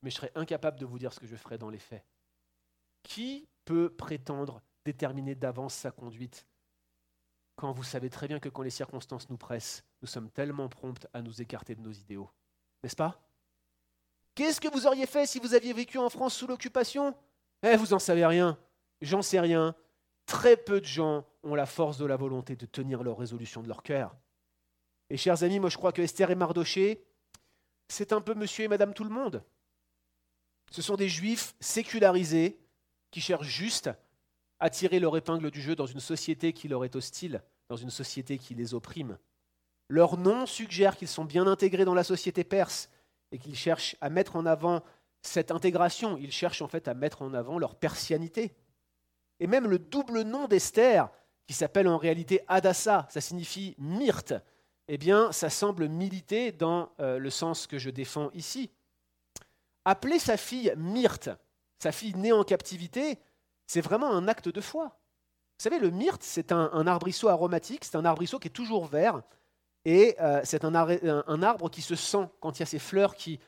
mais 0.01 0.09
je 0.09 0.15
serais 0.15 0.31
incapable 0.35 0.79
de 0.79 0.85
vous 0.85 0.99
dire 0.99 1.13
ce 1.13 1.19
que 1.19 1.27
je 1.27 1.35
ferais 1.35 1.57
dans 1.57 1.69
les 1.69 1.79
faits. 1.79 2.03
Qui 3.03 3.47
peut 3.65 3.89
prétendre 3.89 4.61
déterminer 4.85 5.35
d'avance 5.35 5.73
sa 5.73 5.91
conduite 5.91 6.45
quand 7.55 7.71
vous 7.71 7.83
savez 7.83 8.09
très 8.09 8.27
bien 8.27 8.39
que 8.39 8.49
quand 8.49 8.63
les 8.63 8.69
circonstances 8.69 9.29
nous 9.29 9.37
pressent, 9.37 9.83
nous 10.01 10.07
sommes 10.07 10.29
tellement 10.29 10.67
promptes 10.67 11.07
à 11.13 11.21
nous 11.21 11.41
écarter 11.41 11.75
de 11.75 11.81
nos 11.81 11.91
idéaux 11.91 12.29
N'est-ce 12.83 12.95
pas? 12.95 13.21
Qu'est-ce 14.35 14.59
que 14.59 14.67
vous 14.67 14.85
auriez 14.85 15.05
fait 15.05 15.25
si 15.25 15.39
vous 15.39 15.53
aviez 15.53 15.71
vécu 15.71 15.97
en 15.97 16.09
France 16.09 16.35
sous 16.35 16.47
l'occupation? 16.47 17.15
Eh, 17.63 17.77
vous 17.77 17.93
en 17.93 17.99
savez 17.99 18.25
rien. 18.25 18.57
J'en 19.01 19.21
sais 19.21 19.39
rien. 19.39 19.73
Très 20.25 20.57
peu 20.57 20.81
de 20.81 20.85
gens 20.85 21.25
ont 21.43 21.55
la 21.55 21.65
force 21.65 21.97
de 21.97 22.05
la 22.05 22.17
volonté 22.17 22.57
de 22.57 22.65
tenir 22.65 23.03
leur 23.03 23.17
résolution 23.17 23.63
de 23.63 23.69
leur 23.69 23.83
cœur. 23.83 24.15
Et 25.09 25.17
chers 25.17 25.43
amis, 25.43 25.59
moi 25.59 25.69
je 25.69 25.77
crois 25.77 25.93
que 25.93 26.01
Esther 26.01 26.31
et 26.31 26.35
Mardoché, 26.35 27.05
c'est 27.87 28.11
un 28.11 28.19
peu 28.19 28.33
monsieur 28.33 28.65
et 28.65 28.67
madame 28.67 28.93
tout 28.93 29.03
le 29.05 29.09
monde. 29.09 29.43
Ce 30.71 30.81
sont 30.81 30.95
des 30.95 31.07
juifs 31.07 31.55
sécularisés 31.61 32.59
qui 33.11 33.21
cherchent 33.21 33.47
juste 33.47 33.89
à 34.59 34.69
tirer 34.69 34.99
leur 34.99 35.17
épingle 35.17 35.51
du 35.51 35.61
jeu 35.61 35.75
dans 35.75 35.85
une 35.85 35.99
société 35.99 36.53
qui 36.53 36.67
leur 36.67 36.85
est 36.85 36.95
hostile, 36.95 37.41
dans 37.69 37.75
une 37.75 37.89
société 37.89 38.37
qui 38.37 38.55
les 38.55 38.73
opprime. 38.73 39.17
Leur 39.87 40.17
nom 40.17 40.45
suggère 40.45 40.97
qu'ils 40.97 41.07
sont 41.07 41.25
bien 41.25 41.47
intégrés 41.47 41.85
dans 41.85 41.93
la 41.93 42.03
société 42.03 42.43
perse 42.43 42.89
et 43.31 43.37
qu'ils 43.37 43.55
cherchent 43.55 43.95
à 44.01 44.09
mettre 44.09 44.35
en 44.35 44.45
avant 44.45 44.83
cette 45.21 45.51
intégration. 45.51 46.17
Ils 46.17 46.31
cherchent 46.31 46.61
en 46.61 46.67
fait 46.67 46.87
à 46.87 46.93
mettre 46.93 47.21
en 47.21 47.33
avant 47.33 47.59
leur 47.59 47.75
persianité. 47.75 48.55
Et 49.39 49.47
même 49.47 49.67
le 49.67 49.79
double 49.79 50.21
nom 50.21 50.47
d'Esther, 50.47 51.09
qui 51.45 51.53
s'appelle 51.53 51.87
en 51.87 51.97
réalité 51.97 52.41
Adassa, 52.47 53.07
ça 53.09 53.21
signifie 53.21 53.75
myrte, 53.77 54.33
eh 54.87 54.97
bien, 54.97 55.31
ça 55.31 55.49
semble 55.49 55.89
militer 55.89 56.51
dans 56.51 56.91
euh, 56.99 57.17
le 57.17 57.29
sens 57.29 57.67
que 57.67 57.77
je 57.77 57.89
défends 57.89 58.29
ici. 58.33 58.69
Appeler 59.83 60.19
sa 60.19 60.37
fille 60.37 60.73
myrte, 60.77 61.29
sa 61.79 61.91
fille 61.91 62.15
née 62.15 62.31
en 62.31 62.43
captivité, 62.43 63.19
c'est 63.67 63.81
vraiment 63.81 64.11
un 64.11 64.27
acte 64.27 64.49
de 64.49 64.61
foi. 64.61 64.97
Vous 65.57 65.63
savez, 65.63 65.79
le 65.79 65.89
myrte, 65.89 66.21
c'est 66.23 66.51
un, 66.51 66.87
arbrisseau 66.87 67.29
aromatique, 67.29 67.85
c'est 67.85 67.95
un 67.95 68.05
arbrisseau 68.05 68.39
qui 68.39 68.49
est 68.49 68.51
toujours 68.51 68.85
vert, 68.85 69.21
et 69.85 70.15
euh, 70.19 70.41
c'est 70.43 70.65
un, 70.65 70.73
arbre 70.75 71.69
qui 71.69 71.81
se 71.81 71.95
sent 71.95 72.27
quand 72.39 72.57
il 72.57 72.61
y 72.61 72.63
a 72.63 72.65
ces 72.65 72.79
fleurs 72.79 73.15
qui, 73.15 73.39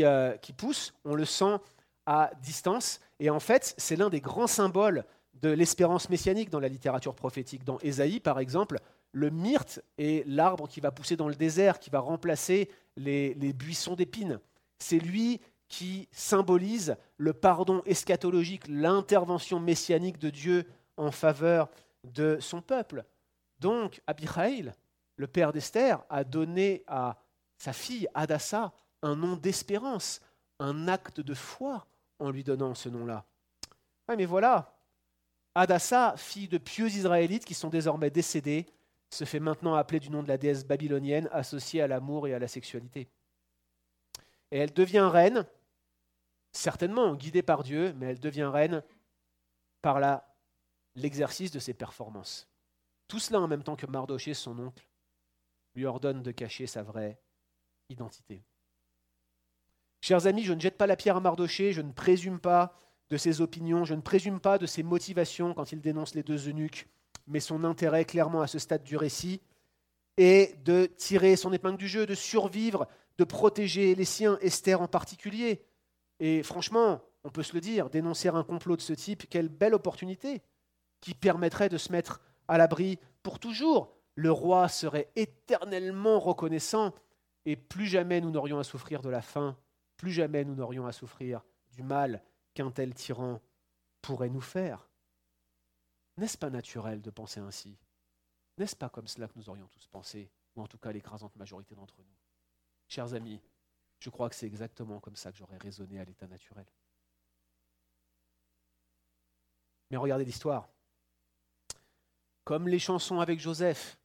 euh, 0.00 0.36
qui 0.38 0.52
poussent, 0.52 0.94
on 1.04 1.14
le 1.14 1.24
sent 1.24 1.58
à 2.06 2.30
distance, 2.42 3.00
et 3.20 3.30
en 3.30 3.40
fait, 3.40 3.74
c'est 3.78 3.96
l'un 3.96 4.10
des 4.10 4.20
grands 4.20 4.46
symboles 4.46 5.04
de 5.34 5.50
l'espérance 5.50 6.08
messianique 6.10 6.50
dans 6.50 6.60
la 6.60 6.68
littérature 6.68 7.14
prophétique. 7.14 7.64
Dans 7.64 7.78
Ésaïe, 7.80 8.20
par 8.20 8.38
exemple, 8.38 8.78
le 9.12 9.30
myrte 9.30 9.80
est 9.96 10.26
l'arbre 10.26 10.68
qui 10.68 10.80
va 10.80 10.90
pousser 10.90 11.16
dans 11.16 11.28
le 11.28 11.34
désert, 11.34 11.78
qui 11.78 11.90
va 11.90 12.00
remplacer 12.00 12.68
les, 12.96 13.34
buissons 13.52 13.94
d'épines. 13.94 14.40
C'est 14.78 14.98
lui 14.98 15.40
qui 15.74 16.08
symbolise 16.12 16.96
le 17.16 17.32
pardon 17.32 17.82
eschatologique, 17.84 18.68
l'intervention 18.68 19.58
messianique 19.58 20.18
de 20.18 20.30
Dieu 20.30 20.66
en 20.96 21.10
faveur 21.10 21.68
de 22.04 22.38
son 22.38 22.62
peuple. 22.62 23.04
Donc, 23.58 24.00
Abihail, 24.06 24.72
le 25.16 25.26
père 25.26 25.52
d'Esther, 25.52 26.04
a 26.08 26.22
donné 26.22 26.84
à 26.86 27.16
sa 27.58 27.72
fille 27.72 28.06
Adassa 28.14 28.72
un 29.02 29.16
nom 29.16 29.34
d'espérance, 29.34 30.20
un 30.60 30.86
acte 30.86 31.20
de 31.20 31.34
foi 31.34 31.84
en 32.20 32.30
lui 32.30 32.44
donnant 32.44 32.76
ce 32.76 32.88
nom-là. 32.88 33.24
Oui, 34.08 34.14
mais 34.16 34.26
voilà, 34.26 34.76
Adassa, 35.56 36.14
fille 36.16 36.46
de 36.46 36.58
pieux 36.58 36.86
Israélites 36.86 37.44
qui 37.44 37.54
sont 37.54 37.68
désormais 37.68 38.10
décédés, 38.10 38.66
se 39.10 39.24
fait 39.24 39.40
maintenant 39.40 39.74
appeler 39.74 39.98
du 39.98 40.10
nom 40.10 40.22
de 40.22 40.28
la 40.28 40.38
déesse 40.38 40.64
babylonienne 40.64 41.28
associée 41.32 41.82
à 41.82 41.88
l'amour 41.88 42.28
et 42.28 42.34
à 42.34 42.38
la 42.38 42.46
sexualité. 42.46 43.08
Et 44.52 44.58
elle 44.58 44.72
devient 44.72 45.08
reine, 45.10 45.44
certainement 46.56 47.14
guidée 47.14 47.42
par 47.42 47.62
Dieu, 47.62 47.92
mais 47.98 48.06
elle 48.06 48.20
devient 48.20 48.50
reine 48.52 48.82
par 49.82 50.00
l'exercice 50.94 51.50
de 51.50 51.58
ses 51.58 51.74
performances. 51.74 52.48
Tout 53.08 53.18
cela 53.18 53.40
en 53.40 53.48
même 53.48 53.62
temps 53.62 53.76
que 53.76 53.86
Mardoché, 53.86 54.32
son 54.34 54.58
oncle, 54.58 54.88
lui 55.74 55.84
ordonne 55.84 56.22
de 56.22 56.30
cacher 56.30 56.66
sa 56.66 56.82
vraie 56.82 57.20
identité. 57.88 58.42
Chers 60.00 60.26
amis, 60.26 60.44
je 60.44 60.52
ne 60.52 60.60
jette 60.60 60.78
pas 60.78 60.86
la 60.86 60.96
pierre 60.96 61.16
à 61.16 61.20
Mardoché, 61.20 61.72
je 61.72 61.82
ne 61.82 61.92
présume 61.92 62.38
pas 62.38 62.74
de 63.10 63.16
ses 63.16 63.40
opinions, 63.40 63.84
je 63.84 63.94
ne 63.94 64.00
présume 64.00 64.40
pas 64.40 64.58
de 64.58 64.66
ses 64.66 64.82
motivations 64.82 65.54
quand 65.54 65.72
il 65.72 65.80
dénonce 65.80 66.14
les 66.14 66.22
deux 66.22 66.48
eunuques, 66.48 66.88
mais 67.26 67.40
son 67.40 67.64
intérêt 67.64 68.04
clairement 68.04 68.42
à 68.42 68.46
ce 68.46 68.58
stade 68.58 68.82
du 68.84 68.96
récit 68.96 69.40
est 70.16 70.62
de 70.64 70.86
tirer 70.86 71.36
son 71.36 71.52
épingle 71.52 71.76
du 71.76 71.88
jeu, 71.88 72.06
de 72.06 72.14
survivre, 72.14 72.86
de 73.18 73.24
protéger 73.24 73.94
les 73.94 74.04
siens, 74.04 74.38
Esther 74.40 74.80
en 74.80 74.88
particulier. 74.88 75.64
Et 76.20 76.42
franchement, 76.42 77.00
on 77.24 77.30
peut 77.30 77.42
se 77.42 77.54
le 77.54 77.60
dire, 77.60 77.90
dénoncer 77.90 78.28
un 78.28 78.44
complot 78.44 78.76
de 78.76 78.82
ce 78.82 78.92
type, 78.92 79.28
quelle 79.28 79.48
belle 79.48 79.74
opportunité 79.74 80.42
qui 81.00 81.14
permettrait 81.14 81.68
de 81.68 81.78
se 81.78 81.92
mettre 81.92 82.20
à 82.48 82.58
l'abri 82.58 82.98
pour 83.22 83.38
toujours. 83.38 83.92
Le 84.14 84.30
roi 84.30 84.68
serait 84.68 85.10
éternellement 85.16 86.20
reconnaissant 86.20 86.94
et 87.46 87.56
plus 87.56 87.86
jamais 87.86 88.20
nous 88.20 88.30
n'aurions 88.30 88.58
à 88.58 88.64
souffrir 88.64 89.02
de 89.02 89.08
la 89.08 89.22
faim, 89.22 89.56
plus 89.96 90.12
jamais 90.12 90.44
nous 90.44 90.54
n'aurions 90.54 90.86
à 90.86 90.92
souffrir 90.92 91.44
du 91.72 91.82
mal 91.82 92.22
qu'un 92.54 92.70
tel 92.70 92.94
tyran 92.94 93.40
pourrait 94.00 94.30
nous 94.30 94.40
faire. 94.40 94.88
N'est-ce 96.16 96.38
pas 96.38 96.50
naturel 96.50 97.02
de 97.02 97.10
penser 97.10 97.40
ainsi? 97.40 97.76
N'est-ce 98.56 98.76
pas 98.76 98.88
comme 98.88 99.08
cela 99.08 99.26
que 99.26 99.36
nous 99.36 99.48
aurions 99.50 99.66
tous 99.66 99.86
pensé, 99.88 100.30
ou 100.54 100.62
en 100.62 100.68
tout 100.68 100.78
cas 100.78 100.92
l'écrasante 100.92 101.34
majorité 101.36 101.74
d'entre 101.74 101.98
nous? 101.98 102.16
Chers 102.86 103.14
amis, 103.14 103.40
je 104.04 104.10
crois 104.10 104.28
que 104.28 104.34
c'est 104.34 104.46
exactement 104.46 105.00
comme 105.00 105.16
ça 105.16 105.32
que 105.32 105.38
j'aurais 105.38 105.56
raisonné 105.56 105.98
à 105.98 106.04
l'état 106.04 106.26
naturel? 106.26 106.66
Mais 109.90 109.96
regardez 109.96 110.26
l'histoire. 110.26 110.68
Comme 112.44 112.68
les 112.68 112.78
chansons 112.78 113.20
avec 113.20 113.40
Joseph, 113.40 113.98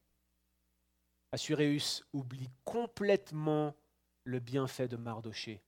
Assuréus 1.33 2.05
oublie 2.13 2.49
complètement 2.63 3.75
le 4.23 4.39
bienfait 4.39 4.87
de 4.87 4.95
Mardoché. 4.95 5.61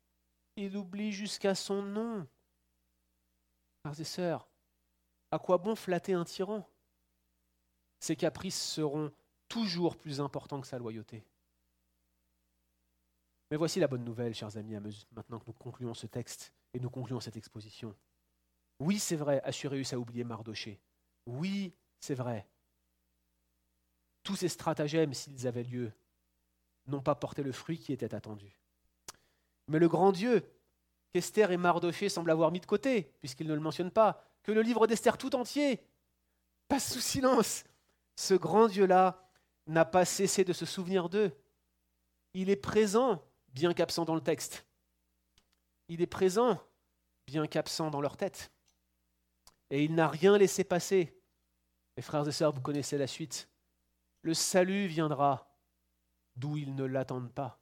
Il 0.55 0.77
oublie 0.77 1.11
jusqu'à 1.11 1.53
son 1.53 1.81
nom. 1.81 2.25
Frères 3.83 3.99
et 3.99 4.05
sœurs, 4.05 4.47
à 5.31 5.39
quoi 5.39 5.57
bon 5.57 5.75
flatter 5.75 6.13
un 6.13 6.23
tyran? 6.23 6.65
Ses 7.99 8.15
caprices 8.15 8.61
seront 8.61 9.11
toujours 9.49 9.97
plus 9.97 10.21
importants 10.21 10.61
que 10.61 10.67
sa 10.67 10.79
loyauté. 10.79 11.25
Mais 13.51 13.57
voici 13.57 13.81
la 13.81 13.87
bonne 13.87 14.05
nouvelle, 14.05 14.33
chers 14.33 14.55
amis, 14.55 14.75
maintenant 15.11 15.37
que 15.37 15.45
nous 15.45 15.53
concluons 15.53 15.93
ce 15.93 16.07
texte 16.07 16.53
et 16.73 16.79
nous 16.79 16.89
concluons 16.89 17.19
cette 17.19 17.35
exposition. 17.35 17.93
Oui, 18.79 18.97
c'est 18.97 19.17
vrai, 19.17 19.41
Assuréus 19.43 19.91
a 19.91 19.99
oublié 19.99 20.23
Mardoché. 20.23 20.79
Oui, 21.25 21.73
c'est 21.99 22.15
vrai. 22.15 22.47
Tous 24.23 24.37
ces 24.37 24.47
stratagèmes, 24.47 25.13
s'ils 25.13 25.47
avaient 25.47 25.63
lieu, 25.63 25.91
n'ont 26.87 27.01
pas 27.01 27.13
porté 27.13 27.43
le 27.43 27.51
fruit 27.51 27.77
qui 27.77 27.91
était 27.91 28.15
attendu. 28.15 28.57
Mais 29.67 29.79
le 29.79 29.89
grand 29.89 30.13
Dieu, 30.13 30.49
qu'Esther 31.11 31.51
et 31.51 31.57
Mardoché 31.57 32.07
semblent 32.07 32.31
avoir 32.31 32.51
mis 32.51 32.61
de 32.61 32.65
côté, 32.65 33.11
puisqu'ils 33.19 33.47
ne 33.47 33.53
le 33.53 33.59
mentionnent 33.59 33.91
pas, 33.91 34.23
que 34.43 34.53
le 34.53 34.61
livre 34.61 34.87
d'Esther 34.87 35.17
tout 35.17 35.35
entier 35.35 35.83
passe 36.69 36.93
sous 36.93 37.01
silence, 37.01 37.65
ce 38.15 38.33
grand 38.33 38.67
Dieu-là 38.67 39.29
n'a 39.67 39.83
pas 39.83 40.05
cessé 40.05 40.45
de 40.45 40.53
se 40.53 40.65
souvenir 40.65 41.09
d'eux. 41.09 41.33
Il 42.33 42.49
est 42.49 42.55
présent, 42.55 43.21
bien 43.53 43.73
qu'absent 43.73 44.05
dans 44.05 44.15
le 44.15 44.21
texte. 44.21 44.65
Il 45.87 46.01
est 46.01 46.07
présent, 46.07 46.61
bien 47.27 47.47
qu'absent 47.47 47.89
dans 47.89 48.01
leur 48.01 48.17
tête. 48.17 48.51
Et 49.69 49.83
il 49.83 49.95
n'a 49.95 50.07
rien 50.07 50.37
laissé 50.37 50.63
passer. 50.63 51.17
Mes 51.97 52.03
frères 52.03 52.27
et 52.27 52.31
sœurs, 52.31 52.51
vous 52.51 52.61
connaissez 52.61 52.97
la 52.97 53.07
suite. 53.07 53.49
Le 54.21 54.33
salut 54.33 54.87
viendra 54.87 55.57
d'où 56.35 56.57
ils 56.57 56.75
ne 56.75 56.83
l'attendent 56.83 57.33
pas. 57.33 57.59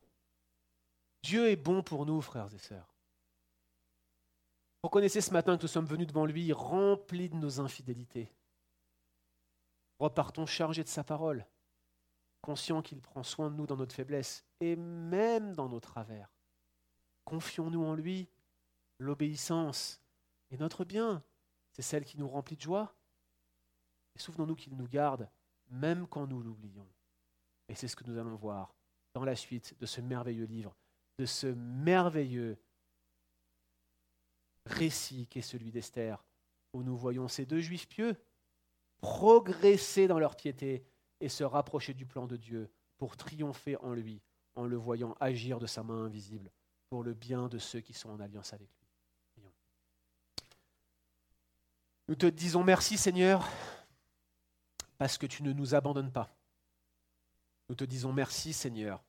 Dieu 1.23 1.49
est 1.49 1.55
bon 1.55 1.83
pour 1.83 2.05
nous, 2.05 2.21
frères 2.21 2.53
et 2.53 2.59
sœurs. 2.59 2.95
Reconnaissez 4.83 5.21
ce 5.21 5.31
matin 5.31 5.57
que 5.57 5.63
nous 5.63 5.67
sommes 5.67 5.85
venus 5.85 6.07
devant 6.07 6.25
lui 6.25 6.53
remplis 6.53 7.29
de 7.29 7.35
nos 7.35 7.59
infidélités. 7.59 8.33
Repartons 9.99 10.45
chargés 10.45 10.83
de 10.83 10.89
sa 10.89 11.03
parole, 11.03 11.45
conscients 12.41 12.81
qu'il 12.81 13.01
prend 13.01 13.23
soin 13.23 13.49
de 13.49 13.55
nous 13.55 13.67
dans 13.67 13.77
notre 13.77 13.95
faiblesse 13.95 14.45
et 14.59 14.75
même 14.75 15.53
dans 15.53 15.69
nos 15.69 15.79
travers. 15.79 16.33
Confions-nous 17.25 17.83
en 17.83 17.95
lui, 17.95 18.29
l'obéissance 18.97 20.01
est 20.51 20.57
notre 20.57 20.83
bien, 20.83 21.23
c'est 21.71 21.81
celle 21.81 22.05
qui 22.05 22.17
nous 22.17 22.27
remplit 22.27 22.55
de 22.55 22.61
joie. 22.61 22.95
Et 24.15 24.19
souvenons-nous 24.19 24.55
qu'il 24.55 24.75
nous 24.75 24.87
garde 24.87 25.29
même 25.69 26.07
quand 26.07 26.27
nous 26.27 26.41
l'oublions. 26.41 26.87
Et 27.67 27.75
c'est 27.75 27.87
ce 27.87 27.95
que 27.95 28.03
nous 28.05 28.17
allons 28.17 28.35
voir 28.35 28.73
dans 29.13 29.23
la 29.23 29.35
suite 29.35 29.75
de 29.79 29.85
ce 29.85 30.01
merveilleux 30.01 30.45
livre, 30.45 30.75
de 31.19 31.25
ce 31.25 31.47
merveilleux 31.47 32.57
récit 34.65 35.27
qu'est 35.27 35.41
celui 35.41 35.71
d'Esther, 35.71 36.23
où 36.73 36.83
nous 36.83 36.97
voyons 36.97 37.27
ces 37.27 37.45
deux 37.45 37.59
juifs 37.59 37.87
pieux 37.87 38.15
progresser 38.99 40.07
dans 40.07 40.19
leur 40.19 40.35
piété 40.35 40.85
et 41.19 41.29
se 41.29 41.43
rapprocher 41.43 41.93
du 41.93 42.05
plan 42.05 42.27
de 42.27 42.37
Dieu 42.37 42.69
pour 42.97 43.17
triompher 43.17 43.77
en 43.77 43.93
lui, 43.93 44.21
en 44.55 44.65
le 44.65 44.77
voyant 44.77 45.15
agir 45.19 45.59
de 45.59 45.67
sa 45.67 45.83
main 45.83 46.05
invisible 46.05 46.51
pour 46.89 47.03
le 47.03 47.13
bien 47.13 47.47
de 47.47 47.57
ceux 47.57 47.81
qui 47.81 47.93
sont 47.93 48.09
en 48.09 48.19
alliance 48.19 48.53
avec 48.53 48.67
lui. 48.67 49.43
Nous 52.07 52.15
te 52.15 52.25
disons 52.25 52.63
merci 52.63 52.97
Seigneur 52.97 53.47
parce 54.97 55.17
que 55.17 55.27
tu 55.27 55.43
ne 55.43 55.53
nous 55.53 55.75
abandonnes 55.75 56.11
pas. 56.11 56.35
Nous 57.69 57.75
te 57.75 57.83
disons 57.83 58.11
merci 58.11 58.51
Seigneur, 58.51 59.03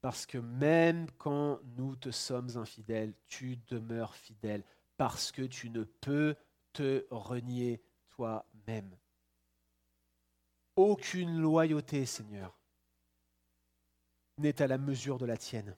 parce 0.00 0.26
que 0.26 0.38
même 0.38 1.08
quand 1.12 1.60
nous 1.76 1.94
te 1.94 2.10
sommes 2.10 2.56
infidèles, 2.56 3.14
tu 3.28 3.56
demeures 3.68 4.16
fidèle, 4.16 4.64
parce 4.96 5.30
que 5.30 5.42
tu 5.42 5.70
ne 5.70 5.84
peux 5.84 6.34
te 6.72 7.06
renier 7.10 7.80
toi-même. 8.10 8.96
Aucune 10.76 11.40
loyauté, 11.40 12.06
Seigneur, 12.06 12.58
n'est 14.38 14.62
à 14.62 14.66
la 14.66 14.78
mesure 14.78 15.18
de 15.18 15.26
la 15.26 15.36
tienne. 15.36 15.76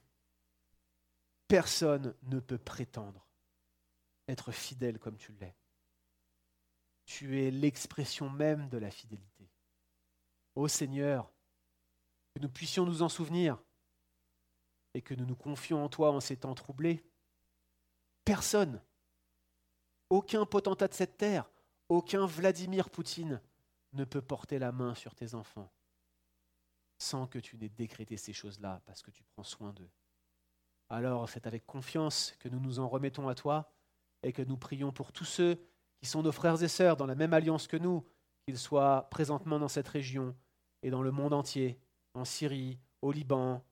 Personne 1.47 2.15
ne 2.23 2.39
peut 2.39 2.57
prétendre 2.57 3.27
être 4.27 4.51
fidèle 4.51 4.99
comme 4.99 5.17
tu 5.17 5.33
l'es. 5.33 5.55
Tu 7.05 7.41
es 7.41 7.51
l'expression 7.51 8.29
même 8.29 8.67
de 8.69 8.77
la 8.77 8.89
fidélité. 8.89 9.49
Ô 10.55 10.67
Seigneur, 10.67 11.31
que 12.33 12.41
nous 12.41 12.49
puissions 12.49 12.85
nous 12.85 13.01
en 13.01 13.09
souvenir 13.09 13.61
et 14.93 15.01
que 15.01 15.13
nous 15.13 15.25
nous 15.25 15.35
confions 15.35 15.83
en 15.83 15.89
toi 15.89 16.11
en 16.11 16.19
ces 16.19 16.37
temps 16.37 16.55
troublés. 16.55 17.03
Personne, 18.23 18.81
aucun 20.09 20.45
potentat 20.45 20.87
de 20.87 20.93
cette 20.93 21.17
terre, 21.17 21.49
aucun 21.89 22.25
Vladimir 22.25 22.89
Poutine 22.89 23.41
ne 23.95 24.05
peut 24.05 24.21
porter 24.21 24.59
la 24.59 24.71
main 24.71 24.93
sur 24.93 25.15
tes 25.15 25.33
enfants 25.33 25.71
sans 26.97 27.27
que 27.27 27.39
tu 27.39 27.57
n'aies 27.57 27.69
décrété 27.69 28.17
ces 28.17 28.33
choses-là 28.33 28.81
parce 28.85 29.01
que 29.01 29.11
tu 29.11 29.23
prends 29.23 29.43
soin 29.43 29.73
d'eux. 29.73 29.89
Alors 30.89 31.29
c'est 31.29 31.47
avec 31.47 31.65
confiance 31.65 32.33
que 32.39 32.49
nous 32.49 32.59
nous 32.59 32.79
en 32.79 32.87
remettons 32.87 33.27
à 33.27 33.35
toi 33.35 33.71
et 34.23 34.31
que 34.31 34.41
nous 34.41 34.57
prions 34.57 34.91
pour 34.91 35.11
tous 35.11 35.25
ceux 35.25 35.59
qui 35.99 36.07
sont 36.07 36.23
nos 36.23 36.31
frères 36.31 36.61
et 36.61 36.67
sœurs 36.67 36.97
dans 36.97 37.05
la 37.05 37.15
même 37.15 37.33
alliance 37.33 37.67
que 37.67 37.77
nous, 37.77 38.05
qu'ils 38.45 38.57
soient 38.57 39.07
présentement 39.09 39.59
dans 39.59 39.67
cette 39.67 39.87
région 39.87 40.35
et 40.83 40.89
dans 40.89 41.01
le 41.01 41.11
monde 41.11 41.33
entier, 41.33 41.79
en 42.13 42.25
Syrie, 42.25 42.79
au 43.01 43.11
Liban, 43.11 43.63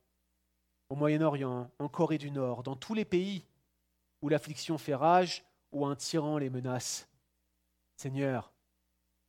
au 0.88 0.96
Moyen-Orient, 0.96 1.70
en 1.78 1.88
Corée 1.88 2.18
du 2.18 2.30
Nord, 2.30 2.62
dans 2.62 2.76
tous 2.76 2.94
les 2.94 3.04
pays 3.04 3.46
où 4.22 4.28
l'affliction 4.28 4.78
fait 4.78 4.94
rage, 4.94 5.44
où 5.70 5.86
un 5.86 5.96
tyran 5.96 6.38
les 6.38 6.50
menace. 6.50 7.08
Seigneur, 7.96 8.53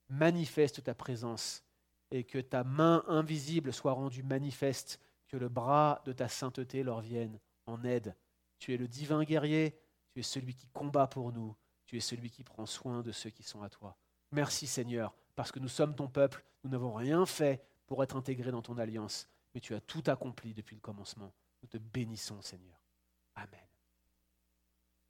manifeste 0.08 0.82
ta 0.82 0.94
présence 0.94 1.64
et 2.10 2.24
que 2.24 2.38
ta 2.38 2.64
main 2.64 3.04
invisible 3.08 3.72
soit 3.72 3.92
rendue 3.92 4.22
manifeste, 4.22 5.00
que 5.28 5.36
le 5.36 5.48
bras 5.48 6.02
de 6.04 6.12
ta 6.12 6.28
sainteté 6.28 6.82
leur 6.82 7.00
vienne 7.00 7.40
en 7.66 7.82
aide. 7.84 8.14
Tu 8.58 8.72
es 8.72 8.76
le 8.76 8.88
divin 8.88 9.24
guerrier, 9.24 9.78
tu 10.12 10.20
es 10.20 10.22
celui 10.22 10.54
qui 10.54 10.68
combat 10.68 11.06
pour 11.06 11.32
nous, 11.32 11.56
tu 11.84 11.96
es 11.96 12.00
celui 12.00 12.30
qui 12.30 12.44
prend 12.44 12.66
soin 12.66 13.02
de 13.02 13.12
ceux 13.12 13.30
qui 13.30 13.42
sont 13.42 13.62
à 13.62 13.68
toi. 13.68 13.96
Merci 14.32 14.66
Seigneur, 14.66 15.14
parce 15.34 15.52
que 15.52 15.58
nous 15.58 15.68
sommes 15.68 15.94
ton 15.94 16.08
peuple, 16.08 16.44
nous 16.64 16.70
n'avons 16.70 16.94
rien 16.94 17.26
fait 17.26 17.64
pour 17.86 18.02
être 18.02 18.16
intégrés 18.16 18.50
dans 18.50 18.62
ton 18.62 18.78
alliance, 18.78 19.28
mais 19.54 19.60
tu 19.60 19.74
as 19.74 19.80
tout 19.80 20.02
accompli 20.06 20.54
depuis 20.54 20.76
le 20.76 20.80
commencement. 20.80 21.32
Nous 21.62 21.68
te 21.68 21.78
bénissons 21.78 22.40
Seigneur. 22.42 22.80
Amen. 23.34 23.65